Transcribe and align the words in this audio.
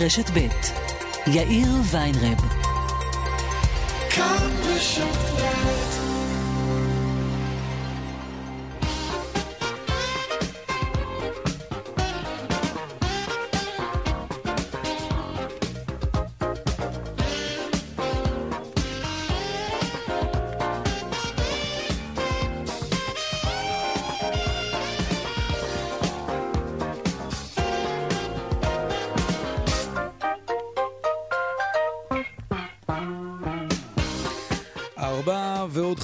רשת 0.00 0.30
ב' 0.30 0.48
יאיר 1.26 1.68
ויינרב. 1.90 2.38
כאן 4.10 4.50
רשת 4.64 5.32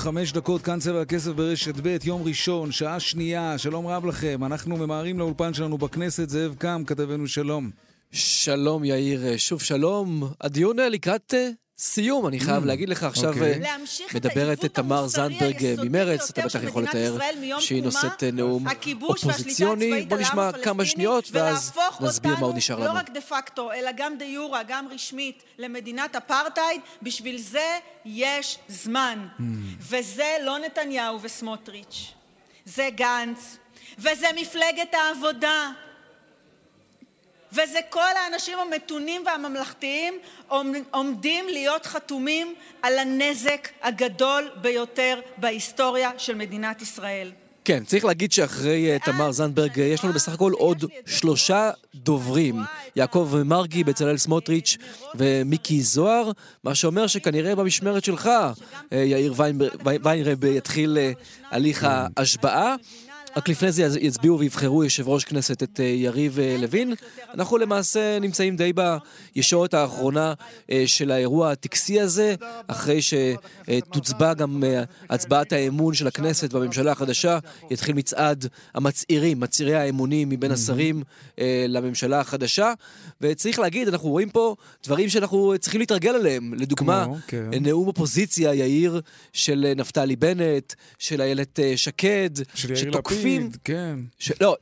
חמש 0.09 0.33
דקות, 0.33 0.63
כאן 0.63 0.79
צבע 0.79 1.01
הכסף 1.01 1.31
ברשת 1.31 1.75
ב', 1.83 1.97
יום 2.05 2.23
ראשון, 2.23 2.73
שעה 2.73 3.01
שנייה, 3.01 3.59
שלום 3.59 3.87
רב 3.87 4.07
לכם. 4.07 4.45
אנחנו 4.45 4.77
ממהרים 4.77 5.19
לאולפן 5.19 5.55
שלנו 5.55 5.79
בכנסת, 5.79 6.29
זאב 6.29 6.55
קם, 6.59 6.83
כתבנו 6.87 7.29
שלום. 7.29 7.71
שלום 8.13 8.85
יאיר, 8.85 9.37
שוב 9.37 9.63
שלום. 9.63 10.23
הדיון 10.41 10.77
לקראת 10.79 11.35
אה, 11.35 11.49
סיום, 11.81 12.27
אני 12.27 12.41
חייב 12.41 12.65
להגיד 12.65 12.89
לך 12.89 13.03
עכשיו, 13.03 13.29
אוקיי. 13.29 13.65
אה, 13.65 13.77
מדברת 14.15 14.65
תמר 14.65 15.07
זנדברג 15.07 15.65
אה, 15.65 15.75
ממרץ, 15.85 16.31
אתה 16.31 16.43
בטח 16.47 16.63
יכול 16.63 16.83
לתאר 16.83 17.19
שהיא 17.61 17.83
נושאת 17.83 18.23
נאום 18.25 18.65
אופוזיציוני. 19.03 20.03
בוא 20.03 20.19
נשמע 20.19 20.51
כמה 20.63 20.85
שניות 20.85 21.29
ואז 21.33 21.73
נסביר 22.01 22.37
מה 22.37 22.47
עוד 22.47 22.57
נשאר 22.57 22.77
לנו. 22.77 22.85
לא 22.85 22.99
רק 22.99 23.11
דה 23.11 23.21
פקטו, 23.21 23.73
אלא 23.73 23.91
גם 23.97 24.19
דה 24.19 24.25
יורה, 24.25 24.63
גם 24.69 24.89
רשמית, 24.91 25.43
למדינת 25.59 26.17
אפרטהייד, 26.17 26.81
בשביל 27.03 27.39
זה 27.39 27.79
יש 28.05 28.59
זמן. 28.69 29.27
Mm. 29.39 29.43
וזה 29.81 30.37
לא 30.45 30.59
נתניהו 30.59 31.19
וסמוטריץ', 31.23 32.13
זה 32.65 32.89
גנץ, 32.95 33.57
וזה 33.99 34.27
מפלגת 34.37 34.95
העבודה. 34.95 35.71
וזה 37.53 37.79
כל 37.91 38.17
האנשים 38.25 38.59
המתונים 38.59 39.23
והממלכתיים 39.27 40.19
עומדים 40.91 41.49
להיות 41.49 41.87
חתומים 41.87 42.55
על 42.83 42.99
הנזק 42.99 43.69
הגדול 43.83 44.51
ביותר 44.61 45.21
בהיסטוריה 45.37 46.11
של 46.19 46.35
מדינת 46.35 46.83
ישראל. 46.83 47.33
כן, 47.69 47.85
צריך 47.85 48.05
להגיד 48.05 48.33
שאחרי 48.33 48.93
אה, 48.93 48.99
תמר 48.99 49.33
זנדברג 49.33 49.81
אה, 49.81 49.85
יש 49.85 50.05
לנו 50.05 50.13
בסך 50.13 50.33
הכל 50.33 50.53
עוד 50.53 50.85
שלושה 51.07 51.71
דוברים. 51.95 52.61
יעקב 52.97 53.35
מרגי, 53.45 53.85
בצלאל 53.85 54.17
סמוטריץ' 54.17 54.77
ומיקי 55.15 55.83
זוהר, 55.83 56.31
מה 56.65 56.75
שאומר 56.75 57.07
שכנראה 57.07 57.55
במשמרת 57.55 58.05
שלך, 58.05 58.31
אה, 58.93 58.99
יאיר 58.99 59.35
ויינרב 60.05 60.45
יתחיל 60.45 60.99
הליך 61.51 61.87
ההשבעה. 61.91 62.75
רק 63.37 63.49
לפני 63.49 63.73
זה 63.73 64.01
יצביעו 64.01 64.39
ויבחרו 64.39 64.85
יושב 64.85 65.09
ראש 65.09 65.25
כנסת 65.25 65.63
את 65.63 65.81
אה, 65.81 65.85
יריב 65.85 66.39
אה, 66.39 66.57
לוין. 66.61 66.95
אנחנו 67.35 67.59
למעשה 67.59 68.19
נמצאים 68.19 68.57
די 68.57 68.73
בישורת 69.35 69.75
האחרונה 69.75 70.35
אה, 70.71 70.83
של 70.87 71.11
האירוע 71.11 71.51
הטקסי 71.51 72.01
הזה, 72.01 72.35
אחרי 72.67 73.01
שתוצבע 73.03 74.35
גם 74.35 74.63
הצבעת 75.11 75.53
האמון 75.53 75.95
של 75.95 76.07
הכנסת 76.07 76.53
בממשלה 76.53 76.93
החדשה, 76.93 77.39
יתחיל 77.71 77.95
מצעד 77.95 78.47
המצעירים, 78.75 79.41
מצעירי 79.41 79.75
האמונים 79.75 80.29
מבין 80.29 80.53
השרים 80.53 81.03
לממשלה 81.69 82.21
החדשה. 82.21 82.73
וצריך 83.21 83.59
להגיד, 83.59 83.89
אנחנו 83.89 84.09
רואים 84.09 84.31
פה 84.31 84.55
דברים 84.85 85.09
שאנחנו 85.09 85.55
צריכים 85.61 85.81
להתרגל 85.81 86.15
עליהם. 86.15 86.55
לדוגמה, 86.55 87.07
כן. 87.27 87.51
נאום 87.61 87.87
אופוזיציה 87.87 88.55
יאיר 88.55 89.01
של 89.33 89.73
נפתלי 89.77 90.17
בנט, 90.17 90.75
של 90.99 91.21
איילת 91.21 91.59
שקד, 91.77 92.31
של 92.55 92.91
לפיד, 93.37 93.57
כן. 93.65 93.99
ש... 94.19 94.33
לא, 94.41 94.57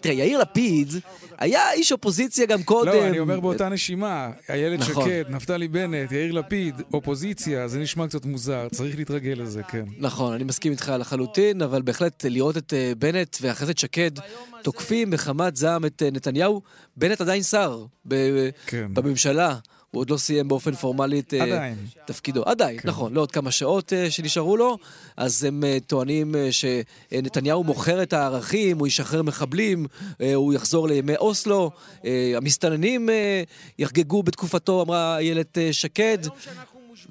תראה, 0.00 0.14
יאיר 0.14 0.38
לפיד 0.38 0.92
היה 1.38 1.72
איש 1.72 1.92
אופוזיציה 1.92 2.46
גם 2.46 2.62
קודם. 2.62 2.92
לא, 2.92 3.06
אני 3.06 3.18
אומר 3.18 3.40
באותה 3.40 3.68
נשימה, 3.68 4.30
איילת 4.48 4.80
נכון. 4.80 5.04
שקד, 5.04 5.24
נפתלי 5.28 5.68
בנט, 5.68 6.12
יאיר 6.12 6.32
לפיד, 6.32 6.74
אופוזיציה, 6.92 7.68
זה 7.68 7.78
נשמע 7.78 8.06
קצת 8.06 8.24
מוזר, 8.24 8.68
צריך 8.72 8.96
להתרגל 8.98 9.34
לזה, 9.36 9.62
כן. 9.62 9.84
נכון, 9.98 10.32
אני 10.32 10.44
מסכים 10.44 10.72
איתך 10.72 10.92
לחלוטין, 10.98 11.62
אבל 11.62 11.82
בהחלט 11.82 12.24
לראות 12.24 12.56
את 12.56 12.72
uh, 12.72 12.94
בנט 12.98 13.36
ואחרי 13.40 13.66
זה 13.66 13.72
את 13.72 13.78
שקד 13.78 14.10
תוקפים 14.62 15.10
מחמת 15.10 15.56
זעם 15.56 15.84
את 15.84 16.02
uh, 16.02 16.14
נתניהו, 16.14 16.62
בנט 16.96 17.20
עדיין 17.20 17.42
שר 17.42 17.84
כן. 18.66 18.94
בממשלה. 18.94 19.56
הוא 19.90 20.00
עוד 20.00 20.10
לא 20.10 20.16
סיים 20.16 20.48
באופן 20.48 20.74
פורמלי 20.74 21.20
את 21.20 21.34
אה, 21.34 21.72
תפקידו. 22.06 22.42
עדיין, 22.44 22.78
כן. 22.78 22.88
נכון, 22.88 23.14
לא 23.14 23.20
עוד 23.20 23.32
כמה 23.32 23.50
שעות 23.50 23.92
uh, 23.92 24.10
שנשארו 24.10 24.56
לו, 24.56 24.78
אז 25.16 25.44
הם 25.44 25.62
uh, 25.62 25.84
טוענים 25.86 26.34
שנתניהו 26.50 27.64
מוכר 27.64 28.02
את 28.02 28.12
הערכים, 28.12 28.78
הוא 28.78 28.86
ישחרר 28.86 29.22
מחבלים, 29.22 29.86
הוא 30.34 30.54
יחזור 30.54 30.88
לימי 30.88 31.16
אוסלו, 31.16 31.70
המסתננים 32.36 33.08
יחגגו 33.78 34.22
בתקופתו, 34.22 34.82
אמרה 34.82 35.18
איילת 35.18 35.58
שקד. 35.72 36.18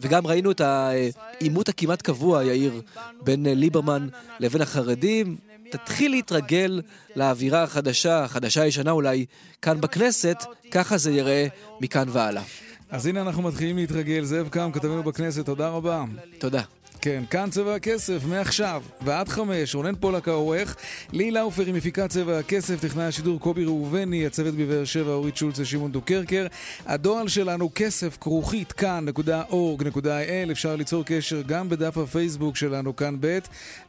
וגם 0.01 0.27
ראינו 0.27 0.51
את 0.51 0.61
העימות 0.61 1.69
הכמעט 1.69 2.01
קבוע, 2.01 2.43
יאיר, 2.43 2.81
בין 3.21 3.45
ליברמן 3.45 4.07
לבין 4.39 4.61
החרדים. 4.61 5.37
תתחיל 5.71 6.11
להתרגל 6.11 6.81
לאווירה 7.15 7.63
החדשה, 7.63 8.23
החדשה-ישנה 8.23 8.91
אולי, 8.91 9.25
כאן 9.61 9.81
בכנסת, 9.81 10.37
ככה 10.71 10.97
זה 10.97 11.11
יראה 11.11 11.47
מכאן 11.81 12.07
והלאה. 12.11 12.43
אז 12.91 13.05
הנה 13.05 13.21
אנחנו 13.21 13.43
מתחילים 13.43 13.77
להתרגל. 13.77 14.23
זאב 14.23 14.47
קם, 14.49 14.71
כתבנו 14.73 15.03
בכנסת, 15.03 15.45
תודה 15.45 15.69
רבה. 15.69 16.03
תודה. 16.39 16.61
כן, 17.01 17.23
כאן 17.29 17.49
צבע 17.49 17.75
הכסף, 17.75 18.25
מעכשיו 18.25 18.83
ועד 19.01 19.29
חמש, 19.29 19.75
רונן 19.75 19.95
פולק 19.95 20.27
העורך, 20.27 20.75
לי 21.13 21.31
לאופר 21.31 21.65
עם 21.65 21.75
מפיקת 21.75 22.09
צבע 22.09 22.39
הכסף, 22.39 22.81
טכנאי 22.81 23.05
השידור 23.05 23.39
קובי 23.39 23.65
ראובני, 23.65 24.25
הצוות 24.25 24.55
בבאר 24.55 24.85
שבע, 24.85 25.11
אורית 25.11 25.37
שולץ 25.37 25.59
ושמעון 25.59 25.91
דוקרקר. 25.91 26.47
הדואל 26.85 27.27
שלנו 27.27 27.69
כסף 27.75 28.17
כרוכית 28.21 28.71
כאן.org.il, 28.71 30.51
אפשר 30.51 30.75
ליצור 30.75 31.03
קשר 31.05 31.41
גם 31.41 31.69
בדף 31.69 31.97
הפייסבוק 31.97 32.55
שלנו 32.55 32.95
כאן 32.95 33.15
ב'. 33.19 33.39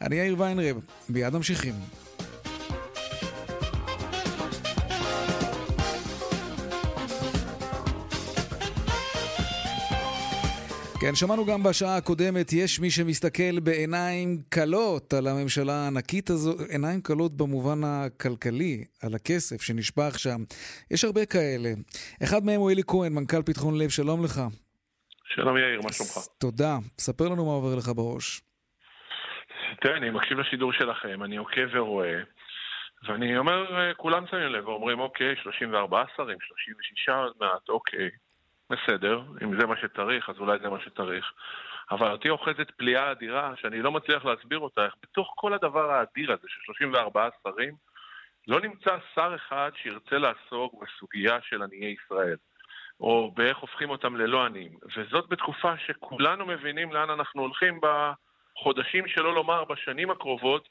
אני 0.00 0.16
יאיר 0.16 0.34
ויינרב, 0.38 0.76
מיד 1.08 1.32
ממשיכים. 1.32 1.74
כן, 11.02 11.14
שמענו 11.14 11.42
גם 11.50 11.62
בשעה 11.62 11.96
הקודמת, 11.96 12.52
יש 12.52 12.80
מי 12.80 12.90
שמסתכל 12.90 13.60
בעיניים 13.66 14.28
כלות 14.54 15.12
על 15.12 15.26
הממשלה 15.26 15.72
הענקית 15.72 16.30
הזו, 16.30 16.52
עיניים 16.72 17.00
כלות 17.02 17.32
במובן 17.40 17.80
הכלכלי, 17.84 18.74
על 19.02 19.12
הכסף 19.14 19.62
שנשפך 19.62 20.18
שם. 20.18 20.40
יש 20.90 21.04
הרבה 21.04 21.26
כאלה. 21.34 21.70
אחד 22.24 22.40
מהם 22.46 22.60
הוא 22.60 22.70
אלי 22.70 22.82
כהן, 22.90 23.12
מנכ"ל 23.12 23.42
פתחון 23.46 23.74
לב, 23.78 23.88
שלום 23.88 24.24
לך. 24.24 24.36
שלום 25.34 25.56
יאיר, 25.56 25.80
מה 25.84 25.92
שלומך? 25.92 26.14
תודה. 26.40 26.74
ספר 26.98 27.24
לנו 27.24 27.44
מה 27.46 27.52
עובר 27.52 27.74
לך 27.78 27.88
בראש. 27.96 28.40
תראה, 29.80 29.96
אני 29.96 30.10
מקשיב 30.10 30.38
לשידור 30.38 30.72
שלכם, 30.72 31.22
אני 31.22 31.36
עוקב 31.36 31.68
ורואה, 31.72 32.16
ואני 33.08 33.38
אומר, 33.38 33.58
כולם 33.96 34.24
שמים 34.30 34.42
לב 34.42 34.68
ואומרים, 34.68 35.00
אוקיי, 35.00 35.36
34 35.42 36.04
שרים, 36.16 36.38
36 36.40 37.08
עוד 37.08 37.36
מעט, 37.40 37.68
אוקיי. 37.68 38.10
בסדר, 38.70 39.22
אם 39.42 39.60
זה 39.60 39.66
מה 39.66 39.76
שצריך, 39.76 40.30
אז 40.30 40.36
אולי 40.38 40.58
זה 40.58 40.68
מה 40.68 40.80
שצריך. 40.80 41.32
אבל 41.90 42.10
אותי 42.10 42.30
אוחזת 42.30 42.70
פליאה 42.70 43.10
אדירה, 43.10 43.52
שאני 43.56 43.82
לא 43.82 43.92
מצליח 43.92 44.24
להסביר 44.24 44.58
אותה, 44.58 44.84
איך 44.84 44.94
בתוך 45.02 45.32
כל 45.36 45.52
הדבר 45.54 45.90
האדיר 45.90 46.32
הזה 46.32 46.48
של 46.48 46.60
34 46.64 47.28
שרים, 47.42 47.74
לא 48.48 48.60
נמצא 48.60 48.96
שר 49.14 49.34
אחד 49.34 49.70
שירצה 49.74 50.18
לעסוק 50.18 50.74
בסוגיה 50.82 51.38
של 51.42 51.62
עניי 51.62 51.94
ישראל, 52.04 52.36
או 53.00 53.32
באיך 53.36 53.58
הופכים 53.58 53.90
אותם 53.90 54.16
ללא 54.16 54.44
עניים. 54.44 54.72
וזאת 54.96 55.28
בתקופה 55.28 55.72
שכולנו 55.86 56.46
מבינים 56.46 56.92
לאן 56.92 57.10
אנחנו 57.10 57.42
הולכים 57.42 57.80
בחודשים, 57.80 59.08
שלא 59.08 59.34
לומר 59.34 59.64
בשנים 59.64 60.10
הקרובות, 60.10 60.68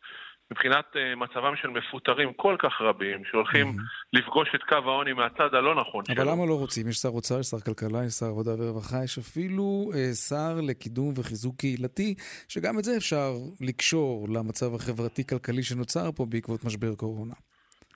מבחינת 0.51 0.85
uh, 0.93 1.15
מצבם 1.15 1.55
של 1.55 1.67
מפוטרים 1.67 2.33
כל 2.33 2.55
כך 2.59 2.81
רבים, 2.81 3.25
שהולכים 3.25 3.67
mm-hmm. 3.67 4.19
לפגוש 4.19 4.49
את 4.55 4.63
קו 4.63 4.75
העוני 4.75 5.13
מהצד 5.13 5.53
הלא 5.53 5.75
נכון 5.75 6.05
שלו. 6.05 6.15
אבל 6.15 6.31
למה 6.31 6.45
לא 6.45 6.59
רוצים? 6.59 6.87
יש 6.87 6.95
שר 6.95 7.09
אוצר, 7.09 7.39
יש 7.39 7.45
שר 7.45 7.59
כלכלה, 7.59 8.05
יש 8.05 8.13
שר 8.13 8.25
עבודה 8.25 8.51
ורווחה, 8.59 9.03
יש 9.03 9.17
אפילו 9.17 9.91
uh, 9.91 10.15
שר 10.29 10.61
לקידום 10.67 11.13
וחיזוק 11.17 11.55
קהילתי, 11.55 12.15
שגם 12.47 12.79
את 12.79 12.83
זה 12.83 12.97
אפשר 12.97 13.31
לקשור 13.61 14.27
למצב 14.29 14.75
החברתי-כלכלי 14.75 15.63
שנוצר 15.63 16.11
פה 16.11 16.25
בעקבות 16.29 16.65
משבר 16.65 16.95
קורונה. 16.95 17.33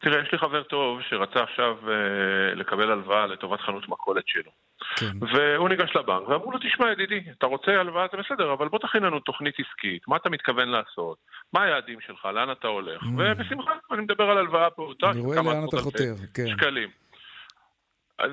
תראה, 0.02 0.22
יש 0.24 0.32
לי 0.32 0.38
חבר 0.38 0.64
טוב 0.64 1.02
שרצה 1.10 1.44
עכשיו 1.44 1.78
uh, 1.82 2.56
לקבל 2.56 2.92
הלוואה 2.92 3.28
לטובת 3.28 3.60
חנות 3.60 3.90
מכולת 3.90 4.24
שלו. 4.28 4.52
כן. 4.96 5.18
והוא 5.22 5.70
ניגש 5.70 5.96
לבנק 5.96 6.30
ואמרו 6.30 6.52
לו, 6.52 6.60
תשמע 6.60 6.92
ידידי, 6.92 7.22
אתה 7.38 7.46
רוצה 7.46 7.72
הלוואה, 7.72 8.06
זה 8.12 8.18
בסדר, 8.18 8.54
אבל 8.54 8.68
בוא 8.68 8.80
תכין 8.80 9.04
לנו 9.04 9.20
תוכנית 9.20 9.56
עסקית, 9.60 10.08
מה 10.08 10.16
אתה 10.16 10.30
מתכוון 10.30 10.70
לעשות, 10.70 11.18
מה 11.54 11.64
היעדים 11.64 12.02
שלך, 12.02 12.26
לאן 12.26 12.52
אתה 12.52 12.68
הולך, 12.68 13.02
mm. 13.02 13.08
ובשמחה, 13.18 13.72
אני 13.92 14.02
מדבר 14.02 14.24
על 14.24 14.38
הלוואה 14.38 14.70
פעוטה, 14.70 15.10
אני 15.12 15.20
רואה 15.20 15.36
לאן 15.36 15.66
אתה 15.70 15.78
חותר, 15.78 16.14
כן. 16.34 16.48
שקלים. 16.48 16.90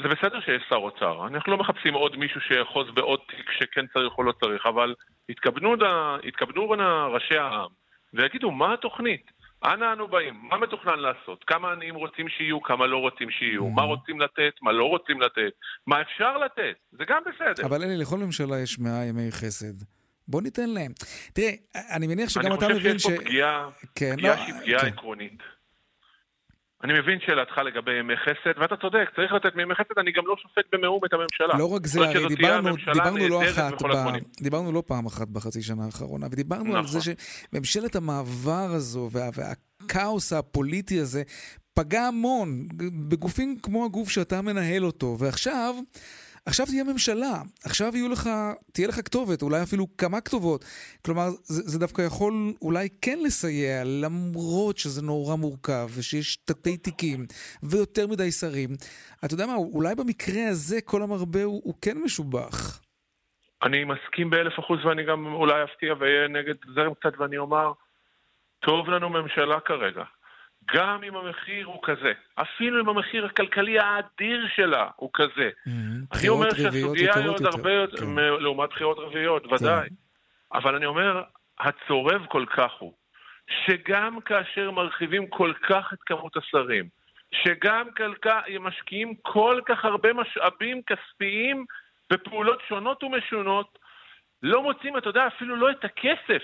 זה 0.03 0.09
בסדר 0.09 0.41
שיש 0.41 0.63
שר 0.69 0.77
אוצר, 0.77 1.27
אנחנו 1.27 1.53
לא 1.53 1.59
מחפשים 1.59 1.95
עוד 1.95 2.17
מישהו 2.17 2.41
שיאחוז 2.41 2.91
בעוד 2.95 3.21
תיק 3.29 3.51
שכן 3.53 3.87
צריך 3.87 4.19
או 4.19 4.23
לא 4.23 4.33
צריך, 4.33 4.67
אבל 4.67 4.95
יתכבדו, 5.29 5.75
יתכבדו 6.23 6.71
ראשי 7.13 7.37
העם 7.37 7.69
ויגידו 8.15 8.51
מה 8.51 8.75
התוכנית, 8.75 9.31
אנה 9.65 9.93
אנו 9.93 10.09
באים, 10.09 10.35
מה 10.43 10.59
מתוכנן 10.59 10.99
לעשות, 10.99 11.45
כמה 11.45 11.73
עניים 11.73 11.95
רוצים 11.95 12.29
שיהיו, 12.29 12.63
כמה 12.63 12.87
לא 12.87 12.97
רוצים 12.97 13.31
שיהיו, 13.31 13.69
מה 13.69 13.83
רוצים 13.83 14.21
לתת, 14.21 14.53
מה 14.63 14.73
לא 14.73 14.85
רוצים 14.85 15.21
לתת, 15.21 15.53
מה 15.87 16.03
אפשר 16.03 16.39
לתת, 16.39 16.77
זה 16.93 17.05
גם 17.09 17.23
בסדר. 17.27 17.67
אבל 17.67 17.83
אלי, 17.83 17.97
לכל 17.97 18.19
ממשלה 18.19 18.61
יש 18.61 18.79
מאה 18.79 19.05
ימי 19.05 19.33
חסד. 19.33 19.85
בוא 20.29 20.43
ניתן 20.43 20.71
להם. 20.71 20.93
תראה, 21.33 21.53
אני 21.97 22.07
מניח 22.07 22.29
שגם 22.29 22.55
אתה 22.55 22.69
מבין 22.69 22.99
ש... 22.99 23.07
אני 23.07 23.17
חושב 23.17 23.17
שיש 23.17 23.19
פה 23.19 23.25
פגיעה, 23.25 23.69
כן, 23.95 24.13
פגיעה 24.17 24.37
לא, 24.37 24.43
שהיא 24.43 24.55
פגיעה 24.61 24.81
כן. 24.81 24.87
עקרונית. 24.87 25.43
אני 26.85 26.93
מבין 26.93 27.19
שאלתך 27.27 27.59
לגבי 27.59 27.99
ימי 27.99 28.17
חסד, 28.17 28.61
ואתה 28.61 28.77
צודק, 28.77 29.11
צריך 29.17 29.33
לתת 29.33 29.57
מימי 29.57 29.75
חסד, 29.75 29.99
אני 29.99 30.13
גם 30.13 30.27
לא 30.27 30.37
שופט 30.43 30.65
במאום 30.73 31.01
את 31.05 31.13
הממשלה. 31.13 31.59
לא 31.59 31.75
רק 31.75 31.87
זה, 31.87 32.01
הרי 32.01 32.29
דיברנו, 32.29 32.71
דיברנו 32.93 33.29
לא 33.29 33.43
אחת, 33.51 33.83
ב, 33.83 34.43
דיברנו 34.43 34.73
לא 34.73 34.83
פעם 34.87 35.07
אחת 35.07 35.29
בחצי 35.29 35.63
שנה 35.63 35.85
האחרונה, 35.85 36.27
ודיברנו 36.31 36.65
נכון. 36.65 36.77
על 36.77 36.87
זה 36.87 36.99
נכון. 36.99 37.13
שממשלת 37.53 37.97
המעבר 37.97 38.69
הזו 38.71 39.09
וה, 39.13 39.29
והכאוס 39.35 40.33
הפוליטי 40.33 41.01
הזה 41.01 41.23
פגע 41.75 42.03
המון 42.03 42.67
בגופים 43.09 43.57
כמו 43.63 43.85
הגוף 43.85 44.11
שאתה 44.11 44.43
מנהל 44.43 44.85
אותו, 44.85 45.17
ועכשיו... 45.19 45.75
עכשיו 46.47 46.67
תהיה 46.67 46.85
ממשלה, 46.85 47.43
עכשיו 47.65 47.97
יהיו 47.97 48.09
לך, 48.09 48.31
תהיה 48.73 48.89
לך 48.89 48.95
כתובת, 49.05 49.43
אולי 49.43 49.63
אפילו 49.63 49.87
כמה 49.99 50.21
כתובות. 50.21 50.65
כלומר, 51.05 51.29
זה, 51.43 51.63
זה 51.63 51.79
דווקא 51.79 52.03
יכול 52.03 52.33
אולי 52.63 52.89
כן 53.03 53.19
לסייע, 53.25 53.83
למרות 53.85 54.79
שזה 54.79 55.03
נורא 55.03 55.37
מורכב, 55.37 55.89
ושיש 55.97 56.37
תתי 56.37 56.77
תיקים, 56.77 57.27
ויותר 57.63 58.07
מדי 58.07 58.31
שרים. 58.31 58.71
אתה 59.25 59.35
יודע 59.35 59.47
מה, 59.47 59.55
אולי 59.55 59.95
במקרה 59.95 60.49
הזה 60.49 60.81
כל 60.85 61.03
המרבה 61.03 61.45
הוא, 61.45 61.61
הוא 61.65 61.75
כן 61.83 61.99
משובח. 62.05 62.81
אני 63.63 63.85
מסכים 63.85 64.31
באלף 64.31 64.59
אחוז, 64.59 64.85
ואני 64.85 65.05
גם 65.05 65.27
אולי 65.27 65.65
אפתיע 65.65 65.95
ואהיה 65.99 66.29
נגד 66.29 66.55
זרם 66.75 66.95
קצת, 66.95 67.19
ואני 67.19 67.39
אומר, 67.39 67.73
טוב 68.61 68.89
לנו 68.89 69.11
ממשלה 69.11 69.61
כרגע. 69.61 70.05
גם 70.75 71.05
אם 71.05 71.17
המחיר 71.17 71.67
הוא 71.67 71.81
כזה, 71.83 72.13
אפילו 72.35 72.81
אם 72.81 72.89
המחיר 72.89 73.27
הכלכלי 73.27 73.79
האדיר 73.79 74.49
שלה 74.57 74.89
הוא 74.97 75.11
כזה. 75.13 75.51
Mm-hmm. 75.67 76.19
אני 76.19 76.29
אומר 76.29 76.51
שהסוגיה 76.51 77.15
היא 77.17 77.29
עוד 77.29 77.47
הרבה 77.47 77.73
יותר, 77.73 77.97
כן. 77.97 78.15
לעומת 78.17 78.71
בחירות 78.71 78.99
רביעיות, 78.99 79.47
כן. 79.47 79.55
ודאי. 79.55 79.89
אבל 80.53 80.75
אני 80.75 80.87
אומר, 80.87 81.23
הצורב 81.61 82.27
כל 82.29 82.45
כך 82.57 82.73
הוא, 82.79 82.93
שגם 83.67 84.21
כאשר 84.21 84.71
מרחיבים 84.71 85.27
כל 85.27 85.53
כך 85.69 85.93
את 85.93 85.99
כמות 86.07 86.37
השרים, 86.37 86.89
שגם 87.33 87.89
משקיעים 88.61 89.15
כל 89.23 89.61
כך 89.67 89.85
הרבה 89.85 90.13
משאבים 90.13 90.83
כספיים 90.83 91.65
בפעולות 92.13 92.63
שונות 92.69 93.03
ומשונות, 93.03 93.79
לא 94.43 94.63
מוצאים, 94.63 94.99
אתה 94.99 95.09
יודע, 95.09 95.27
אפילו 95.27 95.57
לא 95.57 95.71
את 95.71 95.85
הכסף, 95.85 96.43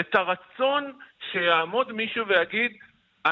את 0.00 0.14
הרצון 0.14 0.92
שיעמוד 1.32 1.92
מישהו 1.92 2.26
ויגיד, 2.26 2.72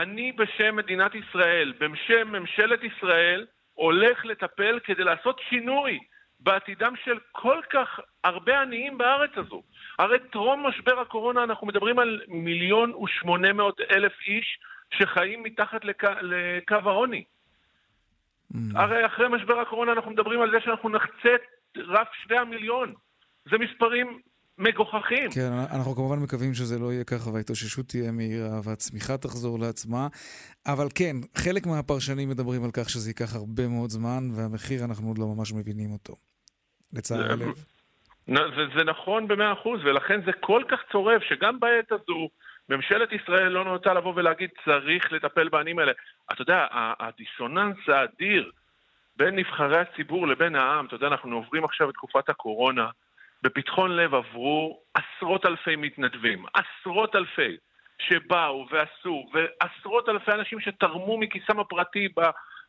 אני 0.02 0.32
בשם 0.32 0.76
מדינת 0.76 1.14
ישראל, 1.14 1.73
בשם 1.79 2.29
ממשלת 2.29 2.81
ישראל, 2.85 3.46
הולך 3.75 4.25
לטפל 4.25 4.79
כדי 4.85 5.05
לעשות 5.05 5.41
שינוי 5.49 5.99
בעתידם 6.41 6.94
של 7.05 7.19
כל 7.32 7.61
כך 7.70 8.00
הרבה 8.25 8.61
עניים 8.61 8.99
בארץ 8.99 9.31
הזו. 9.37 9.62
הרי 9.99 10.19
טרום 10.32 10.67
משבר 10.67 11.00
הקורונה 11.00 11.44
אנחנו 11.44 11.67
מדברים 11.67 11.99
על 11.99 12.20
מיליון 12.29 12.94
ושמונה 12.94 13.52
מאות 13.52 13.81
אלף 13.81 14.12
איש 14.26 14.58
שחיים 14.94 15.43
מתחת 15.43 15.85
לק... 15.85 16.05
לקו 16.05 16.75
העוני. 16.85 17.25
Mm. 18.52 18.56
הרי 18.75 19.06
אחרי 19.06 19.29
משבר 19.29 19.61
הקורונה 19.61 19.93
אנחנו 19.93 20.11
מדברים 20.11 20.43
על 20.43 20.50
זה 20.50 20.61
שאנחנו 20.61 20.88
נחצה 20.88 21.35
את 21.35 21.76
רף 21.76 22.08
שני 22.23 22.38
המיליון. 22.38 22.94
זה 23.50 23.58
מספרים 23.58 24.20
מגוחכים. 24.58 25.30
כן, 25.30 25.52
אנחנו 25.74 25.94
כמובן 25.94 26.18
מקווים 26.18 26.54
שזה 26.54 26.78
לא 26.78 26.92
יהיה 26.92 27.04
ככה 27.04 27.30
וההתאוששות 27.30 27.86
תהיה 27.86 28.12
מהירה 28.12 28.60
והצמיחה 28.64 29.16
תחזור 29.16 29.58
לעצמה. 29.58 30.08
אבל 30.66 30.86
כן, 30.94 31.16
חלק 31.34 31.66
מהפרשנים 31.66 32.28
מדברים 32.28 32.64
על 32.64 32.70
כך 32.70 32.90
שזה 32.90 33.10
ייקח 33.10 33.34
הרבה 33.34 33.68
מאוד 33.68 33.90
זמן, 33.90 34.22
והמחיר 34.36 34.84
אנחנו 34.84 35.08
עוד 35.08 35.18
לא 35.18 35.26
ממש 35.26 35.52
מבינים 35.52 35.90
אותו. 35.90 36.14
לצער 36.92 37.32
הלב. 37.32 37.64
זה, 38.26 38.62
זה 38.76 38.84
נכון 38.84 39.28
במאה 39.28 39.52
אחוז, 39.52 39.80
ולכן 39.84 40.20
זה 40.26 40.32
כל 40.40 40.62
כך 40.68 40.78
צורב 40.92 41.20
שגם 41.28 41.60
בעת 41.60 41.92
הזו 41.92 42.28
ממשלת 42.68 43.08
ישראל 43.12 43.48
לא 43.48 43.64
נוטה 43.64 43.94
לבוא 43.94 44.12
ולהגיד 44.16 44.50
צריך 44.64 45.12
לטפל 45.12 45.48
בעניים 45.48 45.78
האלה. 45.78 45.92
אתה 46.32 46.42
יודע, 46.42 46.66
הדיסוננס 47.00 47.76
האדיר 47.88 48.50
בין 49.16 49.36
נבחרי 49.36 49.78
הציבור 49.80 50.28
לבין 50.28 50.56
העם, 50.56 50.86
אתה 50.86 50.94
יודע, 50.94 51.06
אנחנו 51.06 51.36
עוברים 51.36 51.64
עכשיו 51.64 51.90
את 51.90 51.94
תקופת 51.94 52.28
הקורונה, 52.28 52.88
בפתחון 53.44 53.96
לב 53.96 54.14
עברו 54.14 54.81
עשרות 54.94 55.46
אלפי 55.46 55.76
מתנדבים, 55.76 56.44
עשרות 56.55 57.17
אלפי, 57.17 57.56
שבאו 57.99 58.67
ועשו, 58.70 59.26
ועשרות 59.32 60.08
אלפי 60.08 60.32
אנשים 60.32 60.61
שתרמו 60.61 61.19
מכיסם 61.19 61.61
הפרטי 61.61 62.08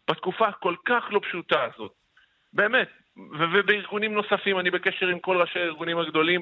בתקופה 0.10 0.48
הכל 0.48 0.75
כך 0.86 1.04
לא 1.12 1.19
פשוטה 1.24 1.63
הזאת. 1.63 1.92
באמת, 2.54 2.89
ובארגונים 3.18 4.13
נוספים, 4.13 4.60
אני 4.60 4.72
בקשר 4.72 5.07
עם 5.07 5.19
כל 5.19 5.38
ראשי 5.42 5.60
הארגונים 5.60 5.98
הגדולים, 5.98 6.42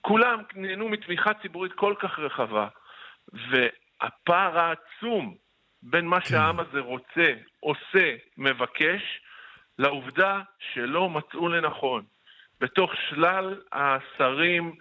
כולם 0.00 0.42
נהנו 0.54 0.88
מתמיכה 0.88 1.34
ציבורית 1.34 1.72
כל 1.72 1.94
כך 1.98 2.18
רחבה. 2.18 2.68
והפער 3.32 4.58
העצום 4.58 5.34
בין 5.82 6.06
מה 6.06 6.20
כן. 6.20 6.26
שהעם 6.26 6.60
הזה 6.60 6.80
רוצה, 6.80 7.32
עושה, 7.60 8.14
מבקש, 8.38 9.20
לעובדה 9.78 10.40
שלא 10.72 11.10
מצאו 11.10 11.48
לנכון 11.48 12.04
בתוך 12.60 12.92
שלל 13.08 13.60
השרים 13.72 14.74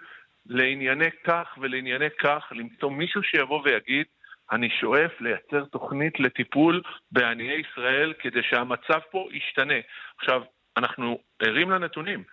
לענייני 0.46 1.10
כך 1.24 1.58
ולענייני 1.62 2.10
כך, 2.20 2.52
למצוא 2.52 2.92
מישהו 2.92 3.24
שיבוא 3.24 3.62
ויגיד, 3.64 4.06
אני 4.52 4.70
שואף 4.70 5.22
לייצר 5.22 5.66
תוכנית 5.66 6.20
לטיפול 6.20 6.82
בעניי 7.12 7.62
ישראל 7.62 8.14
כדי 8.20 8.44
שהמצב 8.44 9.00
פה 9.12 9.28
ישתנה. 9.32 9.80
עכשיו, 10.18 10.42
אנחנו 10.78 11.20
ערים 11.40 11.72
לנתונים. 11.72 12.24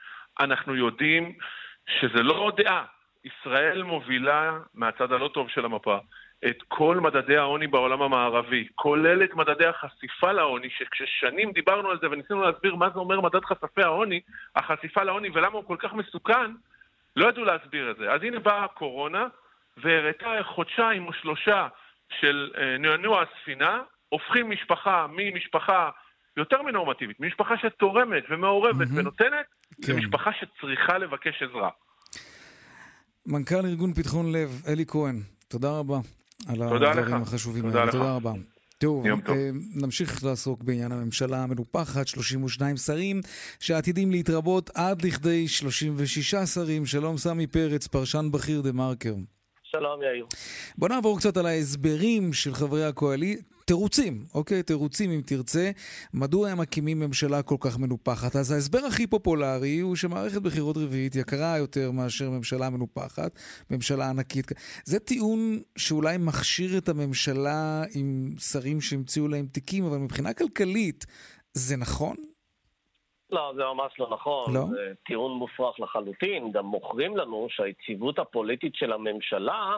אנחנו 0.41 0.77
יודעים 0.77 1.33
שזה 1.89 2.23
לא 2.23 2.53
דעה. 2.57 2.85
ישראל 3.25 3.83
מובילה 3.83 4.59
מהצד 4.75 5.13
הלא 5.13 5.29
טוב 5.29 5.49
של 5.49 5.65
המפה. 5.65 5.99
את 6.47 6.63
כל 6.69 7.01
מדדי 7.01 7.37
העוני 7.37 7.67
בעולם 7.67 8.03
המערבי, 8.03 8.69
כולל 8.75 9.25
את 9.25 9.35
מדדי 9.35 9.67
החשיפה 9.67 10.33
לעוני, 10.33 10.69
שכששנים 10.71 11.53
דיברנו 11.53 11.91
על 11.91 11.99
זה 12.01 12.11
וניסינו 12.11 12.43
להסביר 12.43 12.75
מה 12.75 12.91
זה 12.95 12.99
אומר 12.99 13.21
מדד 13.21 13.45
חשפי 13.45 13.83
העוני, 13.83 14.21
החשיפה 14.57 15.03
לעוני 15.03 15.29
ולמה 15.35 15.57
הוא 15.57 15.65
כל 15.65 15.77
כך 15.79 15.93
מסוכן, 15.93 16.53
לא 17.17 17.29
ידעו 17.29 17.45
להסביר 17.45 17.91
את 17.91 17.97
זה. 17.97 18.13
אז 18.13 18.23
הנה 18.23 18.39
באה 18.39 18.65
הקורונה 18.65 19.27
והראתה 19.77 20.31
חודשיים 20.43 21.07
או 21.07 21.13
שלושה 21.13 21.69
של 22.21 22.51
אה, 22.59 22.79
נענוע 22.79 23.23
הספינה, 23.23 23.83
הופכים 24.09 24.51
משפחה 24.51 25.07
ממשפחה 25.11 25.91
יותר 26.37 26.63
מנורמטיבית, 26.63 27.21
ממשפחה 27.21 27.55
שתורמת 27.59 28.25
ומעורבת 28.31 28.89
mm-hmm. 28.89 28.99
ונותנת, 28.99 29.47
כן. 29.87 29.93
למשפחה 29.93 30.31
שצריכה 30.33 30.99
לבקש 30.99 31.43
עזרה. 31.43 31.71
מנכ"ל 33.27 33.67
ארגון 33.67 33.95
פתחון 33.95 34.33
לב, 34.33 34.63
אלי 34.69 34.85
כהן, 34.87 35.17
תודה 35.49 35.69
רבה. 35.79 36.20
על 36.47 36.63
הדברים 36.63 36.83
לך. 36.83 37.13
החשובים 37.13 37.67
האלה. 37.67 37.93
תודה 37.93 38.13
רבה. 38.13 38.33
טוב, 38.79 39.07
אה, 39.07 39.51
נמשיך 39.75 40.25
לעסוק 40.25 40.63
בעניין 40.63 40.93
הממשלה 40.93 41.43
המנופחת, 41.43 42.07
32 42.09 42.77
שרים 42.77 43.21
שעתידים 43.61 44.11
להתרבות 44.11 44.71
עד 44.75 45.03
לכדי 45.03 45.49
36 45.49 46.35
שרים. 46.35 46.87
שלום 46.87 47.19
סמי 47.19 47.47
פרץ, 47.47 47.87
פרשן 47.87 48.29
בכיר 48.31 48.61
דה 48.61 48.73
מרקר. 48.73 49.15
שלום 49.63 50.03
יאיר. 50.03 50.27
בוא 50.79 50.89
נעבור 50.89 51.19
קצת 51.19 51.37
על 51.37 51.47
ההסברים 51.47 52.33
של 52.33 52.55
חברי 52.55 52.85
הקואליציה. 52.85 53.45
תירוצים, 53.71 54.15
אוקיי? 54.35 54.63
תירוצים 54.63 55.11
אם 55.11 55.21
תרצה, 55.27 55.71
מדוע 56.15 56.49
הם 56.49 56.61
מקימים 56.61 57.01
ממשלה 57.01 57.43
כל 57.43 57.55
כך 57.61 57.79
מנופחת. 57.79 58.37
אז 58.37 58.53
ההסבר 58.53 58.79
הכי 58.89 59.07
פופולרי 59.07 59.81
הוא 59.81 59.97
שמערכת 59.97 60.43
בחירות 60.43 60.77
רביעית 60.77 61.15
יקרה 61.15 61.59
יותר 61.59 61.91
מאשר 61.91 62.31
ממשלה 62.31 62.71
מנופחת, 62.71 63.33
ממשלה 63.71 64.11
ענקית. 64.11 64.47
זה 64.85 64.99
טיעון 65.01 65.39
שאולי 65.79 66.17
מכשיר 66.19 66.79
את 66.79 66.89
הממשלה 66.89 67.83
עם 67.99 68.29
שרים 68.39 68.81
שהמציאו 68.81 69.29
להם 69.29 69.47
תיקים, 69.47 69.85
אבל 69.85 69.99
מבחינה 69.99 70.35
כלכלית, 70.35 71.07
זה 71.53 71.77
נכון? 71.77 72.17
לא, 73.31 73.53
זה 73.57 73.63
ממש 73.75 73.93
לא 73.99 74.09
נכון. 74.13 74.55
לא? 74.55 74.65
זה 74.71 74.93
טיעון 75.07 75.33
מופרך 75.39 75.81
לחלוטין. 75.81 76.53
גם 76.53 76.67
מוכרים 76.67 77.17
לנו 77.17 77.47
שהיציבות 77.51 78.19
הפוליטית 78.19 78.75
של 78.75 78.93
הממשלה 78.93 79.77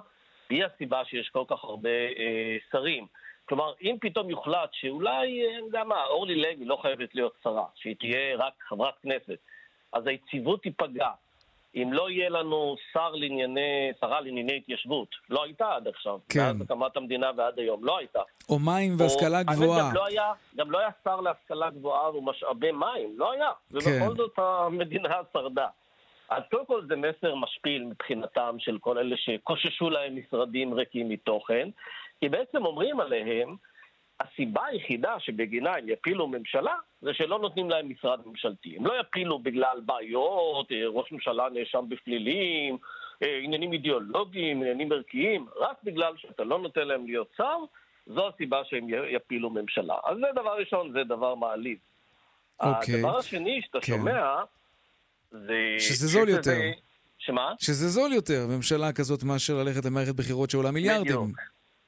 היא 0.50 0.64
הסיבה 0.64 1.04
שיש 1.04 1.28
כל 1.28 1.44
כך 1.48 1.64
הרבה 1.64 1.88
אה, 1.88 2.56
שרים. 2.72 3.06
כלומר, 3.52 3.72
אם 3.82 3.96
פתאום 4.00 4.30
יוחלט 4.30 4.70
שאולי, 4.72 5.48
אני 5.48 5.66
יודע 5.66 5.84
מה, 5.84 6.04
אורלי 6.04 6.34
לוי 6.34 6.64
לא 6.64 6.78
חייבת 6.82 7.14
להיות 7.14 7.32
שרה, 7.44 7.64
שהיא 7.74 7.96
תהיה 7.98 8.36
רק 8.36 8.52
חברת 8.68 8.94
כנסת, 9.02 9.38
אז 9.92 10.06
היציבות 10.06 10.62
תיפגע. 10.62 11.08
אם 11.74 11.92
לא 11.92 12.10
יהיה 12.10 12.30
לנו 12.30 12.76
שר 12.92 13.10
לענייני, 13.10 13.92
שרה 14.00 14.20
לענייני 14.20 14.56
התיישבות, 14.56 15.08
לא 15.30 15.44
הייתה 15.44 15.74
עד 15.74 15.88
עכשיו, 15.88 16.18
כן. 16.28 16.40
מאז 16.40 16.56
הקמת 16.60 16.96
המדינה 16.96 17.30
ועד 17.36 17.58
היום, 17.58 17.84
לא 17.84 17.98
הייתה. 17.98 18.20
או 18.48 18.58
מים 18.58 18.96
והשכלה 18.98 19.40
או, 19.40 19.44
גבוהה. 19.44 19.88
גם 19.88 19.94
לא, 19.94 20.06
היה, 20.06 20.32
גם 20.56 20.70
לא 20.70 20.78
היה 20.78 20.88
שר 21.04 21.20
להשכלה 21.20 21.70
גבוהה 21.70 22.16
ומשאבי 22.16 22.72
מים, 22.72 23.14
לא 23.16 23.32
היה. 23.32 23.50
כן. 23.70 23.76
ובכל 23.76 24.16
זאת 24.16 24.38
המדינה 24.38 25.14
שרדה. 25.32 25.66
אז 26.28 26.42
קודם 26.50 26.66
כל 26.66 26.86
זה 26.86 26.96
מסר 26.96 27.34
משפיל 27.34 27.84
מבחינתם 27.84 28.56
של 28.58 28.78
כל 28.78 28.98
אלה 28.98 29.16
שקוששו 29.16 29.90
להם 29.90 30.16
משרדים 30.16 30.74
ריקים 30.74 31.08
מתוכן, 31.08 31.68
כי 32.20 32.28
בעצם 32.28 32.66
אומרים 32.66 33.00
עליהם, 33.00 33.56
הסיבה 34.20 34.66
היחידה 34.66 35.20
שבגינה 35.20 35.70
הם 35.70 35.88
יפילו 35.88 36.26
ממשלה 36.26 36.74
זה 37.00 37.14
שלא 37.14 37.38
נותנים 37.38 37.70
להם 37.70 37.90
משרד 37.90 38.20
ממשלתי. 38.26 38.76
הם 38.76 38.86
לא 38.86 39.00
יפילו 39.00 39.38
בגלל 39.38 39.80
בעיות, 39.86 40.72
אה, 40.72 40.82
ראש 40.86 41.12
ממשלה 41.12 41.48
נאשם 41.52 41.84
בפלילים, 41.88 42.78
אה, 43.22 43.38
עניינים 43.42 43.72
אידיאולוגיים, 43.72 44.62
עניינים 44.62 44.92
ערכיים, 44.92 45.46
רק 45.56 45.76
בגלל 45.84 46.16
שאתה 46.16 46.44
לא 46.44 46.58
נותן 46.58 46.88
להם 46.88 47.06
להיות 47.06 47.28
שר, 47.36 47.58
זו 48.06 48.28
הסיבה 48.28 48.64
שהם 48.64 48.86
יפילו 49.08 49.50
ממשלה. 49.50 49.96
אז 50.04 50.16
זה 50.16 50.26
דבר 50.34 50.56
ראשון, 50.58 50.92
זה 50.92 51.04
דבר 51.04 51.34
מעליב. 51.34 51.78
Okay. 52.62 52.66
אוקיי. 52.66 52.94
הדבר 52.94 53.18
השני 53.18 53.62
שאתה 53.62 53.80
כן. 53.80 53.86
שומע, 53.86 54.42
זה... 55.32 55.76
שזה 55.78 56.06
זול 56.06 56.28
יותר. 56.28 56.50
זה... 56.50 56.70
שמה? 57.18 57.54
שזה 57.60 57.88
זול 57.88 58.12
יותר, 58.12 58.46
ממשלה 58.56 58.92
כזאת, 58.92 59.22
מאשר 59.22 59.54
ללכת 59.54 59.84
למערכת 59.84 60.14
בחירות 60.14 60.50
שעולה 60.50 60.70
מיליארדים. 60.70 61.04
בדיוק. 61.04 61.38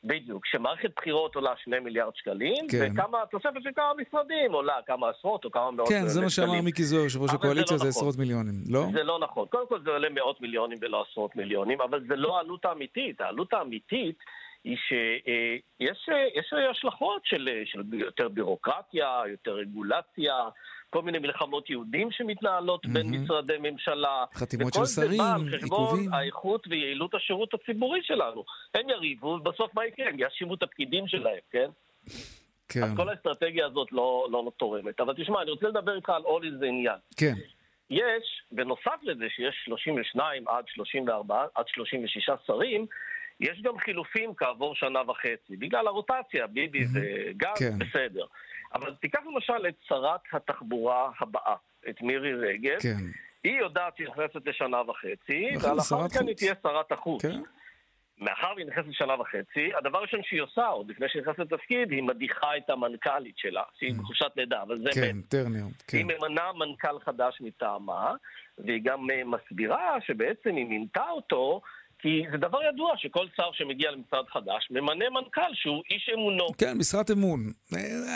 בדיוק, 0.05 0.47
שמערכת 0.47 0.91
בחירות 0.97 1.35
עולה 1.35 1.51
שני 1.65 1.79
מיליארד 1.79 2.13
שקלים, 2.17 2.69
כן. 2.71 2.93
וכמה, 2.93 3.19
תוספת 3.31 3.63
של 3.63 3.71
כמה 3.77 3.93
משרדים 3.99 4.53
עולה, 4.53 4.75
כמה 4.87 5.09
עשרות 5.09 5.45
או 5.45 5.51
כמה 5.51 5.71
מאות 5.71 5.89
כן, 5.89 6.07
זה 6.07 6.21
מה 6.21 6.31
שאמר 6.31 6.61
מיקי 6.63 6.83
זוהר, 6.83 7.05
יושב 7.05 7.23
ראש 7.23 7.31
הקואליציה, 7.35 7.67
זה, 7.67 7.73
לא 7.73 7.79
זה 7.79 7.89
נכון. 7.89 8.09
עשרות 8.09 8.17
מיליונים, 8.19 8.55
לא? 8.69 8.85
זה 8.93 9.03
לא 9.03 9.19
נכון. 9.19 9.47
קודם 9.47 9.69
כל 9.69 9.81
זה 9.85 9.91
עולה 9.91 10.09
מאות 10.09 10.41
מיליונים 10.41 10.79
ולא 10.81 11.05
עשרות 11.11 11.37
מיליונים, 11.37 11.81
אבל 11.81 12.05
זה 12.09 12.17
לא 12.17 12.37
העלות 12.37 12.65
האמיתית. 12.65 13.21
העלות 13.21 13.53
האמיתית 13.53 14.19
היא 14.65 14.77
שיש 14.77 16.53
אה, 16.53 16.71
השלכות 16.71 17.23
של, 17.25 17.49
של 17.65 17.83
יותר 17.93 18.29
בירוקרטיה, 18.29 19.23
יותר 19.31 19.55
רגולציה, 19.55 20.35
כל 20.95 21.03
מיני 21.03 21.19
מלחמות 21.19 21.71
יהודים 21.71 22.11
שמתנהלות 22.11 22.85
mm-hmm. 22.85 22.89
בין 22.93 23.11
משרדי 23.11 23.57
ממשלה. 23.61 24.25
חתימות 24.35 24.75
של 24.75 24.85
שרים, 24.85 25.21
עיכובים. 25.21 25.47
וכל 25.49 25.61
זה 25.61 25.67
בא 25.69 25.75
על 25.75 25.99
חשבון 25.99 26.15
האיכות 26.15 26.67
ויעילות 26.71 27.15
השירות 27.15 27.55
הציבורי 27.55 28.01
שלנו. 28.03 28.45
הם 28.75 28.89
יריבו, 28.89 29.27
ובסוף 29.27 29.75
מה 29.75 29.87
יקרה? 29.87 30.09
הם 30.09 30.19
יאשימו 30.19 30.55
את 30.55 30.63
הפקידים 30.63 31.09
שלהם, 31.09 31.39
כן? 31.51 31.71
כן. 32.69 32.83
אז 32.83 32.91
כל 32.97 33.09
האסטרטגיה 33.09 33.67
הזאת 33.67 33.93
לא, 33.93 34.29
לא 34.31 34.53
תורמת. 34.57 35.01
אבל 35.01 35.15
תשמע, 35.15 35.43
אני 35.43 35.51
רוצה 35.51 35.69
לדבר 35.69 35.97
איתך 35.97 36.11
על 36.11 36.23
עוד 36.23 36.45
איזה 36.45 36.67
עניין. 36.67 36.99
כן. 37.17 37.35
יש, 37.91 38.43
בנוסף 38.53 38.99
לזה 39.03 39.25
שיש 39.29 39.63
32 39.65 40.49
עד 40.49 40.65
34, 40.69 41.45
עד 41.55 41.65
36 41.69 42.31
שרים, 42.47 42.87
יש 43.41 43.63
גם 43.63 43.79
חילופים 43.79 44.35
כעבור 44.35 44.75
שנה 44.75 45.11
וחצי. 45.11 45.57
בגלל 45.57 45.87
הרוטציה, 45.87 46.47
ביבי 46.47 46.85
mm-hmm. 46.85 46.99
וגם, 47.31 47.53
כן. 47.59 47.79
בסדר. 47.79 48.25
אבל 48.75 48.95
תיקח 48.95 49.21
למשל 49.35 49.69
את 49.69 49.75
שרת 49.89 50.21
התחבורה 50.33 51.11
הבאה, 51.21 51.55
את 51.89 52.03
מירי 52.03 52.35
רגב. 52.35 52.81
כן. 52.81 52.97
היא 53.45 53.59
יודעת 53.59 53.97
שהיא 53.97 54.09
נכנסת 54.09 54.47
לשנה 54.47 54.83
וחצי, 54.91 55.47
ולאחר 55.63 56.05
מכן 56.05 56.27
היא 56.29 56.37
תהיה 56.37 56.55
שרת 56.63 56.93
החוץ. 56.93 57.23
כן. 57.23 57.41
מאחר 58.19 58.53
והיא 58.57 58.67
נכנסת 58.67 58.89
לשנה 58.89 59.21
וחצי, 59.21 59.71
הדבר 59.79 59.99
הראשון 59.99 60.21
שהיא 60.23 60.41
עושה, 60.41 60.67
עוד 60.67 60.91
לפני 60.91 61.09
שהיא 61.09 61.23
נכנסת 61.23 61.39
לתפקיד, 61.39 61.91
היא 61.91 62.03
מדיחה 62.03 62.57
את 62.57 62.71
המנכ"לית 62.71 63.39
שלה, 63.39 63.63
שהיא 63.79 63.91
mm. 63.91 63.99
בחופשת 63.99 64.31
לידה, 64.37 64.63
אבל 64.63 64.79
זה... 64.79 64.91
כן, 64.95 65.21
טרנר, 65.29 65.65
כן. 65.89 65.97
היא 65.97 66.05
ממנה 66.05 66.53
מנכ"ל 66.53 67.01
חדש 67.05 67.39
מטעמה, 67.41 68.15
והיא 68.59 68.81
גם 68.85 69.11
אה, 69.11 69.23
מסבירה 69.25 69.97
שבעצם 70.07 70.57
היא 70.57 70.67
מינתה 70.67 71.09
אותו 71.11 71.61
כי 72.05 72.23
זה 72.31 72.37
דבר 72.37 72.59
ידוע 72.63 72.93
שכל 72.97 73.27
שר 73.37 73.51
שמגיע 73.53 73.91
למשרד 73.91 74.25
חדש 74.29 74.69
ממנה 74.71 75.11
מנכ"ל 75.11 75.55
שהוא 75.55 75.83
איש 75.91 76.11
אמונו. 76.15 76.47
כן, 76.59 76.79
משרת 76.79 77.11
אמון. 77.11 77.41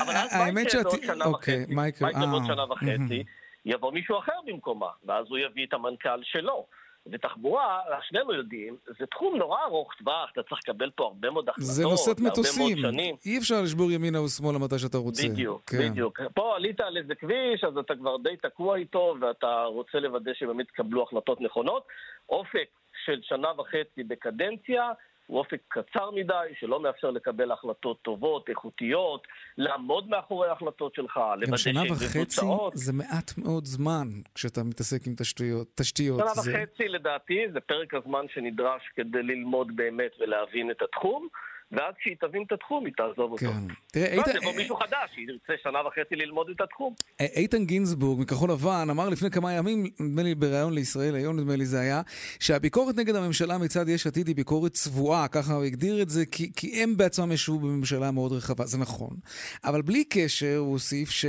אבל 0.02 0.14
אז 0.16 0.52
מה 0.54 0.60
יקרה 0.60 0.82
בעוד 0.82 1.00
שנה 1.02 1.24
אוקיי, 1.24 1.62
וחצי? 1.62 1.74
מה 1.74 1.88
יקרה 1.88 2.26
בעוד 2.30 2.42
שנה 2.46 2.64
וחצי? 2.64 3.24
יבוא 3.64 3.92
מישהו 3.92 4.18
אחר 4.18 4.32
במקומה, 4.46 4.86
ואז 5.04 5.26
הוא 5.28 5.38
יביא 5.38 5.66
את 5.66 5.72
המנכ"ל 5.72 6.22
שלו. 6.22 6.66
ותחבורה, 7.12 7.80
שנינו 8.08 8.34
יודעים, 8.34 8.76
זה 8.98 9.06
תחום 9.06 9.36
נורא 9.36 9.58
ארוך 9.64 9.94
טווח, 9.98 10.30
אתה 10.32 10.42
צריך 10.42 10.60
לקבל 10.64 10.90
פה 10.90 11.04
הרבה 11.04 11.30
מאוד 11.30 11.48
החלטות, 11.48 11.70
זה 11.70 11.82
נושאת 11.82 12.20
מטוסים, 12.20 12.78
אי 13.26 13.38
אפשר 13.38 13.62
לשבור 13.62 13.90
ימינה 13.90 14.22
ושמאלה 14.22 14.58
מתי 14.58 14.78
שאתה 14.78 14.98
רוצה. 14.98 15.28
בדיוק, 15.28 15.62
כן. 15.66 15.78
בדיוק. 15.78 16.20
פה 16.34 16.56
עלית 16.56 16.80
על 16.80 16.96
איזה 16.96 17.14
כביש, 17.14 17.64
אז 17.64 17.76
אתה 17.76 17.94
כבר 17.96 18.16
די 18.16 18.36
תקוע 18.42 18.76
איתו, 18.76 19.16
ואתה 19.20 19.62
רוצה 19.64 19.98
לוודא 19.98 20.30
שבאמת 20.34 20.68
תקבלו 20.68 21.02
החלטות 21.02 21.40
נכונות. 21.40 21.86
אופק 22.28 22.68
של 23.04 23.20
שנה 23.22 23.48
וחצי 23.60 24.02
בקדנציה 24.02 24.92
הוא 25.28 25.38
אופק 25.38 25.60
קצר 25.68 26.10
מדי, 26.10 26.54
שלא 26.60 26.80
מאפשר 26.80 27.10
לקבל 27.10 27.52
החלטות 27.52 28.02
טובות, 28.02 28.48
איכותיות, 28.48 29.26
לעמוד 29.58 30.08
מאחורי 30.08 30.48
ההחלטות 30.48 30.94
שלך, 30.94 31.20
לוודא 31.36 31.56
שנה 31.56 31.82
וחצי 31.90 32.46
זה 32.74 32.92
מעט 32.92 33.38
מאוד 33.38 33.64
זמן 33.64 34.08
כשאתה 34.34 34.62
מתעסק 34.64 35.06
עם 35.06 35.14
תשתיות. 35.14 35.68
תשתיות 35.74 36.18
שנה 36.18 36.42
זה... 36.42 36.50
וחצי 36.50 36.88
לדעתי 36.88 37.46
זה 37.52 37.60
פרק 37.60 37.94
הזמן 37.94 38.26
שנדרש 38.34 38.82
כדי 38.96 39.22
ללמוד 39.22 39.76
באמת 39.76 40.12
ולהבין 40.20 40.70
את 40.70 40.82
התחום. 40.82 41.28
ואז 41.72 41.94
כשהיא 41.98 42.16
תבין 42.20 42.42
את 42.46 42.52
התחום, 42.52 42.84
היא 42.84 42.92
תעזוב 42.96 43.32
אותו. 43.32 43.46
כן. 43.46 43.74
תראה, 43.92 44.12
איתן... 44.12 44.36
יבוא 44.36 44.52
מישהו 44.56 44.76
חדש, 44.76 45.10
שירצה 45.14 45.52
שנה 45.62 45.78
וחצי 45.86 46.16
ללמוד 46.16 46.50
את 46.50 46.60
התחום. 46.60 46.94
איתן 47.20 47.64
גינזבורג 47.64 48.20
מכחול 48.20 48.50
לבן 48.50 48.86
אמר 48.90 49.08
לפני 49.08 49.30
כמה 49.30 49.52
ימים, 49.52 49.84
נדמה 50.00 50.22
לי 50.22 50.34
בריאיון 50.34 50.74
לישראל 50.74 51.14
היום, 51.14 51.40
נדמה 51.40 51.56
לי 51.56 51.66
זה 51.66 51.80
היה, 51.80 52.02
שהביקורת 52.40 52.96
נגד 52.96 53.14
הממשלה 53.14 53.58
מצד 53.58 53.88
יש 53.88 54.06
עתיד 54.06 54.26
היא 54.26 54.36
ביקורת 54.36 54.72
צבועה, 54.72 55.28
ככה 55.28 55.54
הוא 55.54 55.64
הגדיר 55.64 56.02
את 56.02 56.10
זה, 56.10 56.26
כי, 56.26 56.52
כי 56.56 56.82
הם 56.82 56.96
בעצמם 56.96 57.32
ישבו 57.32 57.58
בממשלה 57.58 58.10
מאוד 58.10 58.32
רחבה, 58.32 58.64
זה 58.64 58.78
נכון. 58.78 59.16
אבל 59.64 59.82
בלי 59.82 60.04
קשר, 60.04 60.56
הוא 60.56 60.72
הוסיף 60.72 61.10
ש... 61.10 61.24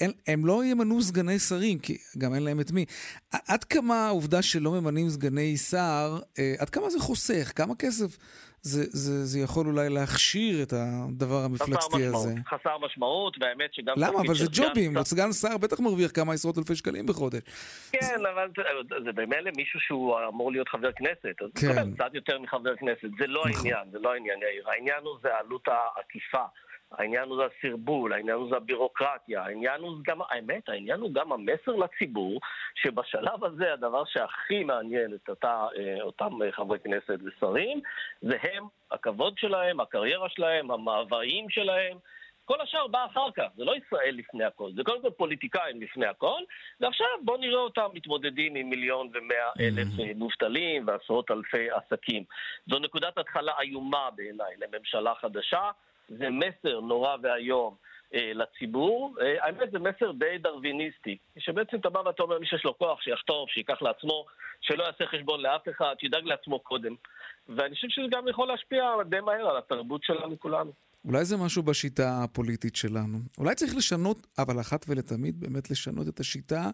הם, 0.00 0.10
הם 0.26 0.46
לא 0.46 0.64
ימנו 0.64 1.02
סגני 1.02 1.38
שרים, 1.38 1.78
כי 1.78 1.98
גם 2.18 2.34
אין 2.34 2.42
להם 2.42 2.60
את 2.60 2.70
מי. 2.70 2.84
עד 3.48 3.64
כמה 3.64 4.06
העובדה 4.06 4.42
שלא 4.42 4.70
ממנים 4.70 5.08
סגני 5.08 5.56
שר, 5.56 6.18
אה, 6.38 6.54
עד 6.58 6.70
כמה 6.70 6.90
זה 6.90 6.98
חוסך? 6.98 7.52
כמה 7.56 7.74
כסף 7.78 8.16
זה, 8.62 8.84
זה, 8.88 9.24
זה 9.24 9.40
יכול 9.40 9.66
אולי 9.66 9.88
להכשיר 9.88 10.62
את 10.62 10.72
הדבר 10.72 11.44
המפלצתי 11.44 11.96
חסר 11.96 12.16
הזה. 12.16 12.34
חסר 12.46 12.78
משמעות, 12.78 13.36
והאמת 13.40 13.74
שגם... 13.74 13.94
למה? 13.96 14.20
אבל 14.20 14.34
זה 14.34 14.46
ג'ובים, 14.52 14.94
גם... 14.94 15.02
סגן 15.02 15.32
שר 15.32 15.58
בטח 15.58 15.80
מרוויח 15.80 16.10
כמה 16.10 16.32
עשרות 16.32 16.58
אלפי 16.58 16.76
שקלים 16.76 17.06
בחודש. 17.06 17.40
כן, 17.92 18.16
אבל 18.34 18.48
זה 19.04 19.12
במילא 19.12 19.50
מישהו 19.56 19.80
שהוא 19.80 20.16
אמור 20.28 20.52
להיות 20.52 20.68
חבר 20.68 20.92
כנסת, 20.92 21.42
אז 21.42 21.50
כן. 21.60 21.74
זה 21.74 21.80
קצת 21.94 22.14
יותר 22.14 22.38
מחבר 22.38 22.76
כנסת. 22.76 23.08
זה 23.18 23.26
לא 23.26 23.44
נכון. 23.48 23.52
העניין, 23.56 23.90
זה 23.92 23.98
לא 23.98 24.12
העניין, 24.12 24.38
יאיר. 24.42 24.70
העניין 24.70 25.00
הוא 25.02 25.18
זה 25.22 25.34
העלות 25.34 25.68
העקיפה. 25.68 26.44
העניין 26.92 27.28
הוא 27.28 27.36
זה 27.36 27.42
הסרבול, 27.44 28.12
העניין 28.12 28.36
הוא 28.36 28.50
זה 28.50 28.56
הבירוקרטיה, 28.56 29.42
העניין 29.42 29.80
הוא 29.80 29.96
גם, 30.04 30.18
האמת, 30.28 30.68
העניין 30.68 31.00
הוא 31.00 31.12
גם 31.14 31.32
המסר 31.32 31.76
לציבור, 31.76 32.40
שבשלב 32.74 33.44
הזה 33.44 33.72
הדבר 33.72 34.04
שהכי 34.04 34.64
מעניין 34.64 35.14
את 35.14 35.28
אותה, 35.28 35.66
אה, 35.78 36.02
אותם 36.02 36.30
חברי 36.50 36.78
כנסת 36.78 37.18
ושרים, 37.24 37.80
זה 38.20 38.36
הם, 38.42 38.64
הכבוד 38.90 39.38
שלהם, 39.38 39.80
הקריירה 39.80 40.28
שלהם, 40.28 40.70
המאוויים 40.70 41.50
שלהם. 41.50 41.98
כל 42.44 42.60
השאר 42.60 42.86
בא 42.86 43.06
אחר 43.12 43.30
כך, 43.36 43.46
זה 43.56 43.64
לא 43.64 43.74
ישראל 43.76 44.14
לפני 44.14 44.44
הכל, 44.44 44.70
זה 44.76 44.82
קודם 44.84 45.02
כל 45.02 45.10
פוליטיקאים 45.10 45.80
לפני 45.82 46.06
הכל, 46.06 46.40
ועכשיו 46.80 47.06
בואו 47.24 47.36
נראה 47.36 47.60
אותם 47.60 47.86
מתמודדים 47.94 48.54
עם 48.54 48.70
מיליון 48.70 49.08
ומאה 49.12 49.50
אלף 49.60 49.88
mm-hmm. 49.88 50.14
מובטלים 50.16 50.86
ועשרות 50.86 51.30
אלפי 51.30 51.70
עסקים. 51.70 52.24
זו 52.70 52.78
נקודת 52.78 53.18
התחלה 53.18 53.52
איומה 53.60 54.08
בעיניי 54.16 54.54
לממשלה 54.56 55.14
חדשה. 55.14 55.70
זה 56.10 56.28
מסר 56.30 56.80
נורא 56.80 57.16
ואיום 57.22 57.74
אה, 58.14 58.32
לציבור. 58.34 59.16
אה, 59.20 59.44
האמת 59.44 59.70
זה 59.70 59.78
מסר 59.78 60.12
די 60.12 60.38
דרוויניסטי, 60.38 61.16
שבעצם 61.38 61.76
אתה 61.76 61.90
בא 61.90 61.98
ואתה 61.98 62.22
אומר 62.22 62.38
מי 62.38 62.46
שיש 62.46 62.64
לו 62.64 62.78
כוח 62.78 63.00
שיחטוף, 63.00 63.50
שייקח 63.50 63.82
לעצמו, 63.82 64.26
שלא 64.60 64.84
יעשה 64.84 65.06
חשבון 65.06 65.40
לאף 65.40 65.68
אחד, 65.68 65.94
שידאג 66.00 66.24
לעצמו 66.24 66.58
קודם. 66.58 66.94
ואני 67.48 67.74
חושב 67.74 67.88
שזה 67.88 68.06
גם 68.10 68.28
יכול 68.28 68.48
להשפיע 68.48 68.84
די 69.06 69.20
מהר 69.20 69.48
על 69.48 69.56
התרבות 69.56 70.04
שלנו 70.04 70.40
כולנו. 70.40 70.72
אולי 71.04 71.24
זה 71.24 71.36
משהו 71.36 71.62
בשיטה 71.62 72.24
הפוליטית 72.24 72.76
שלנו. 72.76 73.18
אולי 73.38 73.54
צריך 73.54 73.76
לשנות, 73.76 74.26
אבל 74.38 74.60
אחת 74.60 74.84
ולתמיד 74.88 75.40
באמת 75.40 75.70
לשנות 75.70 76.08
את 76.08 76.20
השיטה, 76.20 76.70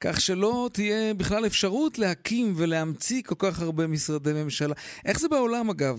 כך 0.00 0.20
שלא 0.20 0.68
תהיה 0.72 1.14
בכלל 1.14 1.46
אפשרות 1.46 1.98
להקים 1.98 2.52
ולהמציא 2.56 3.22
כל 3.26 3.34
כך 3.38 3.62
הרבה 3.62 3.86
משרדי 3.86 4.30
ממשלה. 4.44 4.74
איך 5.06 5.18
זה 5.18 5.28
בעולם 5.28 5.70
אגב? 5.70 5.96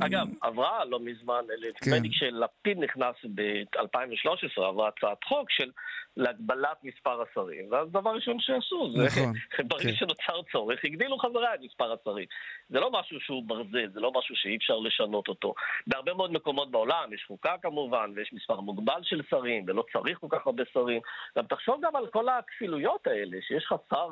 אגב, 0.00 0.26
עברה 0.42 0.84
לא 0.84 1.00
מזמן, 1.00 1.42
כן. 1.80 2.02
לי 2.02 2.10
כשלפיד 2.10 2.78
נכנס 2.78 3.16
ב-2013, 3.34 4.62
עברה 4.62 4.88
הצעת 4.88 5.24
חוק 5.24 5.50
של 5.50 5.70
להגבלת 6.16 6.78
מספר 6.82 7.22
השרים. 7.22 7.72
ואז 7.72 7.88
דבר 7.88 8.10
ראשון 8.10 8.36
שעשו, 8.40 8.90
זה 8.96 9.04
נכון, 9.04 9.32
ברגע 9.68 9.82
כן. 9.82 9.94
שנוצר 9.94 10.42
צורך, 10.52 10.80
הגדילו 10.84 11.18
חזרה 11.18 11.54
את 11.54 11.60
מספר 11.62 11.92
השרים. 11.92 12.26
זה 12.68 12.80
לא 12.80 12.90
משהו 13.00 13.20
שהוא 13.20 13.42
ברזל, 13.46 13.88
זה 13.94 14.00
לא 14.00 14.12
משהו 14.18 14.36
שאי 14.36 14.56
אפשר 14.56 14.78
לשנות 14.78 15.28
אותו. 15.28 15.54
בהרבה 15.86 16.14
מאוד 16.14 16.32
מקומות 16.32 16.70
בעולם 16.70 16.97
יש 17.12 17.24
חוקה 17.28 17.54
כמובן, 17.62 18.12
ויש 18.14 18.32
מספר 18.32 18.60
מוגבל 18.60 19.00
של 19.02 19.22
שרים, 19.30 19.64
ולא 19.66 19.84
צריך 19.92 20.18
כל 20.18 20.26
כך 20.30 20.46
הרבה 20.46 20.62
שרים. 20.72 21.00
גם 21.38 21.46
תחשוב 21.46 21.80
גם 21.84 21.96
על 21.96 22.06
כל 22.06 22.28
הכפילויות 22.28 23.06
האלה, 23.06 23.38
שיש 23.42 23.64
לך 23.64 23.74
שר... 23.90 24.10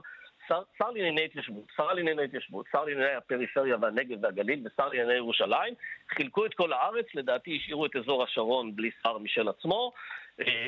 שר, 0.48 0.62
שר 0.78 0.90
לענייני 0.90 1.24
התיישבות, 1.24 1.64
שרה 1.76 1.94
לענייני 1.94 2.24
התיישבות, 2.24 2.66
שר 2.72 2.84
לענייני 2.84 3.14
הפריפריה 3.14 3.76
והנגב 3.80 4.18
והגליל 4.22 4.66
ושר 4.66 4.88
לענייני 4.88 5.14
ירושלים, 5.14 5.74
חילקו 6.14 6.46
את 6.46 6.54
כל 6.54 6.72
הארץ, 6.72 7.06
לדעתי 7.14 7.56
השאירו 7.56 7.86
את 7.86 7.96
אזור 7.96 8.22
השרון 8.22 8.76
בלי 8.76 8.90
שר 9.02 9.18
משל 9.18 9.48
עצמו, 9.48 9.92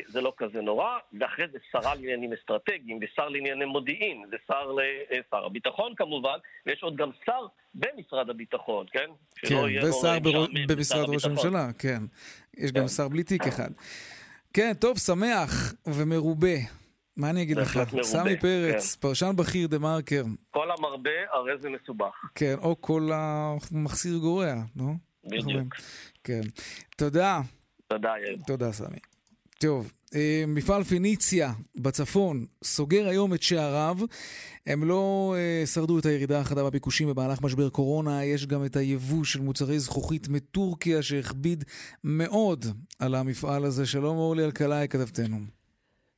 זה 0.08 0.20
לא 0.20 0.32
כזה 0.36 0.60
נורא, 0.60 0.98
ואחרי 1.20 1.44
זה 1.52 1.58
שרה 1.72 1.94
לעניינים 1.94 2.32
אסטרטגיים, 2.32 2.98
ושר 3.02 3.28
לענייני 3.28 3.64
מודיעין, 3.64 4.24
ושר 4.32 4.72
לשר 4.72 5.36
אה, 5.36 5.46
הביטחון 5.46 5.94
כמובן, 5.96 6.38
ויש 6.66 6.82
עוד 6.82 6.96
גם 6.96 7.10
שר 7.26 7.46
במשרד 7.74 8.30
הביטחון, 8.30 8.86
כן? 8.92 9.10
כן, 9.36 9.54
ושר 9.88 10.18
במשרד 10.68 11.08
ראש 11.08 11.24
הממשלה, 11.24 11.68
כן. 11.78 12.02
יש 12.56 12.72
גם 12.72 12.82
כן. 12.82 12.88
שר 12.88 13.08
בלי 13.08 13.22
תיק 13.22 13.46
אחד. 13.46 13.70
כן, 14.52 14.72
טוב, 14.80 14.98
שמח 14.98 15.74
ומרובה. 15.86 16.56
מה 17.16 17.30
אני 17.30 17.42
אגיד 17.42 17.56
לך? 17.56 17.80
סמי 18.02 18.36
פרץ, 18.40 18.94
כן. 18.94 19.00
פרשן 19.00 19.32
בכיר 19.36 19.66
דה 19.66 19.78
מרקר. 19.78 20.22
כל 20.50 20.70
המרבה, 20.70 21.10
הרי 21.32 21.52
זה 21.60 21.68
מסובך. 21.68 22.14
כן, 22.34 22.54
או 22.62 22.80
כל 22.80 23.10
המחסיר 23.14 24.16
גורע, 24.16 24.54
לא? 24.76 24.86
בדיוק. 25.24 25.74
כן. 26.24 26.40
תודה. 26.96 27.40
תודה, 27.86 28.14
יאיר. 28.24 28.38
תודה, 28.46 28.72
סמי. 28.72 28.98
טוב, 29.60 29.92
אה, 30.14 30.44
מפעל 30.46 30.84
פיניציה 30.84 31.52
בצפון 31.76 32.46
סוגר 32.64 33.08
היום 33.08 33.34
את 33.34 33.42
שעריו. 33.42 33.96
הם 34.66 34.84
לא 34.84 35.34
אה, 35.38 35.66
שרדו 35.66 35.98
את 35.98 36.06
הירידה 36.06 36.40
החדה 36.40 36.64
בביקושים 36.64 37.08
במהלך 37.08 37.42
משבר 37.42 37.68
קורונה, 37.68 38.24
יש 38.24 38.46
גם 38.46 38.64
את 38.64 38.76
היבוא 38.76 39.24
של 39.24 39.40
מוצרי 39.40 39.78
זכוכית 39.78 40.28
מטורקיה 40.28 41.02
שהכביד 41.02 41.64
מאוד 42.04 42.64
על 42.98 43.14
המפעל 43.14 43.64
הזה. 43.64 43.86
שלום 43.86 44.16
אורלי 44.16 44.44
אלקלעי, 44.44 44.88
כתבתנו. 44.88 45.38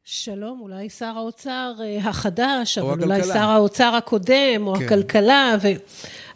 שלום, 0.05 0.61
אולי 0.61 0.91
שר 0.91 1.13
האוצר 1.17 1.75
אה, 1.81 1.99
החדש, 2.09 2.79
אבל 2.79 2.93
הכלכלה. 2.93 3.15
אולי 3.17 3.25
שר 3.25 3.51
האוצר 3.51 3.95
הקודם, 3.95 4.67
או 4.67 4.75
כן. 4.75 4.85
הכלכלה, 4.85 5.57
ו... 5.63 5.69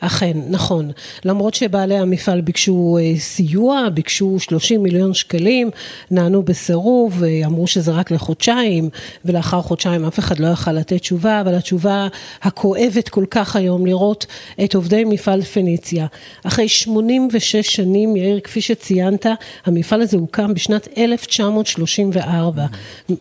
אכן, 0.06 0.36
נכון. 0.48 0.90
למרות 1.24 1.54
שבעלי 1.54 1.98
המפעל 1.98 2.40
ביקשו 2.40 2.98
אה, 3.00 3.18
סיוע, 3.18 3.88
ביקשו 3.94 4.36
30 4.38 4.82
מיליון 4.82 5.14
שקלים, 5.14 5.70
נענו 6.10 6.42
בסירוב, 6.42 7.22
אמרו 7.44 7.66
שזה 7.66 7.92
רק 7.92 8.10
לחודשיים, 8.10 8.88
ולאחר 9.24 9.62
חודשיים 9.62 10.04
אף 10.04 10.18
אחד 10.18 10.38
לא 10.38 10.46
יכל 10.46 10.72
לתת 10.72 10.96
תשובה, 10.96 11.40
אבל 11.40 11.54
התשובה 11.54 12.08
הכואבת 12.42 13.08
כל 13.08 13.24
כך 13.30 13.56
היום 13.56 13.86
לראות 13.86 14.26
את 14.64 14.74
עובדי 14.74 15.04
מפעל 15.04 15.42
פניציה. 15.42 16.06
אחרי 16.44 16.68
86 16.68 17.56
שנים, 17.56 18.16
יאיר, 18.16 18.40
כפי 18.40 18.60
שציינת, 18.60 19.26
המפעל 19.66 20.02
הזה 20.02 20.16
הוקם 20.16 20.54
בשנת 20.54 20.88
1934. 20.98 22.66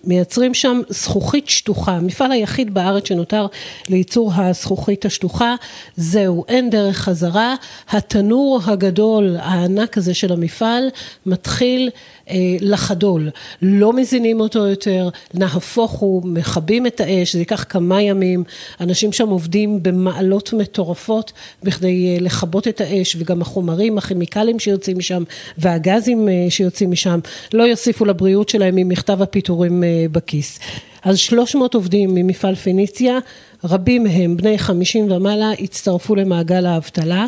מייצרים 0.04 0.54
שם 0.54 0.82
זכוכית 0.90 1.50
שטוחה, 1.50 1.92
המפעל 1.92 2.32
היחיד 2.32 2.74
בארץ 2.74 3.08
שנותר 3.08 3.48
לייצור 3.90 4.32
הזכוכית 4.36 5.06
השטוחה, 5.06 5.56
זהו, 5.96 6.46
אין 6.48 6.70
דרך 6.74 6.98
חזרה, 6.98 7.56
התנור 7.90 8.60
הגדול 8.66 9.36
הענק 9.40 9.98
הזה 9.98 10.14
של 10.14 10.34
המפעל 10.34 10.90
מתחיל 11.26 11.90
אה, 12.30 12.36
לחדול, 12.62 13.30
לא 13.62 13.94
מזינים 13.94 14.40
אותו 14.40 14.68
יותר, 14.68 15.10
נהפוך 15.34 15.92
הוא, 15.92 16.22
מכבים 16.26 16.88
את 16.88 17.02
האש, 17.02 17.34
זה 17.34 17.40
ייקח 17.40 17.66
כמה 17.70 18.02
ימים, 18.02 18.44
אנשים 18.82 19.14
שם 19.14 19.30
עובדים 19.30 19.84
במעלות 19.84 20.54
מטורפות 20.54 21.32
בכדי 21.64 22.16
אה, 22.16 22.22
לכבות 22.22 22.68
את 22.68 22.82
האש 22.82 23.16
וגם 23.20 23.42
החומרים, 23.42 23.98
הכימיקלים 23.98 24.60
שיוצאים 24.60 24.98
משם 24.98 25.24
והגזים 25.58 26.30
אה, 26.30 26.46
שיוצאים 26.50 26.92
משם 26.92 27.20
לא 27.54 27.64
יוסיפו 27.64 28.06
לבריאות 28.06 28.50
שלהם 28.50 28.78
עם 28.78 28.90
מכתב 28.90 29.22
הפיטורים 29.22 29.84
אה, 29.84 30.06
בכיס. 30.12 30.60
אז 31.04 31.18
300 31.18 31.74
עובדים 31.74 32.16
ממפעל 32.16 32.56
פניציה, 32.56 33.18
רבים 33.64 34.04
מהם 34.04 34.38
בני 34.38 34.58
50 34.58 35.12
ומעלה, 35.12 35.52
הצטרפו 35.52 36.16
למעגל 36.16 36.66
האבטלה. 36.66 37.26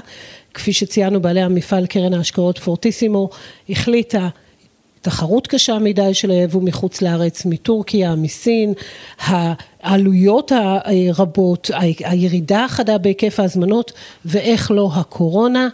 כפי 0.54 0.74
שציינו 0.74 1.22
בעלי 1.22 1.42
המפעל 1.42 1.86
קרן 1.86 2.14
ההשקעות 2.14 2.58
פורטיסימו, 2.58 3.30
החליטה 3.70 4.30
תחרות 5.02 5.48
קשה 5.48 5.80
מדי 5.80 6.14
של 6.14 6.32
היבוא 6.32 6.62
מחוץ 6.62 7.02
לארץ, 7.02 7.46
מטורקיה, 7.46 8.16
מסין, 8.16 8.74
העלויות 9.20 10.52
הרבות, 10.56 11.72
הירידה 12.00 12.66
החדה 12.66 12.98
בהיקף 12.98 13.40
ההזמנות 13.40 13.92
ואיך 14.26 14.72
לא 14.72 14.90
הקורונה 14.94 15.68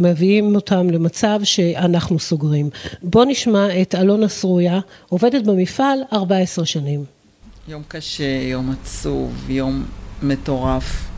מביאים 0.00 0.54
אותם 0.54 0.90
למצב 0.90 1.40
שאנחנו 1.44 2.18
סוגרים. 2.18 2.70
בואו 3.02 3.24
נשמע 3.24 3.80
את 3.82 3.94
אלונה 3.94 4.28
סרויה, 4.28 4.80
עובדת 5.08 5.44
במפעל 5.44 5.98
14 6.12 6.66
שנים. 6.66 7.04
יום 7.68 7.82
קשה, 7.88 8.40
יום 8.42 8.70
עצוב, 8.70 9.50
יום 9.50 9.84
מטורף. 10.22 11.08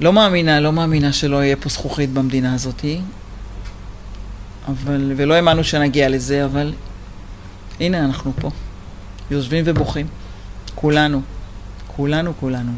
לא 0.00 0.12
מאמינה, 0.12 0.60
לא 0.60 0.72
מאמינה 0.72 1.12
שלא 1.12 1.44
יהיה 1.44 1.56
פה 1.56 1.68
זכוכית 1.68 2.10
במדינה 2.10 2.54
הזאתי. 2.54 3.00
אבל, 4.68 5.12
ולא 5.16 5.34
האמנו 5.34 5.64
שנגיע 5.64 6.08
לזה, 6.08 6.44
אבל 6.44 6.72
הנה 7.80 8.04
אנחנו 8.04 8.32
פה. 8.40 8.50
יושבים 9.30 9.64
ובוכים. 9.66 10.06
כולנו. 10.74 11.20
כולנו, 11.86 12.32
כולנו. 12.40 12.72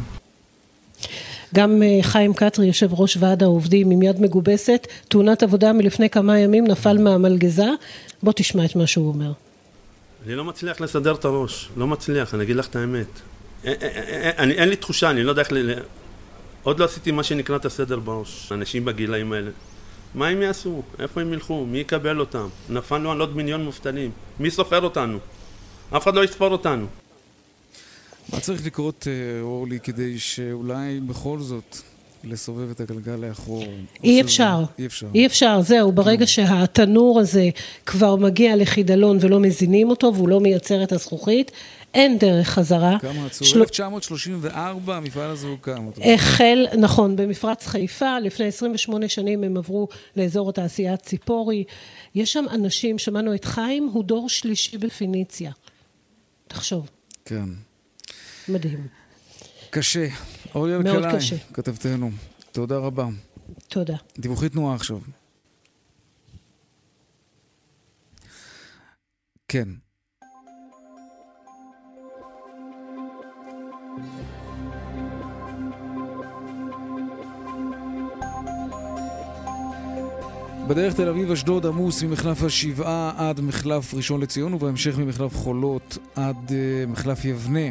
גם 1.55 1.83
אה, 1.83 1.99
חיים 2.01 2.33
קטרי, 2.33 2.67
יושב 2.67 2.93
ראש 2.93 3.17
ועד 3.19 3.43
העובדים 3.43 3.91
עם 3.91 4.01
יד 4.01 4.21
מגובסת, 4.21 4.87
תאונת 5.07 5.43
עבודה 5.43 5.73
מלפני 5.73 6.09
כמה 6.09 6.39
ימים, 6.39 6.67
נפל 6.67 6.97
מהמלגזה. 6.97 7.67
בוא 8.23 8.33
תשמע 8.35 8.65
את 8.65 8.75
מה 8.75 8.87
שהוא 8.87 9.07
אומר. 9.07 9.31
אני 10.25 10.35
לא 10.35 10.45
מצליח 10.45 10.81
לסדר 10.81 11.15
את 11.15 11.25
הראש, 11.25 11.69
לא 11.77 11.87
מצליח, 11.87 12.33
אני 12.33 12.43
אגיד 12.43 12.55
לך 12.55 12.67
את 12.67 12.75
האמת. 12.75 13.07
אין, 13.63 13.75
אין, 13.81 14.33
אין, 14.37 14.51
אין 14.51 14.69
לי 14.69 14.75
תחושה, 14.75 15.09
אני 15.09 15.23
לא 15.23 15.29
יודע 15.29 15.41
איך 15.41 15.51
ל... 15.51 15.73
עוד 16.63 16.79
לא 16.79 16.85
עשיתי 16.85 17.11
מה 17.11 17.23
שנקרא 17.23 17.55
את 17.55 17.65
הסדר 17.65 17.99
בראש, 17.99 18.51
אנשים 18.51 18.85
בגילאים 18.85 19.33
האלה. 19.33 19.51
מה 20.15 20.27
הם 20.27 20.41
יעשו? 20.41 20.83
איפה 20.99 21.21
הם 21.21 21.33
ילכו? 21.33 21.65
מי 21.65 21.77
יקבל 21.77 22.19
אותם? 22.19 22.47
נפלנו 22.69 23.11
על 23.11 23.19
עוד 23.19 23.35
מיליון 23.35 23.63
מובטלים. 23.63 24.11
מי 24.39 24.51
סופר 24.51 24.81
אותנו? 24.81 25.17
אף 25.97 26.03
אחד 26.03 26.15
לא 26.15 26.23
יספור 26.23 26.51
אותנו. 26.51 26.85
מה 28.33 28.39
צריך 28.39 28.65
לקרות, 28.65 29.07
אה, 29.07 29.41
אורלי, 29.41 29.79
כדי 29.79 30.19
שאולי 30.19 30.99
בכל 30.99 31.39
זאת 31.39 31.77
לסובב 32.23 32.69
את 32.69 32.79
הגלגל 32.79 33.15
לאחור? 33.15 33.63
אי 34.03 34.21
אפשר. 34.21 34.63
אי 34.79 34.85
אפשר. 34.85 35.07
אי 35.15 35.25
אפשר, 35.25 35.61
זהו. 35.61 35.91
ברגע 35.91 36.27
שהתנור 36.27 37.19
הזה 37.19 37.49
כבר 37.85 38.15
מגיע 38.15 38.55
לחידלון 38.55 39.17
ולא 39.21 39.39
מזינים 39.39 39.89
אותו 39.89 40.15
והוא 40.15 40.29
לא 40.29 40.39
מייצר 40.39 40.83
את 40.83 40.91
הזכוכית, 40.91 41.51
אין 41.93 42.17
דרך 42.17 42.49
חזרה. 42.49 42.97
כמה 42.99 43.25
עצוב? 43.25 43.47
של... 43.47 43.59
1934 43.59 44.95
המפעל 44.95 45.31
הזה 45.31 45.47
הוקם. 45.47 45.89
החל, 46.13 46.65
נכון, 46.77 47.15
במפרץ 47.15 47.67
חיפה, 47.67 48.19
לפני 48.19 48.45
28 48.45 49.07
שנים 49.07 49.43
הם 49.43 49.57
עברו 49.57 49.87
לאזור 50.15 50.49
התעשייה 50.49 50.97
ציפורי. 50.97 51.63
יש 52.15 52.33
שם 52.33 52.45
אנשים, 52.51 52.97
שמענו 52.97 53.35
את 53.35 53.45
חיים, 53.45 53.89
הוא 53.93 54.03
דור 54.03 54.29
שלישי 54.29 54.77
בפיניציה. 54.77 55.51
תחשוב. 56.47 56.89
כן. 57.25 57.45
מדהים. 58.49 58.87
קשה. 59.69 60.07
אורלי 60.55 60.75
אלקלעי, 60.75 61.19
כתבתנו. 61.53 62.11
תודה 62.51 62.77
רבה. 62.77 63.07
תודה. 63.67 63.95
דיווחי 64.19 64.49
תנועה 64.49 64.75
עכשיו. 64.75 64.99
כן. 69.47 69.69
בדרך 80.67 80.93
תל 80.93 81.09
אביב-אשדוד 81.09 81.65
עמוס 81.65 82.03
ממחלף 82.03 82.43
השבעה 82.43 83.13
עד 83.17 83.41
מחלף 83.41 83.93
ראשון 83.93 84.21
לציון 84.21 84.53
ובהמשך 84.53 84.97
ממחלף 84.97 85.35
חולות 85.35 85.97
עד 86.15 86.49
uh, 86.49 86.89
מחלף 86.89 87.25
יבנה. 87.25 87.69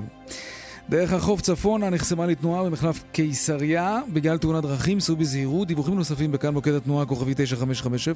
דרך 0.90 1.12
החוף 1.12 1.40
צפונה 1.40 1.90
נחסמה 1.90 2.26
לתנועה 2.26 2.64
במחלף 2.64 3.04
קיסריה 3.12 4.00
בגלל 4.12 4.38
תאונת 4.38 4.62
דרכים, 4.62 5.00
סעו 5.00 5.16
בזהירות. 5.16 5.68
דיווחים 5.68 5.94
נוספים 5.94 6.32
בכאן 6.32 6.54
מוקד 6.54 6.72
התנועה 6.72 7.06
כוכבי 7.06 7.32
9550 7.36 8.14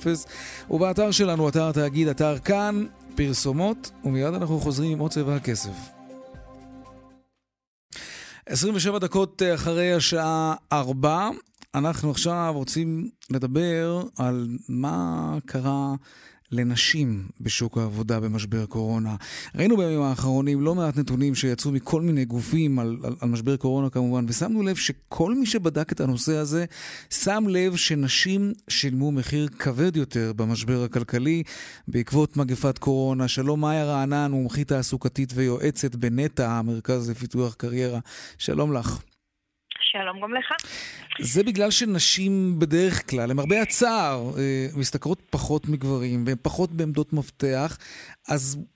ובאתר 0.70 1.11
שלנו, 1.11 1.48
אתר 1.48 1.68
התאגיד, 1.68 2.08
אתר 2.08 2.38
כאן, 2.38 2.85
פרסומות, 3.14 3.90
ומיד 4.04 4.35
אנחנו 4.35 4.61
חוזרים 4.61 4.92
עם 4.92 4.98
עוד 4.98 5.11
צבע 5.11 5.37
הכסף. 5.37 5.70
27 8.46 8.98
דקות 8.98 9.42
אחרי 9.54 9.92
השעה 9.92 10.54
4, 10.72 11.28
אנחנו 11.74 12.11
עכשיו 12.11 12.52
רוצים 12.54 13.08
לדבר 13.30 14.02
על 14.18 14.48
מה 14.68 15.38
קרה 15.46 15.94
לנשים 16.52 17.28
בשוק 17.40 17.78
העבודה 17.78 18.20
במשבר 18.20 18.66
קורונה. 18.66 19.16
ראינו 19.54 19.76
בימים 19.76 20.02
האחרונים 20.02 20.60
לא 20.60 20.74
מעט 20.74 20.96
נתונים 20.96 21.34
שיצאו 21.34 21.72
מכל 21.72 22.02
מיני 22.02 22.24
גופים 22.24 22.78
על, 22.78 22.96
על, 23.02 23.14
על 23.20 23.28
משבר 23.28 23.56
קורונה 23.56 23.90
כמובן, 23.90 24.24
ושמנו 24.28 24.62
לב 24.62 24.76
שכל 24.76 25.34
מי 25.34 25.46
שבדק 25.46 25.92
את 25.92 26.00
הנושא 26.00 26.36
הזה, 26.36 26.64
שם 27.10 27.44
לב 27.48 27.76
שנשים 27.76 28.52
שילמו 28.68 29.12
מחיר 29.12 29.48
כבד 29.48 29.96
יותר 29.96 30.32
במשבר 30.36 30.84
הכלכלי 30.84 31.42
בעקבות 31.88 32.36
מגפת 32.36 32.78
קורונה. 32.78 33.28
שלום 33.28 33.60
מאיה 33.60 33.84
רענן, 33.84 34.30
מומחית 34.30 34.68
תעסוקתית 34.68 35.32
ויועצת 35.34 35.94
בנטע, 35.94 36.50
המרכז 36.50 37.10
לפיתוח 37.10 37.54
קריירה. 37.54 37.98
שלום 38.38 38.72
לך. 38.72 39.12
שלום 39.92 40.20
גם 40.20 40.35
לך. 40.35 40.52
זה 41.18 41.42
בגלל 41.44 41.70
שנשים 41.70 42.33
בדרך 42.59 43.11
כלל, 43.11 43.31
למרבה 43.31 43.62
הצער, 43.62 44.20
אה, 44.38 44.66
משתכרות 44.81 45.20
פחות 45.31 45.62
מגברים 45.68 46.24
והן 46.26 46.37
פחות 46.42 46.70
בעמדות 46.70 47.12
מפתח, 47.12 47.78
אז 48.28 48.66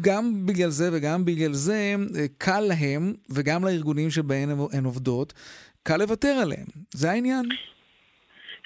גם 0.00 0.24
בגלל 0.46 0.68
זה 0.68 0.84
וגם 0.92 1.24
בגלל 1.24 1.52
זה 1.52 1.94
אה, 2.18 2.26
קל 2.38 2.60
להם, 2.60 3.02
וגם 3.36 3.64
לארגונים 3.64 4.10
שבהם 4.10 4.48
הן 4.72 4.84
עובדות, 4.84 5.32
קל 5.82 5.96
לוותר 5.96 6.34
עליהם. 6.42 6.68
זה 6.90 7.10
העניין. 7.10 7.44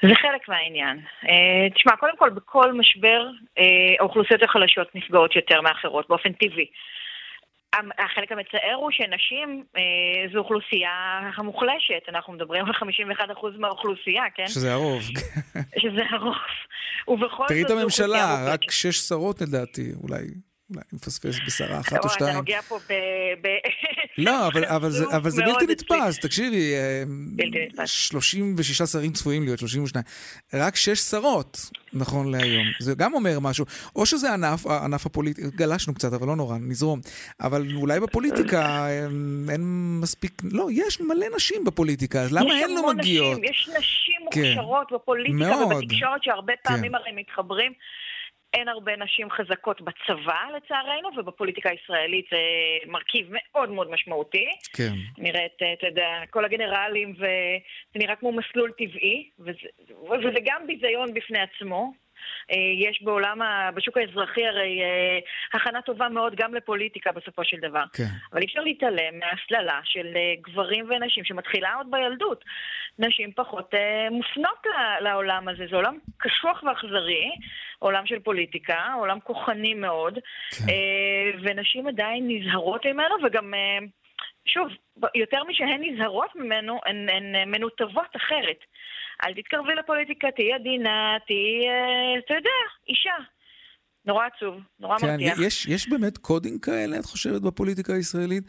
זה 0.02 0.14
חלק 0.14 0.48
מהעניין. 0.48 0.96
Uh, 1.24 1.74
תשמע, 1.74 1.96
קודם 1.96 2.16
כל, 2.18 2.30
בכל 2.30 2.72
משבר 2.72 3.30
uh, 3.30 3.62
האוכלוסיות 4.00 4.42
החלשות 4.42 4.94
נפגעות 4.94 5.36
יותר 5.36 5.60
מאחרות, 5.60 6.08
באופן 6.08 6.32
טבעי. 6.32 6.66
החלק 7.98 8.32
המצער 8.32 8.74
הוא 8.74 8.90
שנשים 8.90 9.64
אה, 9.76 9.82
זו 10.32 10.38
אוכלוסייה 10.38 11.20
המוחלשת, 11.36 12.02
אנחנו 12.08 12.32
מדברים 12.32 12.64
על 12.66 12.72
51% 12.72 13.58
מהאוכלוסייה, 13.58 14.24
כן? 14.34 14.46
שזה 14.46 14.72
הרוב. 14.72 15.02
שזה 15.82 16.02
הרוב. 16.10 16.34
ובכל 17.08 17.42
זאת... 17.42 17.48
תראי 17.48 17.62
את 17.62 17.70
הממשלה, 17.70 18.52
רק 18.52 18.70
שש 18.70 18.96
שרות 18.96 19.40
לדעתי, 19.40 19.92
אולי. 20.02 20.51
אולי 20.74 20.82
אני 20.92 20.98
מפספס 20.98 21.36
בשרה 21.46 21.80
אחת 21.80 22.04
או 22.04 22.08
שתיים. 22.08 22.30
אתה 22.30 22.36
נוגע 22.36 22.60
פה 22.62 22.78
ב... 22.88 22.92
לא, 24.18 24.48
אבל 24.48 25.30
זה 25.30 25.42
בלתי 25.46 25.66
נתפס, 25.68 26.18
תקשיבי, 26.18 26.72
36 27.86 28.80
אה, 28.80 28.86
שרים 28.86 29.12
צפויים 29.12 29.44
להיות, 29.44 29.58
32. 29.58 30.04
רק 30.54 30.76
שש 30.76 30.98
שרות, 30.98 31.70
נכון 31.92 32.30
להיום. 32.30 32.66
זה 32.78 32.94
גם 32.94 33.14
אומר 33.14 33.40
משהו. 33.40 33.64
או 33.96 34.06
שזה 34.06 34.32
ענף, 34.32 34.66
ענף 34.66 35.06
הפוליטיקה, 35.06 35.48
גלשנו 35.56 35.94
קצת, 35.94 36.12
אבל 36.12 36.26
לא 36.26 36.36
נורא, 36.36 36.56
נזרום. 36.60 37.00
אבל 37.40 37.66
אולי 37.74 38.00
בפוליטיקה 38.00 38.86
אין 39.50 39.62
מספיק, 40.00 40.42
לא, 40.52 40.68
יש 40.72 41.00
מלא 41.00 41.26
נשים 41.36 41.64
בפוליטיקה, 41.64 42.20
אז 42.20 42.32
למה 42.32 42.54
הן 42.54 42.70
לא 42.70 42.94
מגיעות? 42.94 43.38
יש 43.42 43.68
נשים 43.78 44.20
כן. 44.30 44.40
מוכשרות 44.40 44.92
בפוליטיקה 44.92 45.56
ובתקשורת 45.56 46.22
שהרבה 46.22 46.52
פעמים 46.62 46.92
כן. 46.92 46.94
הרי 46.94 47.12
מתחברים. 47.12 47.72
אין 48.54 48.68
הרבה 48.68 48.96
נשים 48.96 49.30
חזקות 49.30 49.80
בצבא, 49.80 50.40
לצערנו, 50.56 51.08
ובפוליטיקה 51.16 51.70
הישראלית 51.70 52.26
זה 52.30 52.38
מרכיב 52.86 53.26
מאוד 53.30 53.70
מאוד 53.70 53.90
משמעותי. 53.90 54.48
כן. 54.72 54.92
נראית, 55.18 55.56
אתה 55.78 55.86
יודע, 55.86 56.08
כל 56.30 56.44
הגנרלים, 56.44 57.14
וזה 57.16 57.96
נראה 57.96 58.16
כמו 58.16 58.32
מסלול 58.32 58.72
טבעי, 58.78 59.30
וזה, 59.38 59.68
וזה 60.10 60.38
גם 60.44 60.66
ביזיון 60.66 61.14
בפני 61.14 61.38
עצמו. 61.38 62.01
אה, 62.50 62.56
יש 62.88 63.02
בעולם, 63.02 63.42
ה... 63.42 63.70
בשוק 63.74 63.96
האזרחי 63.96 64.46
הרי 64.46 64.80
אה, 64.82 65.18
הכנה 65.54 65.82
טובה 65.82 66.08
מאוד 66.08 66.34
גם 66.36 66.54
לפוליטיקה 66.54 67.12
בסופו 67.12 67.44
של 67.44 67.56
דבר. 67.56 67.84
כן. 67.92 68.04
אבל 68.32 68.40
אי 68.40 68.46
אפשר 68.46 68.60
להתעלם 68.60 69.18
מההסללה 69.18 69.80
של 69.84 70.06
אה, 70.16 70.34
גברים 70.40 70.90
ונשים 70.90 71.24
שמתחילה 71.24 71.74
עוד 71.74 71.86
בילדות. 71.90 72.44
נשים 72.98 73.32
פחות 73.32 73.74
מופנות 74.10 74.66
לעולם 75.00 75.48
הזה, 75.48 75.64
זה 75.70 75.76
עולם 75.76 75.98
קשוח 76.18 76.62
ואכזרי. 76.62 77.30
עולם 77.78 78.06
של 78.06 78.18
פוליטיקה, 78.18 78.94
עולם 78.98 79.20
כוחני 79.20 79.74
מאוד, 79.74 80.18
כן. 80.50 80.64
ונשים 81.42 81.86
עדיין 81.86 82.24
נזהרות 82.28 82.86
ממנו, 82.86 83.14
וגם, 83.24 83.54
שוב, 84.44 84.68
יותר 85.14 85.44
משהן 85.44 85.80
נזהרות 85.82 86.36
ממנו, 86.36 86.80
הן, 86.86 87.08
הן 87.08 87.50
מנותבות 87.50 88.16
אחרת. 88.16 88.64
אל 89.24 89.34
תתקרבי 89.34 89.74
לפוליטיקה, 89.74 90.28
תהיי 90.36 90.52
עדינה, 90.52 91.16
תהיי, 91.26 91.68
אה, 91.68 92.18
אתה 92.24 92.34
יודע, 92.34 92.58
אישה. 92.88 93.16
נורא 94.04 94.26
עצוב, 94.36 94.54
נורא 94.80 94.98
כן, 94.98 95.06
מרתיח. 95.06 95.38
יש, 95.38 95.66
יש 95.66 95.88
באמת 95.88 96.18
קודים 96.18 96.58
כאלה, 96.58 96.98
את 96.98 97.04
חושבת, 97.04 97.42
בפוליטיקה 97.42 97.94
הישראלית? 97.94 98.44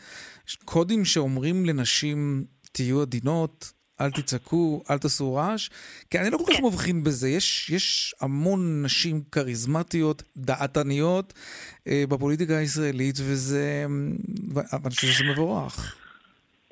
יש 0.48 0.56
קודים 0.66 1.06
שאומרים 1.06 1.66
לנשים, 1.66 2.44
תהיו 2.72 3.02
עדינות, 3.02 3.74
אל 4.02 4.12
תצעקו, 4.12 4.84
אל 4.90 4.98
תעשו 4.98 5.34
רעש? 5.34 5.70
כי 6.10 6.20
אני 6.20 6.30
לא 6.30 6.38
כל 6.38 6.44
כך 6.48 6.58
כן. 6.58 6.66
מבחין 6.66 7.04
בזה. 7.04 7.30
יש, 7.30 7.70
יש 7.70 8.16
המון 8.22 8.86
נשים 8.86 9.22
כריזמטיות, 9.32 10.24
דעתניות, 10.38 11.34
אה, 11.88 12.04
בפוליטיקה 12.10 12.58
הישראלית, 12.58 13.16
וזה... 13.20 13.86
אני 14.74 14.90
חושב 14.90 15.08
שזה 15.08 15.24
מבורך. 15.24 16.03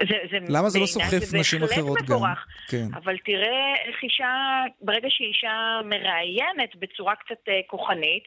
זה, 0.10 0.16
זה 0.32 0.38
למה 0.50 0.70
זה 0.70 0.80
לא 0.80 0.86
סוחף 0.86 1.34
נשים 1.34 1.64
אחרות 1.64 2.02
מבורך, 2.02 2.22
גם? 2.22 2.34
כן. 2.68 2.88
אבל 2.94 3.18
תראה 3.26 3.74
איך 3.88 4.04
אישה, 4.04 4.34
ברגע 4.82 5.08
שאישה 5.10 5.80
מראיינת 5.86 6.76
בצורה 6.80 7.16
קצת 7.16 7.42
uh, 7.48 7.52
כוחנית, 7.68 8.24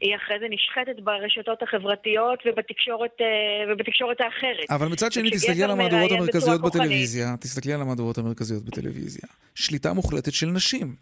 היא 0.00 0.16
אחרי 0.16 0.36
זה 0.40 0.46
נשחטת 0.50 1.02
ברשתות 1.04 1.62
החברתיות 1.62 2.38
ובתקשורת, 2.46 3.16
uh, 3.20 3.24
ובתקשורת 3.72 4.20
האחרת. 4.20 4.70
אבל 4.70 4.86
מצד 4.88 5.12
שני, 5.12 5.30
תסתכלי 5.30 5.64
על 5.64 5.70
המהדורות 5.70 6.12
המרכזיות 6.12 6.60
בטלוויזיה, 6.60 7.26
תסתכלי 7.40 7.72
על 7.72 7.80
המהדורות 7.80 8.18
המרכזיות 8.18 8.64
בטלוויזיה. 8.64 9.28
שליטה 9.54 9.92
מוחלטת 9.92 10.32
של 10.32 10.46
נשים. 10.46 10.94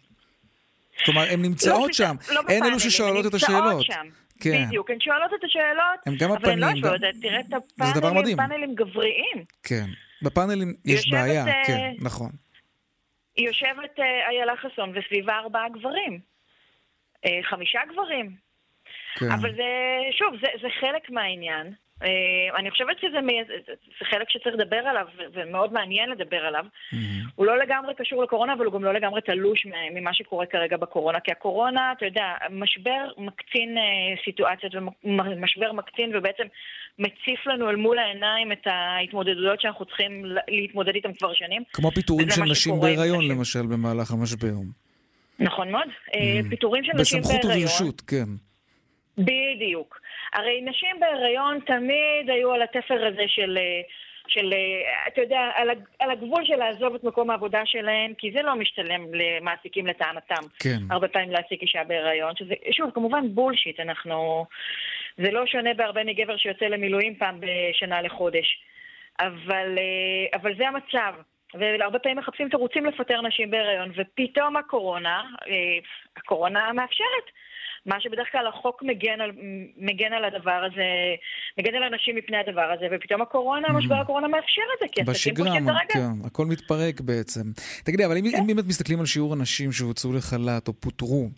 כלומר, 1.05 1.21
הן 1.21 1.41
נמצאות 1.41 1.87
לא 1.87 1.93
שם. 1.93 2.15
לא 2.29 2.41
הן 2.49 2.63
אלו 2.63 2.79
ששואלות 2.79 3.25
את 3.25 3.33
השאלות. 3.33 3.85
שם. 3.85 4.07
כן. 4.39 4.65
בדיוק, 4.67 4.89
הן 4.89 4.99
שואלות 4.99 5.31
את 5.39 5.43
השאלות, 5.43 5.99
הם 6.05 6.15
גם 6.15 6.31
אבל 6.31 6.49
הן 6.49 6.59
לא 6.59 6.67
שואלות, 6.81 7.01
תראה 7.21 7.39
את 7.39 7.53
הפאנלים, 7.53 8.37
פאנלים 8.37 8.75
גבריים. 8.75 9.43
כן. 9.63 9.85
בפאנלים 10.25 10.73
יש 10.85 11.09
בעיה, 11.11 11.47
אה, 11.47 11.65
כן, 11.67 11.93
נכון. 12.01 12.31
יושבת 13.37 13.99
אה, 13.99 14.29
איילה 14.29 14.53
חסון 14.57 14.93
וסביבה 14.97 15.33
ארבעה 15.37 15.69
גברים. 15.69 16.19
אה, 17.25 17.39
חמישה 17.43 17.79
גברים. 17.93 18.35
כן. 19.15 19.31
אבל 19.31 19.55
זה, 19.55 19.63
שוב, 20.11 20.33
זה, 20.41 20.47
זה 20.61 20.67
חלק 20.79 21.09
מהעניין. 21.09 21.73
Uh, 22.03 22.07
אני 22.57 22.71
חושבת 22.71 22.99
שזה 22.99 23.17
זה 23.99 24.05
חלק 24.09 24.29
שצריך 24.29 24.55
לדבר 24.55 24.75
עליו, 24.75 25.05
ומאוד 25.33 25.73
מעניין 25.73 26.09
לדבר 26.09 26.37
עליו. 26.37 26.65
Mm-hmm. 26.65 26.97
הוא 27.35 27.45
לא 27.45 27.57
לגמרי 27.57 27.93
קשור 27.95 28.23
לקורונה, 28.23 28.53
אבל 28.53 28.65
הוא 28.65 28.73
גם 28.73 28.83
לא 28.83 28.93
לגמרי 28.93 29.21
תלוש 29.21 29.67
ממה 29.91 30.13
שקורה 30.13 30.45
כרגע 30.45 30.77
בקורונה. 30.77 31.19
כי 31.19 31.31
הקורונה, 31.31 31.93
אתה 31.97 32.05
יודע, 32.05 32.33
משבר 32.51 33.11
מקצין 33.17 33.77
uh, 33.77 34.25
סיטואציות, 34.25 34.75
ומשבר 35.03 35.71
מקצין, 35.71 36.11
ובעצם 36.15 36.43
מציף 36.99 37.47
לנו 37.47 37.69
אל 37.69 37.75
מול 37.75 37.99
העיניים 37.99 38.51
את 38.51 38.67
ההתמודדויות 38.67 39.61
שאנחנו 39.61 39.85
צריכים 39.85 40.25
להתמודד 40.47 40.95
איתן 40.95 41.13
כבר 41.13 41.33
שנים. 41.33 41.63
כמו 41.73 41.91
פיטורים 41.91 42.29
של 42.29 42.43
נשים 42.43 42.79
בהיריון, 42.79 43.27
למשל, 43.27 43.61
במהלך 43.61 44.11
המשבר. 44.11 44.53
נכון 45.39 45.71
מאוד. 45.71 45.87
Mm-hmm. 45.87 46.49
פיטורים 46.49 46.83
של 46.83 46.91
נשים 46.97 47.21
בהיריון. 47.21 47.41
בסמכות 47.41 47.57
וברשות, 47.57 48.01
כן. 48.01 48.25
בדיוק. 49.17 49.99
הרי 50.33 50.61
נשים 50.61 50.99
בהיריון 50.99 51.59
תמיד 51.59 52.29
היו 52.29 52.51
על 52.51 52.61
התפר 52.61 53.05
הזה 53.05 53.23
של, 53.27 53.57
של 54.27 54.53
אתה 55.07 55.21
יודע, 55.21 55.51
על, 55.99 56.11
הגבול 56.11 56.45
של 56.45 56.55
לעזוב 56.55 56.95
את 56.95 57.03
מקום 57.03 57.29
העבודה 57.29 57.61
שלהן, 57.65 58.13
כי 58.17 58.31
זה 58.31 58.41
לא 58.41 58.55
משתלם 58.55 59.05
למעסיקים 59.13 59.87
לטענתם. 59.87 60.47
כן. 60.59 60.77
הרבה 60.89 61.07
פעמים 61.07 61.31
להעסיק 61.31 61.61
אישה 61.61 61.83
בהיריון, 61.83 62.35
שזה, 62.35 62.53
שוב, 62.71 62.91
כמובן 62.93 63.23
בולשיט, 63.27 63.79
אנחנו... 63.79 64.45
זה 65.17 65.31
לא 65.31 65.45
שונה 65.45 65.73
בהרבה 65.73 66.03
מגבר 66.03 66.37
שיוצא 66.37 66.65
למילואים 66.65 67.15
פעם 67.15 67.39
בשנה 67.39 68.01
לחודש. 68.01 68.59
אבל, 69.19 69.77
אבל 70.33 70.55
זה 70.57 70.67
המצב. 70.67 71.13
והרבה 71.53 71.99
פעמים 71.99 72.17
מחפשים 72.17 72.49
תירוצים 72.49 72.85
לפטר 72.85 73.21
נשים 73.21 73.51
בהיריון, 73.51 73.91
ופתאום 73.95 74.57
הקורונה, 74.57 75.23
הקורונה 76.17 76.73
מאפשרת. 76.73 77.31
מה 77.85 78.01
שבדרך 78.01 78.31
כלל 78.31 78.47
החוק 78.47 78.83
מגן 78.83 79.21
על, 79.21 79.31
מגן 79.77 80.13
על 80.13 80.25
הדבר 80.25 80.63
הזה, 80.71 80.85
מגן 81.57 81.75
על 81.75 81.83
אנשים 81.83 82.15
מפני 82.15 82.37
הדבר 82.37 82.71
הזה, 82.75 82.85
ופתאום 82.91 83.21
הקורונה, 83.21 83.67
mm-hmm. 83.67 83.73
משבר 83.73 83.95
הקורונה 83.95 84.27
מאפשר 84.27 84.61
את 84.73 84.79
זה, 84.81 84.87
כי 84.91 85.01
עסקים 85.01 85.35
פושטים 85.35 85.69
הרגל. 85.69 85.93
כן, 85.93 86.25
הכל 86.25 86.45
מתפרק 86.45 87.01
בעצם. 87.01 87.41
תגידי, 87.83 88.05
אבל 88.05 88.17
אם, 88.17 88.23
כן. 88.31 88.37
אם 88.37 88.47
באמת 88.47 88.65
מסתכלים 88.67 88.99
על 88.99 89.05
שיעור 89.05 89.33
הנשים 89.33 89.71
שהוצאו 89.71 90.13
לחל"ת 90.13 90.67
או 90.67 90.73
פוטרו, 90.73 91.29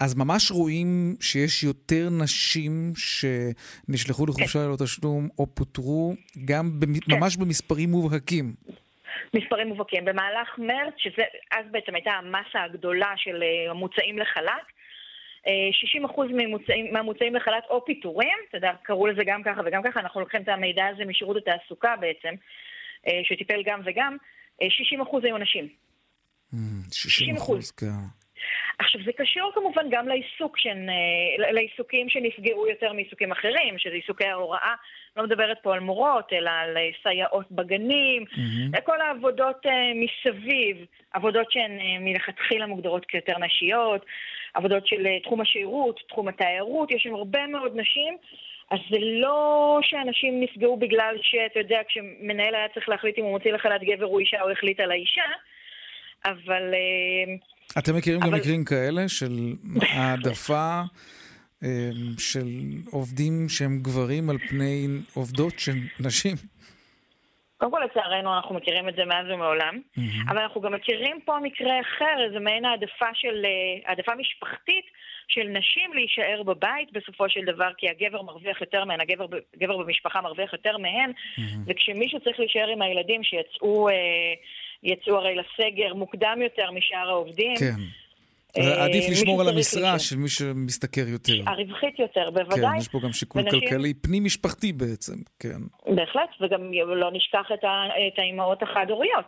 אז 0.00 0.14
ממש 0.14 0.50
רואים 0.50 1.16
שיש 1.20 1.62
יותר 1.62 2.08
נשים 2.22 2.92
שנשלחו 2.96 4.26
לחופשה. 4.26 4.58
ללא 4.58 4.76
תשלום 4.84 5.28
או 5.38 5.46
פוטרו, 5.46 6.14
גם 6.44 6.80
במ... 6.80 7.00
כן. 7.00 7.16
ממש 7.16 7.36
במספרים 7.36 7.90
מובהקים. 7.90 8.54
מספרים 9.34 9.68
מובהקים. 9.68 10.04
במהלך 10.04 10.58
מרץ, 10.58 10.94
שאז 10.98 11.66
בעצם 11.70 11.94
הייתה 11.94 12.10
המסה 12.10 12.64
הגדולה 12.64 13.12
של 13.16 13.42
אה, 13.42 13.70
המוצאים 13.70 14.18
לחל"ת, 14.18 14.75
60% 15.46 16.32
מהמוצאים, 16.32 16.92
מהמוצאים 16.92 17.34
לחל"ת 17.34 17.64
או 17.70 17.84
פיטורים, 17.84 18.38
אתה 18.48 18.56
יודע, 18.56 18.72
קראו 18.82 19.06
לזה 19.06 19.22
גם 19.26 19.42
ככה 19.42 19.60
וגם 19.64 19.82
ככה, 19.82 20.00
אנחנו 20.00 20.20
לוקחים 20.20 20.42
את 20.42 20.48
המידע 20.48 20.86
הזה 20.86 21.04
משירות 21.04 21.36
התעסוקה 21.36 21.94
בעצם, 22.00 22.34
אה, 23.06 23.20
שטיפל 23.24 23.62
גם 23.66 23.80
וגם, 23.84 24.16
60% 24.62 25.24
אה, 25.24 25.28
היו 25.28 25.38
נשים. 25.38 25.68
60 26.92 27.36
אחוז, 27.36 27.70
כן. 27.70 27.86
עכשיו, 28.78 29.00
זה 29.04 29.12
קשור 29.16 29.52
כמובן 29.54 29.86
גם 29.90 30.08
לעיסוק 30.08 30.56
אה, 30.66 31.52
לעיסוקים 31.52 32.08
שנפגעו 32.08 32.66
יותר 32.66 32.92
מעיסוקים 32.92 33.32
אחרים, 33.32 33.78
שזה 33.78 33.94
עיסוקי 33.94 34.24
ההוראה. 34.24 34.74
לא 35.16 35.24
מדברת 35.24 35.58
פה 35.62 35.74
על 35.74 35.80
מורות, 35.80 36.32
אלא 36.32 36.50
על 36.50 36.76
סייעות 37.02 37.52
בגנים, 37.52 38.24
mm-hmm. 38.24 38.80
כל 38.80 39.00
העבודות 39.00 39.66
מסביב, 39.94 40.76
עבודות 41.12 41.52
שהן 41.52 41.78
מלכתחילה 42.00 42.66
מוגדרות 42.66 43.04
כיותר 43.06 43.38
נשיות. 43.38 44.06
עבודות 44.56 44.86
של 44.86 45.06
אה, 45.06 45.20
תחום 45.24 45.40
השירות, 45.40 46.00
תחום 46.08 46.28
התיירות, 46.28 46.90
יש 46.90 47.02
שם 47.02 47.14
הרבה 47.14 47.46
מאוד 47.46 47.72
נשים, 47.74 48.16
אז 48.70 48.78
זה 48.90 48.98
לא 49.00 49.78
שאנשים 49.82 50.40
נפגעו 50.40 50.76
בגלל 50.76 51.14
שאתה 51.22 51.58
יודע, 51.58 51.78
כשמנהל 51.88 52.54
היה 52.54 52.68
צריך 52.74 52.88
להחליט 52.88 53.18
אם 53.18 53.24
הוא 53.24 53.32
מוציא 53.32 53.52
לחל"ת 53.52 53.80
גבר 53.82 54.06
או 54.06 54.18
אישה, 54.18 54.40
הוא 54.40 54.50
החליט 54.50 54.80
על 54.80 54.90
האישה, 54.90 55.28
אבל... 56.24 56.74
אה, 56.74 57.34
אתם 57.78 57.96
מכירים 57.96 58.22
אבל... 58.22 58.30
גם 58.30 58.38
מקרים 58.38 58.64
כאלה 58.64 59.08
של 59.08 59.52
העדפה 59.80 60.80
אה, 61.62 61.90
של 62.18 62.48
עובדים 62.90 63.48
שהם 63.48 63.78
גברים 63.82 64.30
על 64.30 64.38
פני 64.38 64.86
עובדות 65.14 65.58
שהן 65.58 65.78
נשים? 66.00 66.36
קודם 67.58 67.70
כל, 67.70 67.80
לצערנו, 67.84 68.36
אנחנו 68.36 68.54
מכירים 68.54 68.88
את 68.88 68.94
זה 68.96 69.04
מאז 69.04 69.26
ומעולם, 69.28 69.74
mm-hmm. 69.76 70.30
אבל 70.30 70.38
אנחנו 70.38 70.60
גם 70.60 70.72
מכירים 70.72 71.20
פה 71.24 71.38
מקרה 71.42 71.80
אחר, 71.80 72.24
איזה 72.26 72.38
מעין 72.38 72.64
העדפה 72.64 73.06
של, 73.14 73.44
אה, 73.44 73.88
העדפה 73.90 74.14
משפחתית 74.14 74.84
של 75.28 75.42
נשים 75.42 75.92
להישאר 75.94 76.42
בבית 76.42 76.92
בסופו 76.92 77.28
של 77.28 77.40
דבר, 77.46 77.68
כי 77.76 77.88
הגבר 77.88 78.22
מרוויח 78.22 78.60
יותר 78.60 78.84
מהן, 78.84 79.00
הגבר 79.00 79.26
הגבר 79.54 79.76
במשפחה 79.76 80.20
מרוויח 80.20 80.52
יותר 80.52 80.78
מהן, 80.78 81.10
mm-hmm. 81.10 81.42
וכשמישהו 81.66 82.20
צריך 82.20 82.38
להישאר 82.38 82.68
עם 82.68 82.82
הילדים 82.82 83.22
שיצאו... 83.22 83.88
אה, 83.88 83.94
יצאו 84.82 85.16
הרי 85.16 85.34
לסגר 85.34 85.94
מוקדם 85.94 86.38
יותר 86.42 86.70
משאר 86.70 87.08
העובדים. 87.08 87.56
כן. 87.56 87.82
אה, 88.58 88.84
עדיף 88.84 89.04
לשמור 89.10 89.40
על 89.40 89.48
המשרה 89.48 89.98
של 89.98 90.16
מי 90.16 90.28
שמשתכר 90.28 91.08
יותר. 91.08 91.32
הרווחית 91.46 91.98
יותר, 91.98 92.30
בוודאי. 92.30 92.60
כן, 92.60 92.78
יש 92.78 92.88
פה 92.88 92.98
גם 93.04 93.12
שיקול 93.12 93.42
ונשים... 93.42 93.60
כלכלי 93.60 93.94
פנים-משפחתי 93.94 94.72
בעצם, 94.72 95.14
כן. 95.38 95.60
בהחלט, 95.86 96.30
וגם 96.40 96.72
לא 96.96 97.10
נשכח 97.12 97.46
את 98.12 98.18
האימהות 98.18 98.62
החד-הוריות. 98.62 99.26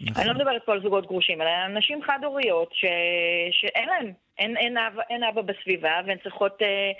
נכון. 0.00 0.22
אני 0.22 0.28
לא 0.28 0.34
מדברת 0.34 0.62
פה 0.64 0.72
על 0.72 0.82
זוגות 0.82 1.06
גרושים, 1.06 1.42
אלא 1.42 1.48
על 1.48 1.72
נשים 1.78 2.02
חד-הוריות 2.02 2.70
ש... 2.72 2.84
שאין 3.50 3.88
להן, 3.88 4.12
אין, 4.38 4.56
אין, 4.56 4.78
אב, 4.78 4.98
אין 5.10 5.24
אבא 5.24 5.42
בסביבה 5.42 5.90
והן 6.06 6.16
צריכות 6.22 6.62
אה, 6.62 6.90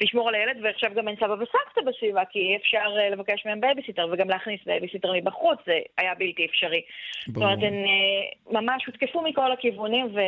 לשמור 0.00 0.28
על 0.28 0.34
הילד, 0.34 0.56
ועכשיו 0.62 0.90
גם 0.96 1.08
אין 1.08 1.16
סבא 1.16 1.32
וסבתא 1.32 1.90
בסביבה, 1.90 2.22
כי 2.30 2.38
אי 2.38 2.56
אפשר 2.56 2.98
אה, 2.98 3.10
לבקש 3.10 3.46
מהם 3.46 3.60
בייביסיטר 3.60 4.06
וגם 4.12 4.28
להכניס 4.28 4.60
בייביסיטר 4.66 5.12
מבחוץ, 5.16 5.58
זה 5.66 5.78
היה 5.98 6.14
בלתי 6.14 6.46
אפשרי. 6.46 6.82
ברור. 7.26 7.46
זאת 7.48 7.56
אומרת, 7.56 7.72
הן 7.72 7.74
אה, 7.74 8.60
ממש 8.60 8.86
הותקפו 8.86 9.22
מכל 9.22 9.52
הכיוונים 9.52 10.06
ו... 10.06 10.20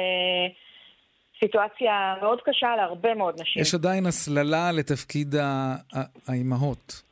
סיטואציה 1.41 2.15
מאוד 2.21 2.39
קשה 2.45 2.77
להרבה 2.77 3.15
מאוד 3.15 3.41
נשים. 3.41 3.63
יש 3.63 3.75
עדיין 3.75 4.07
הסללה 4.07 4.73
לתפקיד 4.73 5.35
האימהות. 6.29 7.03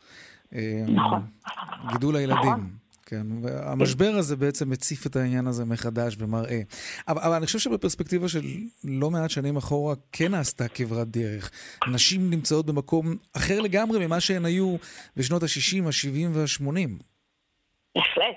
אה, 0.55 0.61
נכון. 0.89 1.23
גידול 1.93 2.17
הילדים. 2.17 2.39
נכון. 2.41 2.84
כן, 3.07 3.27
והמשבר 3.43 4.11
הזה 4.19 4.37
בעצם 4.37 4.71
מציף 4.71 5.07
את 5.07 5.17
העניין 5.17 5.47
הזה 5.47 5.65
מחדש 5.65 6.17
ומראה. 6.19 6.61
אבל, 7.09 7.21
אבל 7.21 7.35
אני 7.35 7.47
חושב 7.47 7.59
שבפרספקטיבה 7.59 8.29
של 8.29 8.41
לא 8.85 9.11
מעט 9.11 9.31
שנים 9.31 9.57
אחורה 9.57 9.95
כן 10.13 10.31
נעשתה 10.31 10.69
כברת 10.69 11.09
דרך. 11.09 11.51
נשים 11.95 12.31
נמצאות 12.31 12.67
במקום 12.67 13.07
אחר 13.37 13.61
לגמרי 13.61 14.07
ממה 14.07 14.21
שהן 14.21 14.45
היו 14.45 14.77
בשנות 15.17 15.43
ה-60, 15.43 15.87
ה-70 15.87 16.29
וה-80. 16.33 17.05
בהחלט. 17.97 18.37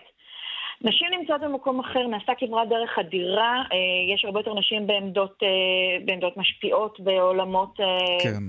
נשים 0.81 1.07
נמצאות 1.19 1.41
במקום 1.41 1.79
אחר, 1.79 2.07
נעשתה 2.07 2.33
כברת 2.37 2.69
דרך 2.69 2.99
אדירה, 2.99 3.63
אה, 3.73 4.13
יש 4.13 4.25
הרבה 4.25 4.39
יותר 4.39 4.53
נשים 4.53 4.87
בעמדות, 4.87 5.43
אה, 5.43 6.05
בעמדות 6.05 6.37
משפיעות 6.37 6.99
בעולמות, 6.99 7.79
אה, 7.79 7.85
כן. 8.23 8.43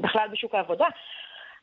בכלל 0.00 0.28
בשוק 0.32 0.54
העבודה. 0.54 0.86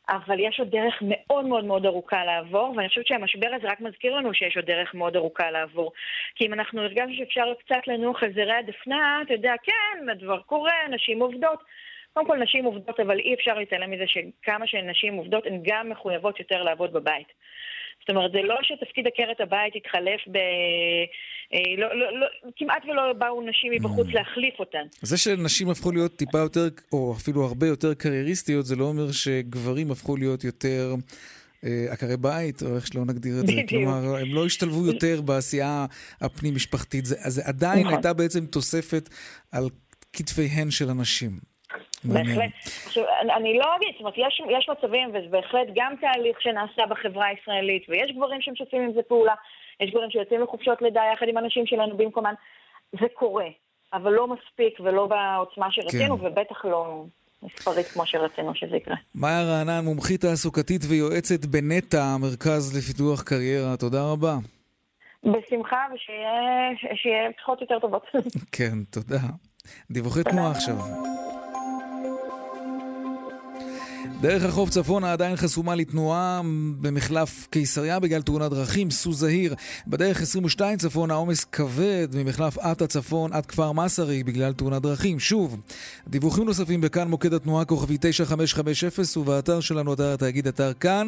אבל 0.08 0.40
יש 0.40 0.60
עוד 0.60 0.70
דרך 0.70 0.94
מאוד 1.02 1.44
מאוד 1.44 1.64
מאוד 1.64 1.86
ארוכה 1.86 2.24
לעבור, 2.24 2.74
ואני 2.76 2.88
חושבת 2.88 3.06
שהמשבר 3.06 3.48
הזה 3.56 3.68
רק 3.68 3.80
מזכיר 3.80 4.14
לנו 4.14 4.34
שיש 4.34 4.56
עוד 4.56 4.66
דרך 4.66 4.94
מאוד 4.94 5.16
ארוכה 5.16 5.50
לעבור. 5.50 5.92
כי 6.34 6.46
אם 6.46 6.52
אנחנו 6.52 6.82
הרגשנו 6.82 7.14
שאפשר 7.14 7.54
קצת 7.58 7.86
לנוח 7.86 8.22
על 8.22 8.32
זרי 8.32 8.52
הדפנה, 8.52 9.22
אתה 9.26 9.32
יודע, 9.32 9.54
כן, 9.62 10.08
הדבר 10.08 10.40
קורה, 10.40 10.72
נשים 10.90 11.20
עובדות. 11.20 11.62
קודם 12.12 12.26
כל 12.26 12.38
נשים 12.38 12.64
עובדות, 12.64 13.00
אבל 13.00 13.18
אי 13.18 13.34
אפשר 13.34 13.54
להתעלם 13.54 13.90
מזה 13.90 14.04
שכמה 14.06 14.66
שנשים 14.66 15.14
עובדות, 15.14 15.46
הן 15.46 15.60
גם 15.62 15.88
מחויבות 15.88 16.38
יותר 16.38 16.62
לעבוד 16.62 16.92
בבית. 16.92 17.32
זאת 18.08 18.16
אומרת, 18.16 18.32
זה 18.32 18.38
לא 18.42 18.56
שתפקיד 18.62 19.06
עקרת 19.06 19.40
הבית 19.40 19.76
יתחלף 19.76 20.20
ב... 20.32 20.36
אה, 21.54 21.74
לא, 21.78 21.98
לא, 21.98 22.20
לא, 22.20 22.26
כמעט 22.56 22.82
ולא 22.84 23.12
באו 23.12 23.42
נשים 23.42 23.72
מבחוץ 23.72 24.06
mm. 24.06 24.14
להחליף 24.14 24.54
אותן. 24.58 24.86
זה 25.02 25.18
שנשים 25.18 25.70
הפכו 25.70 25.92
להיות 25.92 26.16
טיפה 26.16 26.38
יותר, 26.38 26.68
או 26.92 27.14
אפילו 27.16 27.44
הרבה 27.44 27.66
יותר 27.66 27.94
קרייריסטיות, 27.94 28.66
זה 28.66 28.76
לא 28.76 28.84
אומר 28.84 29.12
שגברים 29.12 29.90
הפכו 29.90 30.16
להיות 30.16 30.44
יותר... 30.44 30.94
אה, 31.64 31.86
עקרי 31.90 32.16
בית, 32.16 32.62
או 32.62 32.76
איך 32.76 32.86
שלא 32.86 33.04
נגדיר 33.04 33.40
את 33.40 33.46
זה. 33.46 33.52
בדיוק. 33.52 33.68
כלומר, 33.68 34.16
הם 34.16 34.34
לא 34.34 34.46
השתלבו 34.46 34.86
יותר 34.86 35.20
בעשייה 35.20 35.86
הפנים-משפחתית. 36.20 37.04
אז 37.04 37.34
זה 37.34 37.42
עדיין 37.44 37.80
נכון. 37.80 37.94
הייתה 37.94 38.12
בעצם 38.12 38.46
תוספת 38.46 39.08
על 39.52 39.68
כתפיהן 40.12 40.70
של 40.70 40.90
הנשים. 40.90 41.30
בהחלט. 42.04 42.50
עכשיו, 42.86 43.04
אני 43.36 43.58
לא 43.58 43.76
אגיד, 43.76 43.88
זאת 43.92 44.00
אומרת, 44.00 44.14
יש, 44.16 44.42
יש 44.58 44.68
מצבים, 44.68 45.08
וזה 45.08 45.28
בהחלט 45.30 45.68
גם 45.74 45.94
תהליך 46.00 46.42
שנעשה 46.42 46.86
בחברה 46.86 47.26
הישראלית, 47.26 47.86
ויש 47.88 48.12
גברים 48.16 48.42
שמשתפים 48.42 48.82
עם 48.82 48.92
זה 48.92 49.00
פעולה, 49.08 49.34
יש 49.80 49.90
גברים 49.90 50.10
שיוצאים 50.10 50.40
לחופשות 50.42 50.82
לידה 50.82 51.02
יחד 51.14 51.26
עם 51.28 51.38
אנשים 51.38 51.66
שלנו 51.66 51.96
במקומן. 51.96 52.34
זה 53.00 53.06
קורה, 53.14 53.48
אבל 53.92 54.12
לא 54.12 54.26
מספיק 54.26 54.80
ולא 54.80 55.06
בעוצמה 55.06 55.66
שרצינו, 55.70 56.18
כן. 56.18 56.26
ובטח 56.26 56.64
לא 56.64 57.04
מספרית 57.42 57.86
כמו 57.86 58.06
שרצינו 58.06 58.54
שזה 58.54 58.76
יקרה. 58.76 58.96
מאיה 59.14 59.42
רענן, 59.42 59.84
מומחית 59.84 60.20
תעסוקתית 60.20 60.82
ויועצת 60.88 61.46
בנטע, 61.46 62.02
המרכז 62.02 62.76
לפיתוח 62.78 63.22
קריירה, 63.22 63.76
תודה 63.76 64.12
רבה. 64.12 64.34
בשמחה, 65.24 65.84
ושיהיה 65.94 67.32
פתחות 67.36 67.60
יותר 67.60 67.78
טובות. 67.78 68.06
כן, 68.56 68.84
תודה. 68.90 69.18
דיווחי 69.90 70.24
תנועה 70.24 70.50
עכשיו. 70.50 70.76
דרך 74.20 74.44
החוף 74.44 74.70
צפונה 74.70 75.12
עדיין 75.12 75.36
חסומה 75.36 75.74
לתנועה 75.74 76.40
במחלף 76.80 77.46
קיסריה 77.50 78.00
בגלל 78.00 78.22
תאונת 78.22 78.50
דרכים, 78.50 78.90
סו 78.90 79.12
זהיר. 79.12 79.54
בדרך 79.86 80.22
22 80.22 80.78
צפונה 80.78 81.14
עומס 81.14 81.44
כבד 81.44 82.08
ממחלף 82.14 82.58
עטה 82.58 82.86
צפון 82.86 83.32
עד 83.32 83.46
כפר 83.46 83.72
מסרי 83.72 84.24
בגלל 84.24 84.52
תאונת 84.52 84.82
דרכים. 84.82 85.20
שוב, 85.20 85.56
דיווחים 86.08 86.44
נוספים 86.44 86.80
בכאן 86.80 87.08
מוקד 87.08 87.34
התנועה 87.34 87.64
כוכבי 87.64 87.96
9550 88.00 89.22
ובאתר 89.22 89.60
שלנו, 89.60 89.94
אתר 89.94 90.12
התאגיד, 90.14 90.46
אתר 90.46 90.72
כאן. 90.72 91.06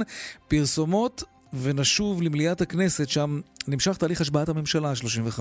פרסומות 0.48 1.24
ונשוב 1.52 2.22
למליאת 2.22 2.60
הכנסת, 2.60 3.08
שם 3.08 3.40
נמשך 3.68 3.96
תהליך 3.96 4.20
השבעת 4.20 4.48
הממשלה 4.48 4.90
ה-35. 4.90 5.40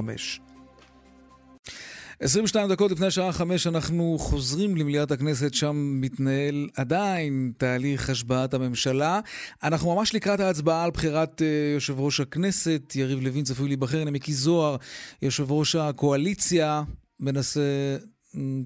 22 2.22 2.70
דקות 2.70 2.92
לפני 2.92 3.08
השעה 3.08 3.32
5 3.32 3.68
אנחנו 3.68 4.18
חוזרים 4.20 4.78
למליאת 4.78 5.12
הכנסת, 5.12 5.54
שם 5.54 5.76
מתנהל 6.02 6.70
עדיין 6.76 7.52
תהליך 7.58 8.10
השבעת 8.10 8.54
הממשלה. 8.54 9.20
אנחנו 9.64 9.96
ממש 9.96 10.16
לקראת 10.16 10.40
ההצבעה 10.40 10.84
על 10.84 10.92
בחירת 10.92 11.42
uh, 11.42 11.44
יושב 11.74 12.00
ראש 12.00 12.20
הכנסת, 12.20 12.82
יריב 12.96 13.20
לוין 13.20 13.44
צפוי 13.44 13.68
להיבחר, 13.68 14.02
הנה 14.02 14.12
מיקי 14.12 14.34
זוהר, 14.34 14.76
יושב 15.22 15.52
ראש 15.52 15.76
הקואליציה, 15.76 16.84
מנסה... 17.20 17.98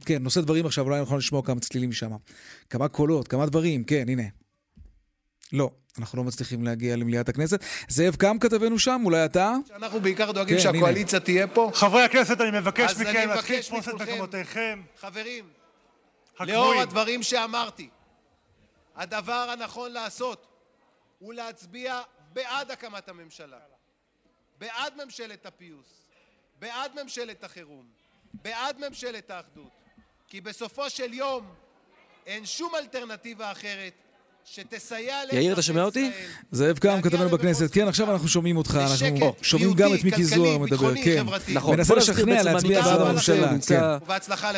כן, 0.05 0.23
נושא 0.23 0.41
דברים 0.41 0.65
עכשיו, 0.65 0.85
אולי 0.85 0.99
אנחנו 0.99 1.17
לשמוע 1.17 1.41
כמה 1.41 1.59
צלילים 1.59 1.89
משם. 1.89 2.11
כמה 2.69 2.87
קולות, 2.87 3.27
כמה 3.27 3.45
דברים, 3.45 3.83
כן, 3.83 4.05
הנה. 4.09 4.23
לא. 5.53 5.71
אנחנו 5.99 6.17
לא 6.17 6.23
מצליחים 6.23 6.63
להגיע 6.63 6.95
למליאת 6.95 7.29
הכנסת. 7.29 7.63
זאב 7.87 8.15
קם 8.15 8.39
כתבנו 8.39 8.79
שם, 8.79 9.01
אולי 9.05 9.25
אתה? 9.25 9.53
אנחנו 9.75 9.99
בעיקר 9.99 10.31
דואגים 10.31 10.57
כן, 10.57 10.63
שהקואליציה 10.63 11.17
הנה. 11.17 11.25
תהיה 11.25 11.47
פה. 11.47 11.71
חברי 11.73 12.03
הכנסת, 12.03 12.41
אני 12.41 12.59
מבקש 12.59 12.93
מכם 12.97 13.29
להתחיל 13.29 13.59
לתפוס 13.59 13.89
את 13.89 13.93
מקומותיכם. 13.93 14.81
חברים, 14.97 15.49
לאור 16.39 16.73
הדברים 16.73 17.23
שאמרתי, 17.23 17.89
הדבר 18.95 19.49
הנכון 19.53 19.91
לעשות 19.91 20.47
הוא 21.19 21.33
להצביע 21.33 22.01
בעד 22.33 22.71
הקמת 22.71 23.09
הממשלה, 23.09 23.59
בעד 24.59 24.93
ממשלת 25.05 25.45
הפיוס, 25.45 26.05
בעד 26.59 27.01
ממשלת 27.03 27.43
החירום, 27.43 27.85
בעד 28.33 28.87
ממשלת 28.87 29.31
האחדות, 29.31 29.71
כי 30.27 30.41
בסופו 30.41 30.89
של 30.89 31.13
יום 31.13 31.53
אין 32.25 32.45
שום 32.45 32.75
אלטרנטיבה 32.75 33.51
אחרת 33.51 34.02
יאיר, 35.31 35.53
אתה 35.53 35.61
שומע 35.61 35.83
אותי? 35.83 36.11
זאב 36.51 36.77
קם, 36.77 37.01
כתבנו 37.01 37.29
בכנסת. 37.29 37.73
כן, 37.73 37.87
עכשיו 37.87 38.11
אנחנו 38.11 38.27
שומעים 38.27 38.57
אותך, 38.57 38.79
אנחנו 38.81 39.33
שומעים 39.41 39.73
גם 39.73 39.93
את 39.93 40.03
מיקי 40.03 40.23
זוהר 40.23 40.57
מדבר, 40.57 40.93
כן. 41.03 41.25
נכון. 41.53 41.77
מנסה 41.77 41.95
לשכנע 41.95 42.43
להצביע 42.43 42.81
בעד 42.81 43.01
הממשלה. 43.01 43.53
כן. 43.67 43.81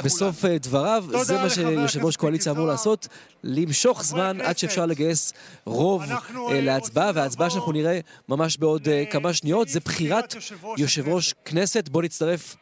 בסוף 0.04 0.46
אה, 0.46 0.58
דבריו, 0.58 1.06
זה 1.22 1.38
מה 1.38 1.50
שיושב 1.50 2.06
ראש 2.06 2.16
קואליציה 2.16 2.52
אמור 2.52 2.68
לעשות, 2.68 3.08
למשוך 3.44 4.04
זמן 4.04 4.42
עד 4.42 4.58
שאפשר 4.58 4.86
לגייס 4.86 5.34
רוב 5.66 6.04
אה, 6.04 6.18
אה, 6.52 6.62
להצבעה, 6.62 7.12
וההצבעה 7.16 7.50
שאנחנו 7.50 7.72
נראה 7.72 8.00
ממש 8.30 8.58
בעוד 8.58 8.88
כמה 9.12 9.34
שניות, 9.34 9.68
זה 9.68 9.80
בחירת 9.80 10.36
יושב 10.78 11.08
ראש 11.08 11.34
כנסת. 11.46 11.90
בואו 11.90 12.04
נצטרף 12.04 12.56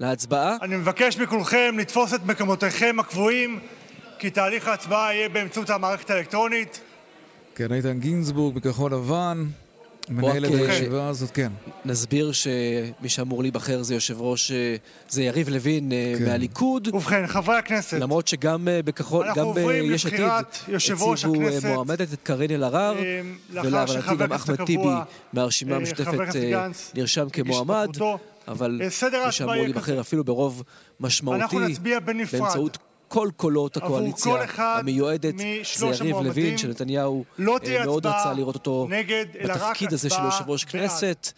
להצבעה. 0.00 0.56
אני 0.62 0.76
מבקש 0.76 1.18
מכולכם 1.18 1.76
לתפוס 1.78 2.14
את 2.14 2.24
מקומותיכם 2.24 2.96
הקבועים. 3.00 3.60
כי 4.20 4.30
תהליך 4.30 4.68
ההצבעה 4.68 5.14
יהיה 5.14 5.28
באמצעות 5.28 5.70
המערכת 5.70 6.10
האלקטרונית. 6.10 6.80
כן, 7.54 7.72
איתן 7.72 7.98
גינזבורג 7.98 8.54
בכחול 8.54 8.92
לבן. 8.92 9.46
מנהל 10.08 10.46
את 10.46 10.50
הישיבה 10.50 11.08
הזאת, 11.08 11.30
כן. 11.30 11.52
נסביר 11.84 12.32
שמי 12.32 13.08
שאמור 13.08 13.42
להיבחר 13.42 13.82
זה 13.82 13.94
יושב 13.94 14.20
ראש, 14.20 14.52
אה, 14.52 14.76
זה 15.08 15.22
יריב 15.22 15.48
לוין 15.48 15.92
אה, 15.92 16.14
כן. 16.18 16.24
מהליכוד. 16.24 16.88
ובכן, 16.88 17.26
חברי 17.26 17.56
הכנסת. 17.56 18.00
למרות 18.00 18.28
שגם 18.28 18.68
אה, 18.68 18.82
בכחול, 18.82 19.26
גם 19.34 19.52
ביש 19.54 20.06
עתיד, 20.06 20.22
הציבו 20.76 21.14
מועמדת 21.64 22.12
את 22.12 22.18
קארין 22.22 22.50
אלהרר, 22.50 22.96
ולהבנתי 23.50 24.16
גם 24.16 24.32
אחמד 24.32 24.64
טיבי 24.64 24.88
מהרשימה 25.32 25.76
המשותפת 25.76 26.36
נרשם 26.94 27.28
כמועמד. 27.28 27.88
אבל 28.48 28.80
מי 29.26 29.32
שאמור 29.32 29.54
להיבחר 29.54 30.00
אפילו 30.00 30.24
ברוב 30.24 30.62
משמעותי, 31.00 31.56
באמצעות 32.32 32.78
כל 33.10 33.28
קולות 33.36 33.76
הקואליציה 33.76 34.34
המיועדת 34.56 35.34
זה 35.74 35.86
יריב 35.86 36.16
לוין, 36.16 36.58
שנתניהו 36.58 37.24
לא 37.38 37.58
מאוד 37.84 38.06
רצה 38.06 38.32
לראות 38.32 38.54
אותו 38.54 38.88
בתפקיד 39.44 39.92
הזה 39.92 40.10
של 40.10 40.22
יושב 40.24 40.44
ראש 40.48 40.64
כנסת. 40.64 41.32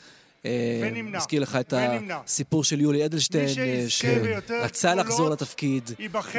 נזכיר 1.05 1.43
לך 1.43 1.57
את 1.57 1.75
הסיפור 1.77 2.65
של 2.65 2.81
יולי 2.81 3.05
אדלשטיין, 3.05 3.49
שרצה 3.89 4.95
לחזור 4.95 5.31
לתפקיד, 5.31 5.91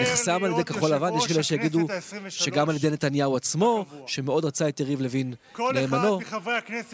נחסם 0.02 0.44
על 0.44 0.52
ידי 0.52 0.64
כחול 0.64 0.92
לבן, 0.92 1.18
יש 1.18 1.28
כאלה 1.28 1.44
שיגידו 1.44 1.88
שגם 2.30 2.70
על 2.70 2.76
ידי 2.76 2.90
נתניהו 2.90 3.36
עצמו, 3.36 3.86
שמאוד 4.08 4.46
רצה 4.46 4.70
את 4.70 4.80
יריב 4.80 5.02
לוין 5.02 5.34
נאמנו. 5.74 6.20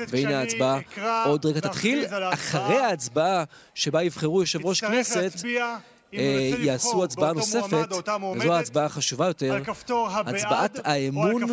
והנה 0.08 0.40
ההצבעה, 0.40 0.80
עוד 1.26 1.46
רגע 1.46 1.60
תתחיל, 1.60 2.06
אחרי 2.34 2.78
ההצבעה 2.78 3.44
שבה 3.74 4.04
יבחרו 4.04 4.42
יושב 4.42 4.66
ראש 4.66 4.82
כנסת, 4.82 5.32
אה, 5.46 5.78
יעשו 6.14 7.04
הצבעה 7.04 7.34
נוספת, 7.34 7.88
וזו 8.36 8.54
ההצבעה 8.54 8.86
החשובה 8.86 9.28
יותר, 9.28 9.58
הצבעת 10.26 10.80
האמון 10.84 11.44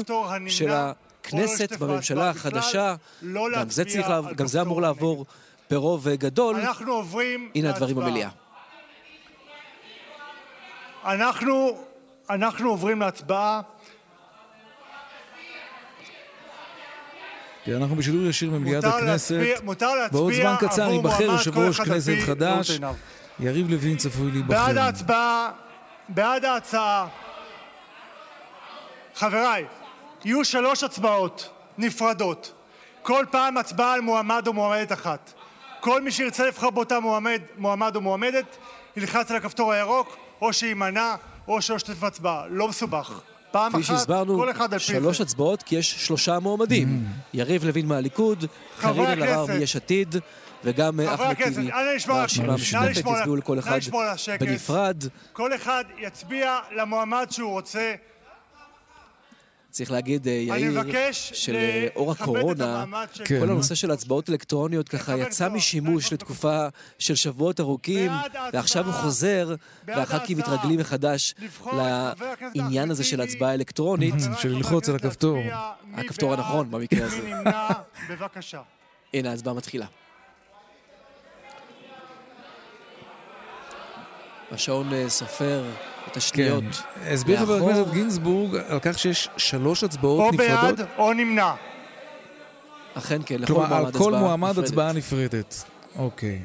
של 0.48 0.70
הכנסת 0.70 1.72
בממשלה 1.72 2.30
החדשה, 2.30 2.94
לא 3.22 3.48
גם 3.54 3.70
זה, 3.70 3.84
צריך, 3.84 4.06
גם 4.36 4.46
זה 4.46 4.60
אמור 4.60 4.82
לעבור 4.82 5.26
ברוב 5.70 6.08
גדול. 6.08 6.56
הנה 7.54 7.70
הדברים 7.70 7.96
במליאה. 7.96 8.28
אנחנו, 11.04 11.78
אנחנו 12.30 12.70
עוברים 12.70 13.00
להצבעה. 13.00 13.60
כי 17.64 17.74
אנחנו 17.76 17.96
בשידור 17.96 18.22
ישיר 18.22 18.50
ממליאת 18.50 18.84
הכנסת. 18.84 19.40
בעוד 20.12 20.32
זמן 20.32 20.54
קצר 20.60 20.90
ייבחר 20.90 21.22
יושב 21.22 21.58
ראש 21.58 21.80
כנסת 21.80 22.14
חדש. 22.26 22.80
יריב 23.40 23.70
לוין 23.70 23.96
צפוי 23.96 24.30
להיבחר. 24.30 24.66
בעד 24.66 24.76
ההצבעה, 24.76 25.50
בעד 26.08 26.44
ההצעה. 26.44 27.06
חבריי, 29.14 29.64
יהיו 30.24 30.44
שלוש 30.44 30.84
הצבעות 30.84 31.48
נפרדות. 31.78 32.52
כל 33.02 33.24
פעם 33.30 33.56
הצבעה 33.56 33.94
על 33.94 34.00
מועמד 34.00 34.46
או 34.46 34.52
מועמדת 34.52 34.92
אחת. 34.92 35.32
כל 35.80 36.02
מי 36.02 36.10
שירצה 36.10 36.46
לבחור 36.46 36.70
באותה 36.70 37.00
מועמד, 37.00 37.40
מועמד 37.58 37.96
או 37.96 38.00
מועמדת, 38.00 38.56
ילחץ 38.96 39.30
על 39.30 39.36
הכפתור 39.36 39.72
הירוק, 39.72 40.16
או 40.40 40.52
שיימנע, 40.52 41.14
או 41.48 41.62
שלא 41.62 41.76
ישתתף 41.76 41.98
בהצבעה. 41.98 42.44
לא 42.50 42.68
מסובך. 42.68 43.20
פעם 43.50 43.74
אחת, 43.74 43.84
שהסברנו, 43.84 44.38
כל 44.38 44.50
אחד 44.50 44.72
על 44.72 44.78
פי 44.78 44.86
זה. 44.86 44.92
שלוש 44.92 45.20
הצבעות, 45.20 45.62
כי 45.62 45.76
יש 45.76 46.06
שלושה 46.06 46.38
מועמדים. 46.38 46.88
Mm. 46.88 47.36
יריב 47.36 47.64
לוין 47.64 47.86
מהליכוד, 47.86 48.44
קארין 48.80 49.06
אלהרר 49.06 49.46
מיש 49.58 49.76
עתיד, 49.76 50.16
וגם 50.66 51.00
אחמד 51.00 51.34
טיבי 51.34 51.70
מהרשימה 52.08 52.52
המשותפת 52.52 53.06
הצביעו 53.06 53.36
לכל 53.36 53.58
אחד 53.58 53.78
בנפרד. 54.40 55.04
כל 55.32 55.54
אחד 55.54 55.84
יצביע 55.98 56.58
למועמד 56.76 57.26
שהוא 57.30 57.50
רוצה. 57.50 57.94
צריך 59.70 59.90
להגיד, 59.90 60.28
אה, 60.28 60.32
יאיר, 60.32 60.80
שלאור 61.12 62.12
הקורונה, 62.12 62.84
כן. 63.24 63.40
כל 63.40 63.50
הנושא 63.50 63.74
של 63.74 63.90
הצבעות 63.90 64.30
אלקטרוניות 64.30 64.88
ככה 64.88 65.16
יצא 65.16 65.48
משימוש 65.48 66.12
לתקופה 66.12 66.66
של 66.98 67.14
שבועות 67.14 67.60
ארוכים, 67.60 68.10
ועכשיו 68.52 68.86
הוא 68.86 68.92
חוזר, 68.92 69.54
והח"כים 69.86 70.38
מתרגלים 70.38 70.80
מחדש 70.80 71.34
לעניין 72.54 72.90
הזה 72.90 73.04
של 73.04 73.20
הצבעה 73.20 73.54
אלקטרונית. 73.54 74.14
של 74.38 74.48
ללחוץ 74.48 74.88
על 74.88 74.96
הכפתור. 74.96 75.38
הכפתור 75.94 76.34
הנכון 76.34 76.70
במקרה 76.70 77.06
הזה. 77.06 77.30
בבקשה. 78.10 78.60
הנה, 79.14 79.30
ההצבעה 79.30 79.54
מתחילה. 79.54 79.86
השעון 84.52 84.92
אה, 84.92 85.08
סופר 85.08 85.64
את 86.10 86.16
השניות. 86.16 86.64
כן. 86.64 87.12
הסביר 87.12 87.38
חבר 87.38 87.56
הכנסת 87.56 87.92
גינזבורג 87.92 88.56
על 88.68 88.78
כך 88.82 88.98
שיש 88.98 89.28
שלוש 89.36 89.84
הצבעות 89.84 90.20
או 90.20 90.30
נפרדות. 90.30 90.70
או 90.70 90.76
בעד 90.76 90.86
או 90.98 91.12
נמנע. 91.12 91.52
אכן 92.94 93.20
כן, 93.26 93.36
לכל 93.40 93.54
מועמד 93.54 93.68
הצבעה 93.68 93.82
נפרדת. 93.82 93.96
כלומר, 93.96 94.16
על 94.16 94.20
כל 94.20 94.26
מועמד 94.26 94.58
הצבעה 94.58 94.92
נפרדת. 94.92 95.64
אוקיי. 95.98 96.38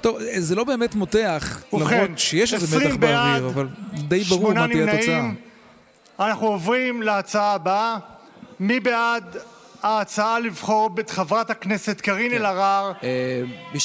טוב, 0.00 0.18
זה 0.38 0.54
לא 0.54 0.64
באמת 0.64 0.94
מותח, 0.94 1.62
למרות 1.72 2.18
שיש 2.18 2.54
איזה 2.54 2.78
מתח 2.78 2.96
באוויר, 2.96 3.46
אבל 3.46 3.68
די 4.08 4.22
ברור 4.24 4.52
מה 4.54 4.68
תהיה 4.68 4.92
התוצאה. 4.92 5.30
אנחנו 6.20 6.46
עוברים 6.46 7.02
להצעה 7.02 7.52
הבאה. 7.52 7.96
מי 8.60 8.80
בעד 8.80 9.36
ההצעה 9.82 10.38
לבחור 10.38 10.90
את 11.00 11.10
חברת 11.10 11.50
הכנסת 11.50 12.00
קארין 12.00 12.30
כן. 12.30 12.36
אלהרר. 12.36 12.92
אה, 13.02 13.42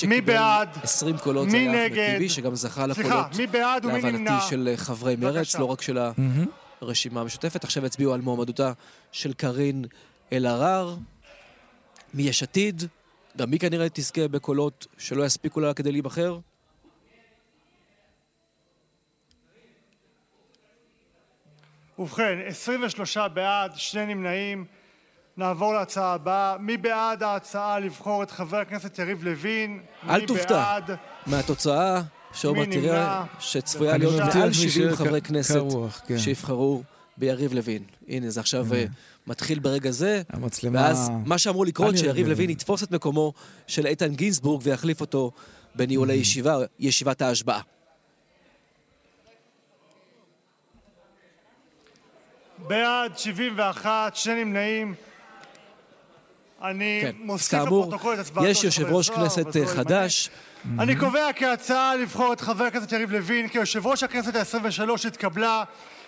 מי 0.08 0.22
בעד? 0.22 0.70
20 0.84 1.18
קולות 1.18 1.50
זה 1.50 1.58
היה 1.58 1.88
אחמד 1.88 1.96
טיבי, 2.14 2.30
שגם 2.30 2.56
זכה 2.56 2.88
לקולות. 2.88 3.36
מי 3.38 3.48
בעד 3.48 3.86
ומי 3.86 4.02
נמנע? 4.02 4.32
להבנתי 4.32 4.50
של 4.50 4.74
חברי 4.76 5.16
מרץ, 5.16 5.56
לא 5.56 5.66
רק 5.66 5.82
של 5.82 5.98
הרשימה 6.82 7.22
המשותפת. 7.22 7.64
עכשיו 7.64 7.86
יצביעו 7.86 8.14
על 8.14 8.22
מועמדותה 8.22 8.72
של 9.12 9.34
קארין 9.34 9.86
אלהרר. 10.34 10.96
מיש 12.14 12.44
עתיד, 12.44 12.84
גם 13.38 13.52
היא 13.52 13.60
כנראה 13.60 13.88
תזכה 13.94 14.28
בקולות 14.28 14.88
שלא 14.98 15.24
יספיקו 15.26 15.60
לה 15.60 15.74
כדי 15.74 15.92
להיבחר. 15.92 16.40
ובכן, 22.00 22.38
23 22.48 23.18
בעד, 23.18 23.72
שני 23.76 24.06
נמנעים. 24.06 24.66
נעבור 25.38 25.74
להצעה 25.74 26.14
הבאה. 26.14 26.58
מי 26.60 26.78
בעד 26.78 27.24
ההצעה 27.24 27.80
לבחור 27.80 28.24
את 28.24 28.32
חבר 28.32 28.58
הכנסת 28.58 29.00
יריב 29.00 29.24
לוין? 29.24 29.82
אל 30.10 30.26
תופתע 30.26 30.80
מהתוצאה, 31.26 32.02
מעט 32.44 32.70
תראה 32.72 33.24
שצפויה 33.40 33.98
להיות 33.98 34.22
מעל 34.36 34.54
70 34.54 34.96
חברי 34.96 35.22
כנסת 35.22 35.62
כן. 36.08 36.18
שיבחרו 36.18 36.84
ביריב 37.18 37.54
לוין. 37.54 37.84
הנה, 38.08 38.30
זה 38.30 38.40
עכשיו 38.40 38.74
אה, 38.74 38.86
מתחיל 39.28 39.60
ברגע 39.60 39.92
זה. 39.92 40.22
המצלמה... 40.30 40.82
ואז 40.82 41.12
מה 41.26 41.38
שאמור 41.38 41.66
לקרות, 41.66 41.98
שיריב 41.98 42.28
לוין 42.28 42.50
יתפוס 42.50 42.84
את 42.84 42.92
מקומו 42.92 43.34
של 43.68 43.86
איתן 43.86 44.16
גינזבורג 44.16 44.62
ויחליף 44.64 45.02
אותו 45.02 45.32
בניהול 45.76 46.10
הישיבה, 46.10 46.58
ישיבת 46.80 47.22
ההשבעה. 47.22 47.62
בעד 52.68 53.18
71, 53.18 54.16
שני 54.16 54.44
נמנעים. 54.44 54.96
אני 56.64 57.00
כן. 57.02 57.12
מוסיף 57.20 57.54
לפרוטוקול 57.54 58.14
את 58.14 58.20
הצבעתו 58.20 58.48
יש 58.48 58.64
יושב 58.64 58.86
ראש 58.86 59.10
כנסת 59.10 59.46
חדש. 59.66 60.30
אני 60.80 60.96
קובע 60.96 61.34
כי 61.36 61.46
ההצעה 61.46 61.96
לבחור 61.96 62.34
את 62.34 62.42
חבר 62.42 62.64
הכנסת 62.64 62.92
יריב 62.92 63.12
לוין 63.12 63.48
כיושב 63.48 63.88
ראש 63.88 64.04
הכנסת 64.04 64.36
העשרים-ושלוש 64.36 65.06
התקבלה 65.06 65.64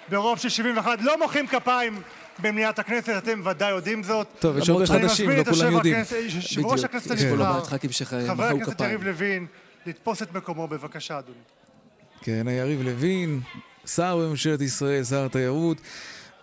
ברוב 0.09 0.39
של 0.39 0.49
71. 0.49 1.01
לא 1.01 1.19
מוחאים 1.19 1.47
כפיים 1.47 2.01
במליאת 2.39 2.79
הכנסת, 2.79 3.09
אתם 3.17 3.41
ודאי 3.45 3.69
יודעים 3.69 4.03
זאת. 4.03 4.27
טוב, 4.39 4.57
יש 4.57 4.69
הרבה 4.69 4.85
חדשים, 4.85 5.29
לא 5.29 5.43
כולם 5.43 5.71
יודעים. 5.71 5.95
יושב 6.25 6.65
ראש 6.65 6.83
הכנסת 6.83 7.11
הנבחר, 7.11 7.63
חבר 8.27 8.43
הכנסת 8.43 8.81
יריב 8.81 9.03
לוין, 9.03 9.45
לתפוס 9.85 10.21
את 10.21 10.33
מקומו, 10.33 10.67
בבקשה, 10.67 11.19
אדוני. 11.19 11.37
כן, 12.21 12.47
יריב 12.49 12.81
לוין, 12.81 13.39
שר 13.85 14.17
בממשלת 14.17 14.61
ישראל, 14.61 15.03
שר 15.03 15.25
התיירות. 15.25 15.77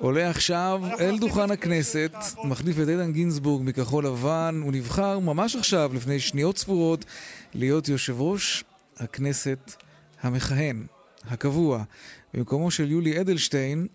עולה 0.03 0.31
עכשיו 0.31 0.83
אל 1.01 1.19
דוכן 1.19 1.51
הכנסת, 1.51 2.13
מחליף 2.45 2.77
את 2.83 2.89
איתן 2.89 3.13
גינזבורג 3.13 3.63
מכחול 3.65 4.07
לבן, 4.07 4.61
הוא 4.63 4.73
נבחר 4.73 5.19
ממש 5.19 5.57
עכשיו, 5.57 5.91
לפני 5.95 6.21
שניות 6.21 6.59
ספורות, 6.59 7.05
להיות 7.55 7.89
יושב 7.89 8.21
ראש 8.21 8.65
הכנסת 8.97 9.73
המכהן, 10.23 10.87
הקבוע, 11.25 11.83
במקומו 12.35 12.71
של 12.71 12.91
יולי 12.91 13.21
אדלשטיין, 13.21 13.87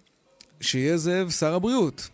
שיהיה 0.62 0.98
זאב 0.98 1.30
שר 1.30 1.54
הבריאות. 1.54 2.10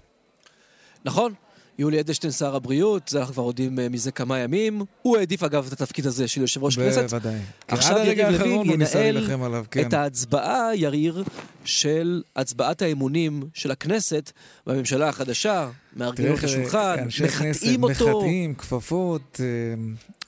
נכון, 1.06 1.34
יולי 1.78 2.00
אדלשטיין 2.00 2.32
שר 2.32 2.56
הבריאות, 2.56 3.08
זה 3.08 3.20
אנחנו 3.20 3.34
כבר 3.34 3.44
יודעים 3.44 3.80
אה, 3.80 3.90
מזה 3.90 4.12
כמה 4.12 4.40
ימים. 4.40 4.82
הוא 5.02 5.18
העדיף 5.18 5.44
אגב 5.44 5.68
את 5.68 5.82
התפקיד 5.82 6.08
הזה 6.08 6.28
של 6.28 6.42
יושב 6.42 6.64
ראש 6.64 6.76
כנסת. 6.76 7.04
בוודאי. 7.04 7.40
עכשיו 7.68 7.98
יריב 7.98 8.42
לוין 8.42 8.72
ינהל 8.72 9.44
עליו, 9.44 9.66
כן. 9.72 9.88
את 9.88 9.94
ההצבעה, 9.94 10.76
יריר, 10.76 11.24
של 11.66 12.24
הצבעת 12.36 12.82
האמונים 12.82 13.44
של 13.54 13.72
הכנסת 13.72 14.32
בממשלה 14.68 15.10
החדשה, 15.10 15.70
מארגנים 15.96 16.34
את 16.34 16.44
השולחן, 16.44 16.96
מחטאים 17.24 17.84
אותו. 17.84 18.20
מחטאים, 18.20 18.56
כפפות, 18.56 19.42
אה, 19.44 19.46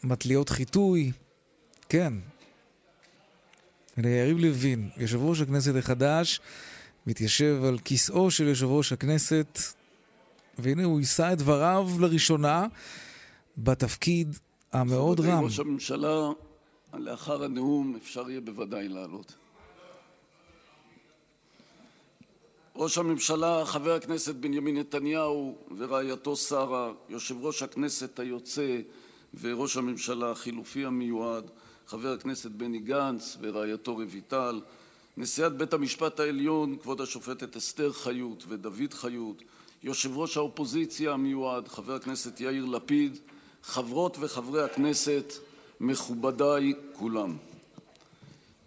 מטליות 0.04 0.50
חיטוי, 0.50 1.12
כן. 1.90 2.14
יריב 3.98 4.38
לוין, 4.38 4.90
יושב 4.98 5.20
ראש 5.22 5.42
הכנסת 5.42 5.76
החדש, 5.76 6.40
מתיישב 7.08 7.64
על 7.68 7.78
כיסאו 7.78 8.32
של 8.32 8.48
יושב 8.48 8.66
ראש 8.66 8.94
הכנסת 8.94 9.60
והנה 10.58 10.84
הוא 10.84 11.00
יישא 11.00 11.34
את 11.34 11.38
דבריו 11.38 11.90
לראשונה, 12.00 12.68
בתפקיד 13.58 14.38
המאוד 14.74 15.20
רם. 15.20 15.44
ראש 15.44 15.60
הממשלה, 15.60 16.30
לאחר 16.94 17.44
הנאום 17.44 17.96
אפשר 17.96 18.30
יהיה 18.30 18.42
בוודאי 18.42 18.88
לעלות. 18.88 19.34
ראש 22.76 22.98
הממשלה 22.98 23.66
חבר 23.66 23.94
הכנסת 23.94 24.36
בנימין 24.36 24.78
נתניהו 24.78 25.58
ורעייתו 25.78 26.36
שרה, 26.36 26.92
יושב 27.10 27.46
ראש 27.46 27.64
הכנסת 27.64 28.20
היוצא 28.20 28.80
וראש 29.42 29.78
הממשלה 29.78 30.32
החילופי 30.32 30.86
המיועד, 30.86 31.52
חבר 31.88 32.12
הכנסת 32.14 32.52
בני 32.52 32.80
גנץ 32.80 33.38
ורעייתו 33.42 33.94
רויטל, 33.94 34.62
נשיאת 35.18 35.58
בית 35.58 35.74
המשפט 35.74 36.20
העליון 36.20 36.78
כבוד 36.82 37.02
השופטת 37.02 37.58
אסתר 37.58 37.94
חיות 37.94 38.46
ודוד 38.48 38.94
חיות, 38.94 39.44
יושב 39.86 40.18
ראש 40.18 40.38
האופוזיציה 40.38 41.12
המיועד 41.12 41.68
חבר 41.68 41.96
הכנסת 41.96 42.42
יאיר 42.42 42.66
לפיד, 42.66 43.18
חברות 43.64 44.18
וחברי 44.20 44.64
הכנסת, 44.64 45.34
מכובדיי 45.80 46.74
כולם. 46.94 47.38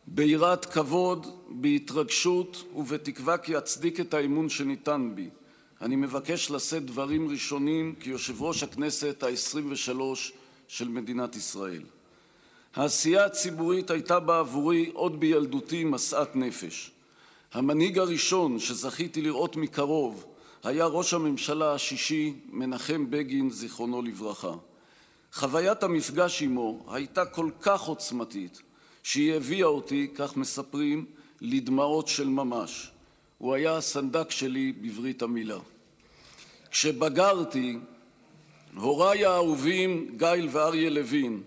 ביראת 0.06 0.64
כבוד, 0.64 1.26
בהתרגשות 1.48 2.64
ובתקווה 2.76 3.38
כי 3.38 3.58
אצדיק 3.58 4.00
את 4.00 4.14
האמון 4.14 4.48
שניתן 4.48 5.10
בי, 5.14 5.28
אני 5.80 5.96
מבקש 5.96 6.50
לשאת 6.50 6.84
דברים 6.84 7.30
ראשונים 7.30 7.94
כיושב 8.00 8.42
ראש 8.42 8.62
הכנסת 8.62 9.22
העשרים 9.22 9.72
ושלוש 9.72 10.32
של 10.68 10.88
מדינת 10.88 11.36
ישראל. 11.36 11.82
העשייה 12.74 13.24
הציבורית 13.24 13.90
הייתה 13.90 14.20
בעבורי 14.20 14.90
עוד 14.94 15.20
בילדותי 15.20 15.84
משאת 15.84 16.36
נפש. 16.36 16.90
המנהיג 17.52 17.98
הראשון 17.98 18.58
שזכיתי 18.58 19.22
לראות 19.22 19.56
מקרוב 19.56 20.24
היה 20.64 20.86
ראש 20.86 21.14
הממשלה 21.14 21.72
השישי, 21.72 22.34
מנחם 22.48 23.10
בגין, 23.10 23.50
זיכרונו 23.50 24.02
לברכה. 24.02 24.54
חוויית 25.32 25.82
המפגש 25.82 26.42
עמו 26.42 26.84
הייתה 26.88 27.24
כל 27.24 27.50
כך 27.60 27.82
עוצמתית, 27.82 28.62
שהיא 29.02 29.34
הביאה 29.34 29.66
אותי, 29.66 30.08
כך 30.14 30.36
מספרים, 30.36 31.06
לדמעות 31.40 32.08
של 32.08 32.28
ממש. 32.28 32.90
הוא 33.38 33.54
היה 33.54 33.76
הסנדק 33.76 34.30
שלי 34.30 34.72
בברית 34.72 35.22
המילה. 35.22 35.58
כשבגרתי, 36.70 37.78
הוריי 38.76 39.24
האהובים 39.24 40.16
גיל 40.16 40.48
ואריה 40.50 40.90
לוין, 40.90 41.42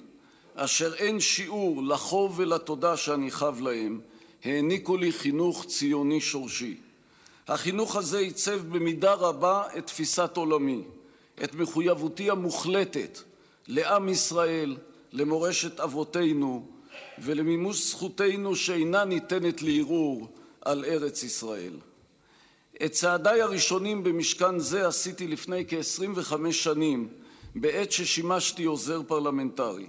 אשר 0.55 0.93
אין 0.93 1.19
שיעור 1.19 1.83
לחוב 1.83 2.39
ולתודה 2.39 2.97
שאני 2.97 3.31
חב 3.31 3.61
להם, 3.61 4.01
העניקו 4.43 4.97
לי 4.97 5.11
חינוך 5.11 5.65
ציוני 5.65 6.21
שורשי. 6.21 6.77
החינוך 7.51 7.95
הזה 7.95 8.17
עיצב 8.17 8.61
במידה 8.69 9.13
רבה 9.13 9.63
את 9.77 9.87
תפיסת 9.87 10.37
עולמי, 10.37 10.83
את 11.43 11.55
מחויבותי 11.55 12.29
המוחלטת 12.29 13.19
לעם 13.67 14.09
ישראל, 14.09 14.77
למורשת 15.13 15.79
אבותינו 15.79 16.65
ולמימוש 17.19 17.89
זכותנו 17.89 18.55
שאינה 18.55 19.05
ניתנת 19.05 19.61
לערעור 19.61 20.27
על 20.61 20.85
ארץ 20.85 21.23
ישראל. 21.23 21.73
את 22.85 22.91
צעדיי 22.91 23.41
הראשונים 23.41 24.03
במשכן 24.03 24.59
זה 24.59 24.87
עשיתי 24.87 25.27
לפני 25.27 25.65
כ-25 25.67 26.51
שנים, 26.51 27.09
בעת 27.55 27.91
ששימשתי 27.91 28.63
עוזר 28.63 29.01
פרלמנטרי. 29.07 29.87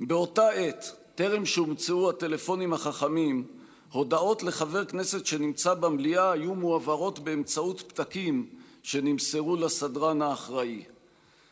באותה 0.00 0.48
עת, 0.48 0.92
טרם 1.14 1.46
שהומצאו 1.46 2.10
הטלפונים 2.10 2.72
החכמים, 2.72 3.44
הודעות 3.92 4.42
לחבר 4.42 4.84
כנסת 4.84 5.26
שנמצא 5.26 5.74
במליאה 5.74 6.32
היו 6.32 6.54
מועברות 6.54 7.18
באמצעות 7.18 7.80
פתקים 7.80 8.48
שנמסרו 8.82 9.56
לסדרן 9.56 10.22
האחראי. 10.22 10.84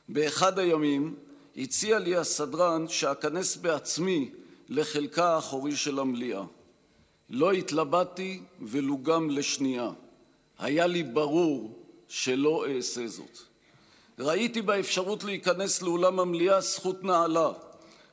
באחד 0.08 0.58
הימים 0.58 1.16
הציע 1.56 1.98
לי 1.98 2.16
הסדרן 2.16 2.88
שאכנס 2.88 3.56
בעצמי 3.56 4.30
לחלקה 4.68 5.34
האחורי 5.34 5.76
של 5.76 5.98
המליאה. 5.98 6.42
לא 7.30 7.52
התלבטתי 7.52 8.40
ולו 8.60 9.02
גם 9.02 9.30
לשנייה. 9.30 9.90
היה 10.58 10.86
לי 10.86 11.02
ברור 11.02 11.78
שלא 12.08 12.66
אעשה 12.66 13.06
זאת. 13.06 13.38
ראיתי 14.18 14.62
באפשרות 14.62 15.24
להיכנס 15.24 15.82
לאולם 15.82 16.20
המליאה 16.20 16.60
זכות 16.60 17.04
נעלה, 17.04 17.50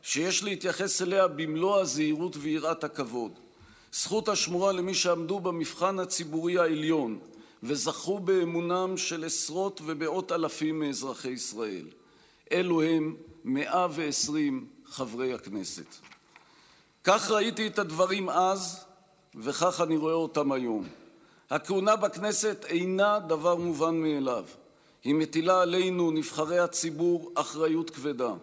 שיש 0.02 0.44
להתייחס 0.44 1.02
אליה 1.02 1.28
במלוא 1.28 1.80
הזהירות 1.80 2.36
ויראת 2.40 2.84
הכבוד. 2.84 3.32
זכות 3.96 4.30
השמורה 4.30 4.72
למי 4.72 4.94
שעמדו 4.94 5.40
במבחן 5.40 6.00
הציבורי 6.00 6.60
העליון 6.60 7.20
וזכו 7.64 8.20
באמונם 8.20 8.98
של 8.98 9.24
עשרות 9.24 9.82
ומאות 9.86 10.32
אלפים 10.32 10.80
מאזרחי 10.80 11.30
ישראל. 11.30 11.86
אלו 12.52 12.82
הם 12.82 13.16
120 13.44 14.68
חברי 14.86 15.34
הכנסת. 15.34 15.86
כך 17.04 17.32
ראיתי 17.32 17.68
את 17.68 17.80
הדברים 17.80 18.30
אז, 18.30 18.86
וכך 19.36 19.82
אני 19.82 19.98
רואה 19.98 20.14
אותם 20.14 20.52
היום. 20.52 20.88
הכהונה 21.50 21.96
בכנסת 21.96 22.66
אינה 22.70 23.20
דבר 23.20 23.56
מובן 23.56 23.96
מאליו. 23.96 24.44
היא 25.04 25.16
מטילה 25.16 25.62
עלינו, 25.62 26.12
נבחרי 26.12 26.60
הציבור, 26.60 27.32
אחריות 27.36 27.90
כבדה. 27.90 28.34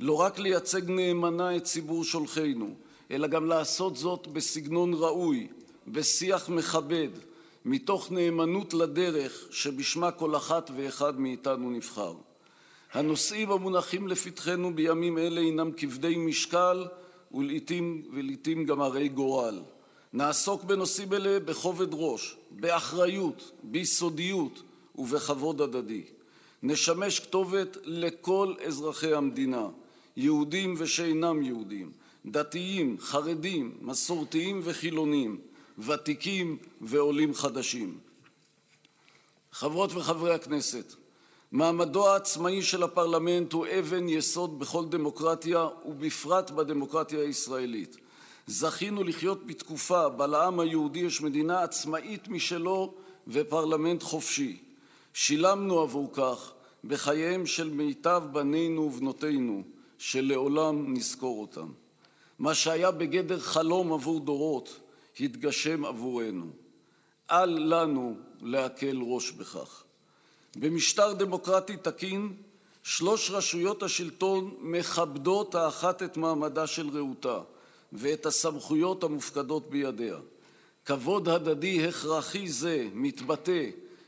לא 0.00 0.12
רק 0.12 0.38
לייצג 0.38 0.90
נאמנה 0.90 1.56
את 1.56 1.64
ציבור 1.64 2.04
שולחינו, 2.04 2.74
אלא 3.10 3.26
גם 3.26 3.46
לעשות 3.46 3.96
זאת 3.96 4.26
בסגנון 4.26 4.94
ראוי, 4.94 5.48
בשיח 5.88 6.48
מכבד, 6.48 7.08
מתוך 7.64 8.12
נאמנות 8.12 8.74
לדרך 8.74 9.46
שבשמה 9.50 10.10
כל 10.10 10.36
אחת 10.36 10.70
ואחד 10.76 11.20
מאיתנו 11.20 11.70
נבחר. 11.70 12.14
הנושאים 12.92 13.50
המונחים 13.50 14.08
לפתחנו 14.08 14.74
בימים 14.74 15.18
אלה 15.18 15.40
הינם 15.40 15.72
כבדי 15.72 16.16
משקל 16.16 16.86
ולעיתים, 17.34 18.02
ולעיתים 18.12 18.64
גם 18.64 18.80
הרי 18.80 19.08
גורל. 19.08 19.60
נעסוק 20.12 20.64
בנושאים 20.64 21.12
אלה 21.12 21.40
בכובד 21.40 21.88
ראש, 21.92 22.36
באחריות, 22.50 23.52
ביסודיות 23.62 24.62
ובכבוד 24.98 25.60
הדדי. 25.60 26.02
נשמש 26.62 27.20
כתובת 27.20 27.76
לכל 27.84 28.54
אזרחי 28.66 29.14
המדינה, 29.14 29.68
יהודים 30.16 30.74
ושאינם 30.78 31.42
יהודים, 31.42 31.90
דתיים, 32.26 32.96
חרדים, 33.00 33.78
מסורתיים 33.80 34.60
וחילונים, 34.64 35.40
ותיקים 35.78 36.56
ועולים 36.80 37.34
חדשים. 37.34 37.98
חברות 39.52 39.90
וחברי 39.94 40.34
הכנסת, 40.34 40.94
מעמדו 41.52 42.08
העצמאי 42.08 42.62
של 42.62 42.82
הפרלמנט 42.82 43.52
הוא 43.52 43.66
אבן 43.78 44.08
יסוד 44.08 44.58
בכל 44.58 44.84
דמוקרטיה 44.88 45.68
ובפרט 45.84 46.50
בדמוקרטיה 46.50 47.20
הישראלית. 47.20 47.96
זכינו 48.46 49.04
לחיות 49.04 49.46
בתקופה 49.46 50.08
בה 50.08 50.26
לעם 50.26 50.60
היהודי 50.60 50.98
יש 50.98 51.20
מדינה 51.20 51.62
עצמאית 51.62 52.28
משלו 52.28 52.94
ופרלמנט 53.28 54.02
חופשי. 54.02 54.58
שילמנו 55.14 55.80
עבור 55.80 56.10
כך 56.12 56.52
בחייהם 56.84 57.46
של 57.46 57.70
מיטב 57.70 58.22
בנינו 58.32 58.82
ובנותינו, 58.82 59.62
שלעולם 59.98 60.94
נזכור 60.94 61.40
אותם. 61.40 61.68
מה 62.38 62.54
שהיה 62.54 62.90
בגדר 62.90 63.40
חלום 63.40 63.92
עבור 63.92 64.20
דורות, 64.20 64.80
התגשם 65.20 65.84
עבורנו. 65.84 66.50
אל 67.30 67.74
לנו 67.74 68.16
להקל 68.40 68.98
ראש 69.02 69.30
בכך. 69.30 69.82
במשטר 70.56 71.12
דמוקרטי 71.12 71.76
תקין, 71.76 72.32
שלוש 72.82 73.30
רשויות 73.30 73.82
השלטון 73.82 74.54
מכבדות 74.60 75.54
האחת 75.54 76.02
את 76.02 76.16
מעמדה 76.16 76.66
של 76.66 76.88
רעותה 76.90 77.40
ואת 77.92 78.26
הסמכויות 78.26 79.04
המופקדות 79.04 79.70
בידיה. 79.70 80.16
כבוד 80.84 81.28
הדדי 81.28 81.88
הכרחי 81.88 82.48
זה 82.48 82.88
מתבטא, 82.94 83.64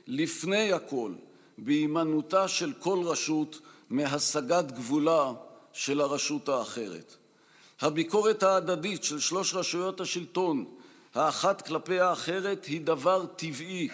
לפני 0.06 0.72
הכל, 0.72 1.12
בהימנעותה 1.58 2.48
של 2.48 2.72
כל 2.78 2.98
רשות 3.04 3.60
מהשגת 3.90 4.72
גבולה 4.72 5.32
של 5.72 6.00
הרשות 6.00 6.48
האחרת. 6.48 7.16
הביקורת 7.80 8.42
ההדדית 8.42 9.04
של 9.04 9.18
שלוש 9.18 9.54
רשויות 9.54 10.00
השלטון, 10.00 10.64
האחת 11.14 11.66
כלפי 11.66 12.00
האחרת, 12.00 12.64
היא 12.64 12.80
דבר 12.80 13.26
טבעי. 13.36 13.88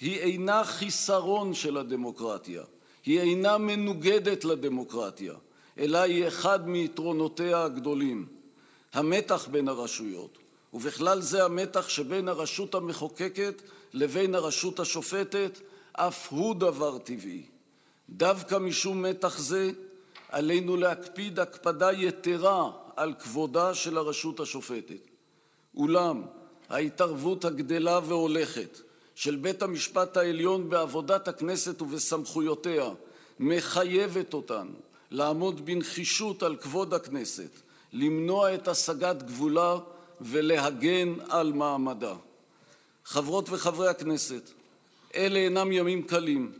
היא 0.00 0.18
אינה 0.18 0.64
חיסרון 0.64 1.54
של 1.54 1.76
הדמוקרטיה, 1.76 2.62
היא 3.04 3.20
אינה 3.20 3.58
מנוגדת 3.58 4.44
לדמוקרטיה, 4.44 5.34
אלא 5.78 5.98
היא 5.98 6.28
אחד 6.28 6.68
מיתרונותיה 6.68 7.62
הגדולים. 7.62 8.26
המתח 8.92 9.48
בין 9.50 9.68
הרשויות, 9.68 10.38
ובכלל 10.74 11.20
זה 11.20 11.44
המתח 11.44 11.88
שבין 11.88 12.28
הרשות 12.28 12.74
המחוקקת 12.74 13.62
לבין 13.92 14.34
הרשות 14.34 14.80
השופטת, 14.80 15.60
אף 15.92 16.32
הוא 16.32 16.54
דבר 16.54 16.98
טבעי. 16.98 17.42
דווקא 18.10 18.58
משום 18.58 19.02
מתח 19.02 19.38
זה, 19.38 19.70
עלינו 20.28 20.76
להקפיד 20.76 21.40
הקפדה 21.40 21.92
יתרה 21.92 22.70
על 22.96 23.14
כבודה 23.14 23.74
של 23.74 23.98
הרשות 23.98 24.40
השופטת. 24.40 25.08
אולם 25.76 26.22
ההתערבות 26.68 27.44
הגדלה 27.44 28.00
והולכת 28.06 28.80
של 29.14 29.36
בית 29.36 29.62
המשפט 29.62 30.16
העליון 30.16 30.70
בעבודת 30.70 31.28
הכנסת 31.28 31.82
ובסמכויותיה 31.82 32.90
מחייבת 33.40 34.34
אותנו 34.34 34.72
לעמוד 35.10 35.66
בנחישות 35.66 36.42
על 36.42 36.56
כבוד 36.56 36.94
הכנסת, 36.94 37.50
למנוע 37.92 38.54
את 38.54 38.68
השגת 38.68 39.22
גבולה 39.22 39.76
ולהגן 40.20 41.14
על 41.28 41.52
מעמדה. 41.52 42.14
חברות 43.04 43.50
וחברי 43.50 43.88
הכנסת, 43.88 44.50
אלה 45.14 45.38
אינם 45.38 45.72
ימים 45.72 46.02
קלים. 46.02 46.52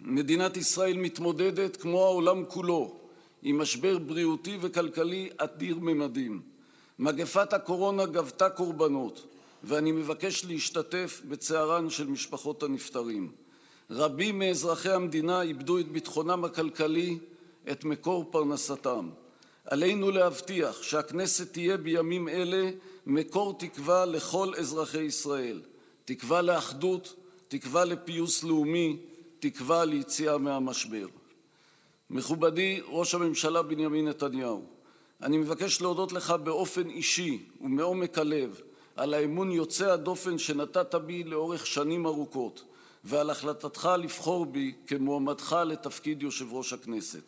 מדינת 0.00 0.56
ישראל 0.56 0.96
מתמודדת, 0.96 1.76
כמו 1.76 2.04
העולם 2.04 2.44
כולו, 2.44 2.96
עם 3.42 3.58
משבר 3.58 3.98
בריאותי 3.98 4.58
וכלכלי 4.60 5.28
אדיר 5.36 5.78
ממדים. 5.78 6.40
מגפת 6.98 7.52
הקורונה 7.52 8.06
גבתה 8.06 8.50
קורבנות, 8.50 9.26
ואני 9.64 9.92
מבקש 9.92 10.44
להשתתף 10.44 11.22
בצערן 11.28 11.90
של 11.90 12.06
משפחות 12.06 12.62
הנפטרים. 12.62 13.32
רבים 13.90 14.38
מאזרחי 14.38 14.92
המדינה 14.92 15.42
איבדו 15.42 15.78
את 15.78 15.88
ביטחונם 15.88 16.44
הכלכלי, 16.44 17.18
את 17.70 17.84
מקור 17.84 18.24
פרנסתם. 18.30 19.08
עלינו 19.64 20.10
להבטיח 20.10 20.82
שהכנסת 20.82 21.52
תהיה 21.52 21.76
בימים 21.76 22.28
אלה 22.28 22.70
מקור 23.06 23.58
תקווה 23.58 24.06
לכל 24.06 24.52
אזרחי 24.58 25.02
ישראל, 25.02 25.60
תקווה 26.04 26.42
לאחדות, 26.42 27.14
תקווה 27.48 27.84
לפיוס 27.84 28.44
לאומי, 28.44 28.96
תקווה 29.38 29.84
ליציאה 29.84 30.38
מהמשבר. 30.38 31.06
מכובדי 32.10 32.80
ראש 32.88 33.14
הממשלה 33.14 33.62
בנימין 33.62 34.08
נתניהו, 34.08 34.64
אני 35.22 35.38
מבקש 35.38 35.80
להודות 35.80 36.12
לך 36.12 36.30
באופן 36.30 36.90
אישי 36.90 37.42
ומעומק 37.60 38.18
הלב 38.18 38.60
על 38.96 39.14
האמון 39.14 39.50
יוצא 39.52 39.90
הדופן 39.92 40.38
שנתת 40.38 40.94
בי 40.94 41.24
לאורך 41.24 41.66
שנים 41.66 42.06
ארוכות 42.06 42.64
ועל 43.04 43.30
החלטתך 43.30 43.88
לבחור 43.98 44.46
בי 44.46 44.72
כמועמדך 44.86 45.56
לתפקיד 45.66 46.22
יושב 46.22 46.52
ראש 46.52 46.72
הכנסת. 46.72 47.22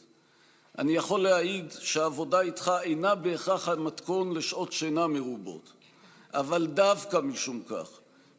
אני 0.78 0.92
יכול 0.92 1.20
להעיד 1.20 1.72
שהעבודה 1.78 2.40
איתך 2.40 2.72
אינה 2.82 3.14
בהכרח 3.14 3.68
המתכון 3.68 4.34
לשעות 4.34 4.72
שינה 4.72 5.06
מרובות, 5.06 5.72
אבל 6.34 6.66
דווקא 6.66 7.16
משום 7.16 7.62
כך, 7.68 7.88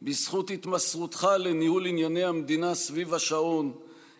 בזכות 0.02 0.50
התמסרותך 0.50 1.28
לניהול 1.38 1.86
ענייני 1.86 2.24
המדינה 2.24 2.74
סביב 2.74 3.14
השעון, 3.14 3.72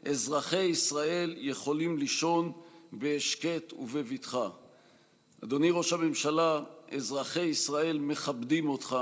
אזרחי 0.04 0.62
ישראל 0.62 1.34
יכולים 1.38 1.98
לישון 1.98 2.52
בהשקט 2.92 3.72
ובבטחה. 3.72 4.48
אדוני 5.44 5.70
ראש 5.70 5.92
הממשלה, 5.92 6.62
אזרחי 6.90 7.40
ישראל 7.40 7.98
מכבדים 7.98 8.68
אותך, 8.68 8.96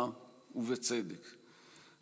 ובצדק. 0.55 1.27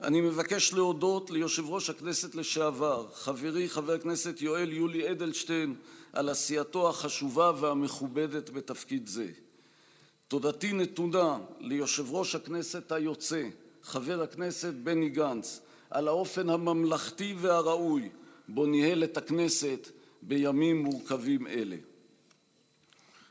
אני 0.02 0.20
מבקש 0.20 0.72
להודות 0.72 1.30
ליושב 1.30 1.70
ראש 1.70 1.90
הכנסת 1.90 2.34
לשעבר, 2.34 3.06
חברי 3.14 3.68
חבר 3.68 3.92
הכנסת 3.92 4.42
יואל 4.42 4.72
יולי 4.72 5.10
אדלשטיין, 5.10 5.74
על 6.12 6.28
עשייתו 6.28 6.88
החשובה 6.88 7.52
והמכובדת 7.60 8.50
בתפקיד 8.50 9.06
זה. 9.06 9.28
תודתי 10.28 10.72
נתונה 10.72 11.38
ליושב 11.60 12.14
ראש 12.14 12.34
הכנסת 12.34 12.92
היוצא, 12.92 13.48
חבר 13.82 14.22
הכנסת 14.22 14.74
בני 14.74 15.08
גנץ, 15.08 15.60
על 15.90 16.08
האופן 16.08 16.50
הממלכתי 16.50 17.34
והראוי 17.38 18.08
בו 18.48 18.66
ניהל 18.66 19.04
את 19.04 19.16
הכנסת 19.16 19.88
בימים 20.22 20.78
מורכבים 20.78 21.46
אלה. 21.46 21.76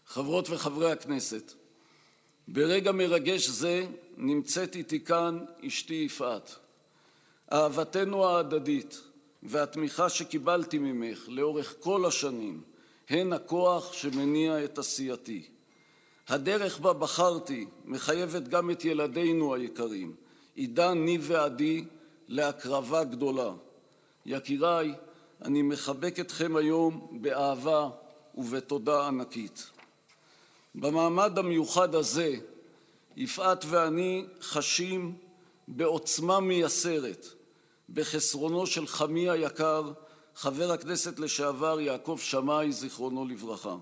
חברות 0.07 0.49
וחברי 0.49 0.91
הכנסת, 0.91 1.53
ברגע 2.47 2.91
מרגש 2.91 3.49
זה 3.49 3.85
נמצאת 4.17 4.75
איתי 4.75 4.99
כאן 4.99 5.45
אשתי 5.67 5.93
יפעת. 5.93 6.55
אהבתנו 7.51 8.25
ההדדית 8.25 9.01
והתמיכה 9.43 10.09
שקיבלתי 10.09 10.77
ממך 10.77 11.25
לאורך 11.27 11.75
כל 11.79 12.05
השנים 12.05 12.61
הן 13.09 13.33
הכוח 13.33 13.93
שמניע 13.93 14.63
את 14.63 14.77
עשייתי. 14.77 15.47
הדרך 16.27 16.79
בה 16.79 16.93
בחרתי 16.93 17.65
מחייבת 17.85 18.47
גם 18.47 18.71
את 18.71 18.85
ילדינו 18.85 19.55
היקרים, 19.55 20.15
עידן, 20.55 20.97
ניב 20.97 21.25
ועדי, 21.27 21.83
להקרבה 22.27 23.03
גדולה. 23.03 23.51
יקיריי, 24.25 24.93
אני 25.41 25.61
מחבק 25.61 26.19
אתכם 26.19 26.55
היום 26.55 27.07
באהבה 27.21 27.89
ובתודה 28.35 29.07
ענקית. 29.07 29.69
במעמד 30.75 31.39
המיוחד 31.39 31.95
הזה 31.95 32.35
יפעת 33.15 33.65
ואני 33.69 34.25
חשים 34.41 35.15
בעוצמה 35.67 36.39
מייסרת 36.39 37.25
בחסרונו 37.89 38.67
של 38.67 38.87
חמי 38.87 39.29
היקר, 39.29 39.91
חבר 40.35 40.71
הכנסת 40.71 41.19
לשעבר 41.19 41.79
יעקב 41.79 42.17
שמאי, 42.21 42.71
זיכרונו 42.71 43.25
לברכה. 43.25 43.75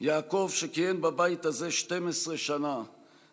יעקב, 0.00 0.50
שכיהן 0.54 1.00
בבית 1.00 1.44
הזה 1.44 1.70
12 1.70 2.36
שנה, 2.36 2.82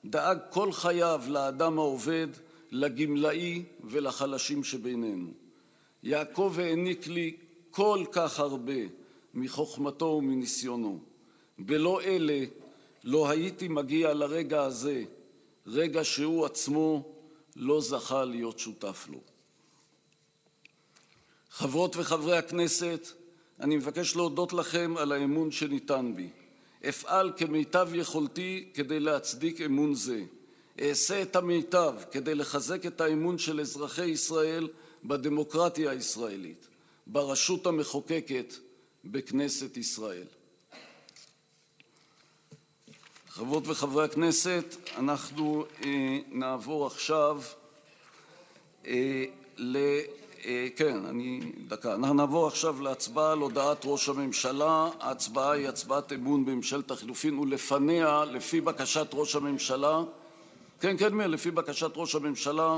דאג 0.05 0.37
כל 0.49 0.71
חייו 0.71 1.21
לאדם 1.27 1.79
העובד, 1.79 2.27
לגמלאי 2.71 3.63
ולחלשים 3.83 4.63
שבינינו. 4.63 5.42
יעקב 6.03 6.55
העניק 6.57 7.07
לי 7.07 7.35
כל 7.71 8.03
כך 8.11 8.39
הרבה 8.39 8.81
מחוכמתו 9.33 10.05
ומניסיונו. 10.05 10.99
בלא 11.59 12.01
אלה 12.01 12.45
לא 13.03 13.29
הייתי 13.29 13.67
מגיע 13.67 14.13
לרגע 14.13 14.63
הזה, 14.63 15.03
רגע 15.67 16.03
שהוא 16.03 16.45
עצמו 16.45 17.13
לא 17.55 17.81
זכה 17.81 18.25
להיות 18.25 18.59
שותף 18.59 19.07
לו. 19.09 19.19
חברות 21.49 21.95
וחברי 21.95 22.37
הכנסת, 22.37 23.07
אני 23.59 23.77
מבקש 23.77 24.15
להודות 24.15 24.53
לכם 24.53 24.93
על 24.97 25.11
האמון 25.11 25.51
שניתן 25.51 26.13
בי. 26.15 26.29
אפעל 26.89 27.31
כמיטב 27.37 27.89
יכולתי 27.93 28.69
כדי 28.73 28.99
להצדיק 28.99 29.61
אמון 29.61 29.93
זה. 29.93 30.23
אעשה 30.81 31.21
את 31.21 31.35
המיטב 31.35 31.95
כדי 32.11 32.35
לחזק 32.35 32.85
את 32.85 33.01
האמון 33.01 33.37
של 33.37 33.59
אזרחי 33.59 34.05
ישראל 34.05 34.67
בדמוקרטיה 35.03 35.91
הישראלית, 35.91 36.67
ברשות 37.07 37.67
המחוקקת, 37.67 38.53
בכנסת 39.05 39.77
ישראל. 39.77 40.27
חברות 43.29 43.67
וחברי 43.67 44.05
הכנסת, 44.05 44.75
אנחנו 44.97 45.65
אה, 45.85 46.17
אה. 48.87 49.25
אה, 50.45 50.67
כן, 50.75 51.05
אני... 51.05 51.39
דקה. 51.67 51.95
אנחנו 51.95 52.13
נעבור 52.13 52.47
עכשיו 52.47 52.81
להצבעה 52.81 53.31
על 53.31 53.39
הודעת 53.39 53.81
ראש 53.85 54.09
הממשלה. 54.09 54.89
ההצבעה 54.99 55.51
היא 55.51 55.67
הצבעת 55.67 56.13
אמון 56.13 56.45
בממשלת 56.45 56.91
החילופין, 56.91 57.39
ולפניה, 57.39 58.25
לפי 58.25 58.61
בקשת 58.61 59.07
ראש 59.13 59.35
הממשלה, 59.35 60.01
כן, 60.79 60.97
כן, 60.97 61.17
לפי 61.17 61.51
בקשת 61.51 61.91
ראש 61.95 62.15
הממשלה, 62.15 62.77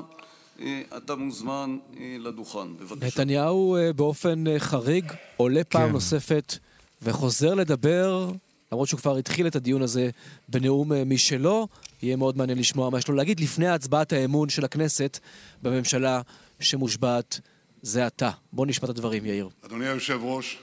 אתה 0.97 1.15
מוזמן 1.15 1.77
אה, 1.97 2.15
לדוכן. 2.19 2.75
בבקשה. 2.77 3.05
נתניהו 3.05 3.75
אה, 3.75 3.93
באופן 3.93 4.47
אה, 4.47 4.59
חריג 4.59 5.11
עולה 5.37 5.63
פעם 5.63 5.87
כן. 5.87 5.91
נוספת 5.91 6.57
וחוזר 7.01 7.53
לדבר 7.53 8.31
למרות 8.71 8.87
שהוא 8.87 8.99
כבר 8.99 9.17
התחיל 9.17 9.47
את 9.47 9.55
הדיון 9.55 9.81
הזה 9.81 10.09
בנאום 10.49 10.93
אה, 10.93 11.03
משלו. 11.05 11.67
יהיה 12.01 12.15
מאוד 12.15 12.37
מעניין 12.37 12.57
לשמוע 12.57 12.89
מה 12.89 12.97
יש 12.97 13.07
לו 13.07 13.15
להגיד 13.15 13.39
לפני 13.39 13.67
הצבעת 13.67 14.13
האמון 14.13 14.49
של 14.49 14.65
הכנסת 14.65 15.19
בממשלה 15.61 16.21
שמושבעת 16.59 17.39
זה 17.81 18.05
עתה. 18.05 18.31
בוא 18.53 18.65
נשמע 18.65 18.85
את 18.85 18.89
הדברים, 18.89 19.25
יאיר. 19.25 19.49
אדוני 19.65 19.87
היושב-ראש, 19.87 20.57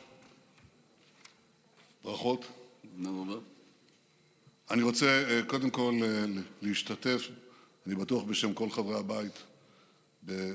ברכות. 2.04 2.46
אני 4.70 4.82
רוצה 4.82 5.06
אה, 5.06 5.40
קודם 5.46 5.70
כל 5.70 5.94
אה, 6.02 6.24
להשתתף, 6.62 7.28
אני 7.86 7.94
בטוח 7.94 8.22
בשם 8.22 8.54
כל 8.54 8.70
חברי 8.70 8.98
הבית, 8.98 9.32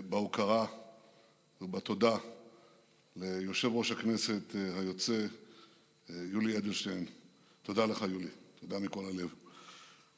בהוקרה 0.10 0.66
ובתודה 1.62 2.18
ליושב 3.16 3.70
ראש 3.74 3.92
הכנסת 3.92 4.56
היוצא 4.56 5.26
יולי 6.10 6.58
אדלשטיין, 6.58 7.06
תודה 7.64 7.86
לך, 7.86 8.02
יולי. 8.02 8.30
תודה 8.60 8.80
מכל 8.80 9.06
הלב. 9.06 9.34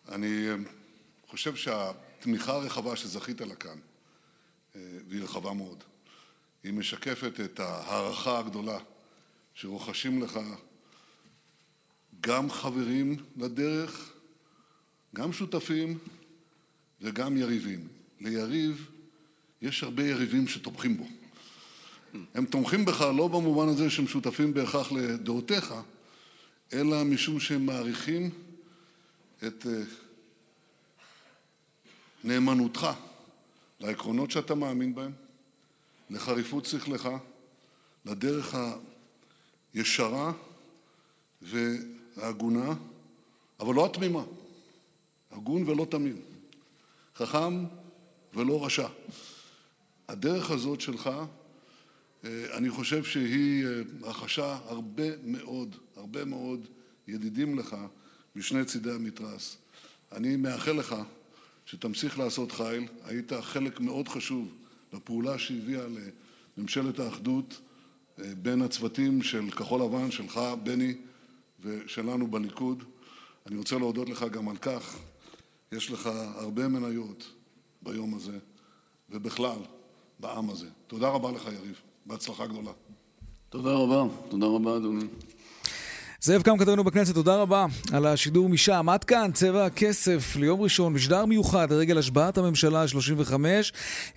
אני 0.08 0.50
אה, 0.50 0.56
חושב 1.28 1.56
שהתמיכה 1.56 2.52
הרחבה 2.52 2.96
שזכית 2.96 3.42
לה 3.42 3.56
כאן, 3.56 3.80
אה, 4.76 4.82
והיא 5.08 5.24
רחבה 5.24 5.54
מאוד, 5.54 5.84
היא 6.64 6.74
משקפת 6.74 7.40
את 7.46 7.60
ההערכה 7.60 8.40
הגדולה 8.40 8.78
שרוחשים 9.54 10.22
לך 10.22 10.40
גם 12.22 12.50
חברים 12.52 13.16
לדרך, 13.38 14.14
גם 15.16 15.34
שותפים 15.34 15.98
וגם 17.02 17.38
יריבים. 17.38 17.88
ליריב 18.20 18.92
יש 19.62 19.84
הרבה 19.84 20.04
יריבים 20.04 20.48
שתומכים 20.48 20.98
בו. 20.98 21.08
הם 22.34 22.46
תומכים 22.46 22.86
בך 22.86 23.02
לא 23.02 23.28
במובן 23.28 23.70
הזה 23.70 23.90
שהם 23.90 24.08
שותפים 24.08 24.54
בהכרח 24.54 24.92
לדעותיך, 24.92 25.74
אלא 26.74 27.04
משום 27.04 27.40
שהם 27.40 27.66
מעריכים 27.66 28.30
את 29.48 29.68
אה, 29.68 29.82
נאמנותך 32.24 32.88
לעקרונות 33.80 34.32
שאתה 34.32 34.56
מאמין 34.56 34.96
בהם, 34.96 35.12
לחריפות 36.10 36.66
שכלך, 36.66 37.10
לדרך 38.06 38.56
הישרה 39.74 40.32
והגונה, 41.42 42.74
אבל 43.60 43.76
לא 43.76 43.86
התמימה. 43.86 44.24
הגון 45.32 45.70
ולא 45.70 45.86
תמים. 45.90 46.22
חכם 47.16 47.66
ולא 48.34 48.66
רשע. 48.66 48.88
הדרך 50.10 50.52
הזאת 50.52 50.82
שלך, 50.82 51.10
אה, 52.24 52.58
אני 52.58 52.70
חושב 52.70 53.04
שהיא 53.04 53.66
אה, 53.66 53.82
רכשה 54.02 54.58
הרבה 54.66 55.04
מאוד, 55.24 55.76
הרבה 55.96 56.26
מאוד 56.26 56.68
ידידים 57.08 57.60
לך 57.60 57.76
משני 58.36 58.66
צידי 58.66 58.92
המתרס. 58.92 59.58
אני 60.12 60.36
מאחל 60.36 60.72
לך 60.72 60.96
שתמשיך 61.66 62.20
לעשות 62.20 62.52
חיל, 62.52 62.88
היית 63.06 63.34
חלק 63.42 63.80
מאוד 63.80 64.08
חשוב 64.08 64.54
בפעולה 64.94 65.40
שהביאה 65.40 65.86
לממשלת 66.58 67.00
האחדות 67.00 67.62
אה, 68.20 68.32
בין 68.42 68.62
הצוותים 68.62 69.24
של 69.24 69.52
כחול 69.52 69.82
לבן, 69.82 70.12
שלך, 70.12 70.40
בני, 70.64 70.94
ושלנו 71.62 72.28
בליכוד. 72.28 72.84
אני 73.48 73.58
רוצה 73.58 73.78
להודות 73.78 74.10
לך 74.10 74.26
גם 74.32 74.50
על 74.50 74.58
כך. 74.58 74.98
יש 75.72 75.92
לך 75.92 76.06
הרבה 76.36 76.68
מניות 76.68 77.32
ביום 77.82 78.16
הזה, 78.16 78.38
ובכלל, 79.10 79.60
בעם 80.20 80.50
הזה. 80.50 80.68
תודה 80.88 81.10
רבה 81.10 81.32
לך, 81.32 81.46
יריב. 81.46 81.82
בהצלחה 82.06 82.48
גדולה. 82.48 82.72
תודה 83.50 83.74
רבה. 83.74 84.04
תודה 84.30 84.46
רבה, 84.46 84.78
אדוני. 84.78 85.06
זאב 86.22 86.42
קם 86.42 86.58
כתבנו 86.58 86.84
בכנסת, 86.84 87.14
תודה 87.14 87.36
רבה 87.36 87.66
על 87.94 88.06
השידור 88.06 88.50
משם. 88.50 88.90
עד 88.90 89.04
כאן 89.04 89.32
צבע 89.34 89.66
הכסף 89.66 90.36
ליום 90.36 90.62
ראשון, 90.62 90.94
משדר 90.94 91.26
מיוחד 91.26 91.72
לרגל 91.72 91.98
השבעת 91.98 92.38
הממשלה 92.38 92.82
ה-35. 92.82 93.34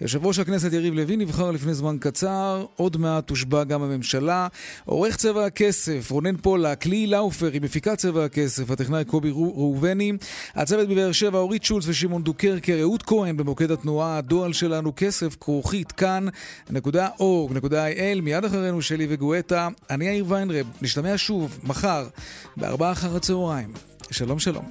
יושב 0.00 0.26
ראש 0.26 0.38
הכנסת 0.38 0.72
יריב 0.72 0.94
לוין 0.94 1.20
נבחר 1.20 1.50
לפני 1.50 1.74
זמן 1.74 1.96
קצר, 2.00 2.64
עוד 2.76 2.96
מעט 2.96 3.26
תושבע 3.26 3.64
גם 3.64 3.82
הממשלה. 3.82 4.48
עורך 4.84 5.16
צבע 5.16 5.46
הכסף, 5.46 6.11
רונן 6.11 6.36
פולק, 6.36 6.86
ליהי 6.86 7.07
לאופר, 7.07 7.50
היא 7.53 7.62
מפיקת 7.62 7.98
צבע 7.98 8.24
הכסף, 8.24 8.70
הטכנאי 8.70 9.05
קובי 9.05 9.30
ראובני, 9.30 10.12
הצוות 10.55 10.88
בבאר 10.88 11.12
שבע, 11.12 11.38
אורית 11.38 11.64
שולץ 11.64 11.84
ושמעון 11.88 12.22
דוקרקר, 12.22 12.78
אהוד 12.80 13.03
כהן 13.03 13.36
במוקד 13.36 13.70
התנועה, 13.70 14.18
הדואל 14.18 14.53
שלנו 14.53 14.92
כסף 14.96 15.36
כרוכית 15.40 15.92
כאן.org.il, 15.92 18.20
מיד 18.22 18.44
אחרינו 18.44 18.82
שלי 18.82 19.07
וגואטה. 19.09 19.68
אני 19.90 20.05
יאיר 20.05 20.24
ויינרב, 20.28 20.66
נשתמע 20.82 21.14
שוב 21.16 21.59
מחר. 21.64 21.91
מחר, 21.93 22.09
בארבעה 22.57 22.93
אחר 22.93 23.16
הצהריים. 23.16 23.72
שלום 24.11 24.38
שלום. 24.38 24.70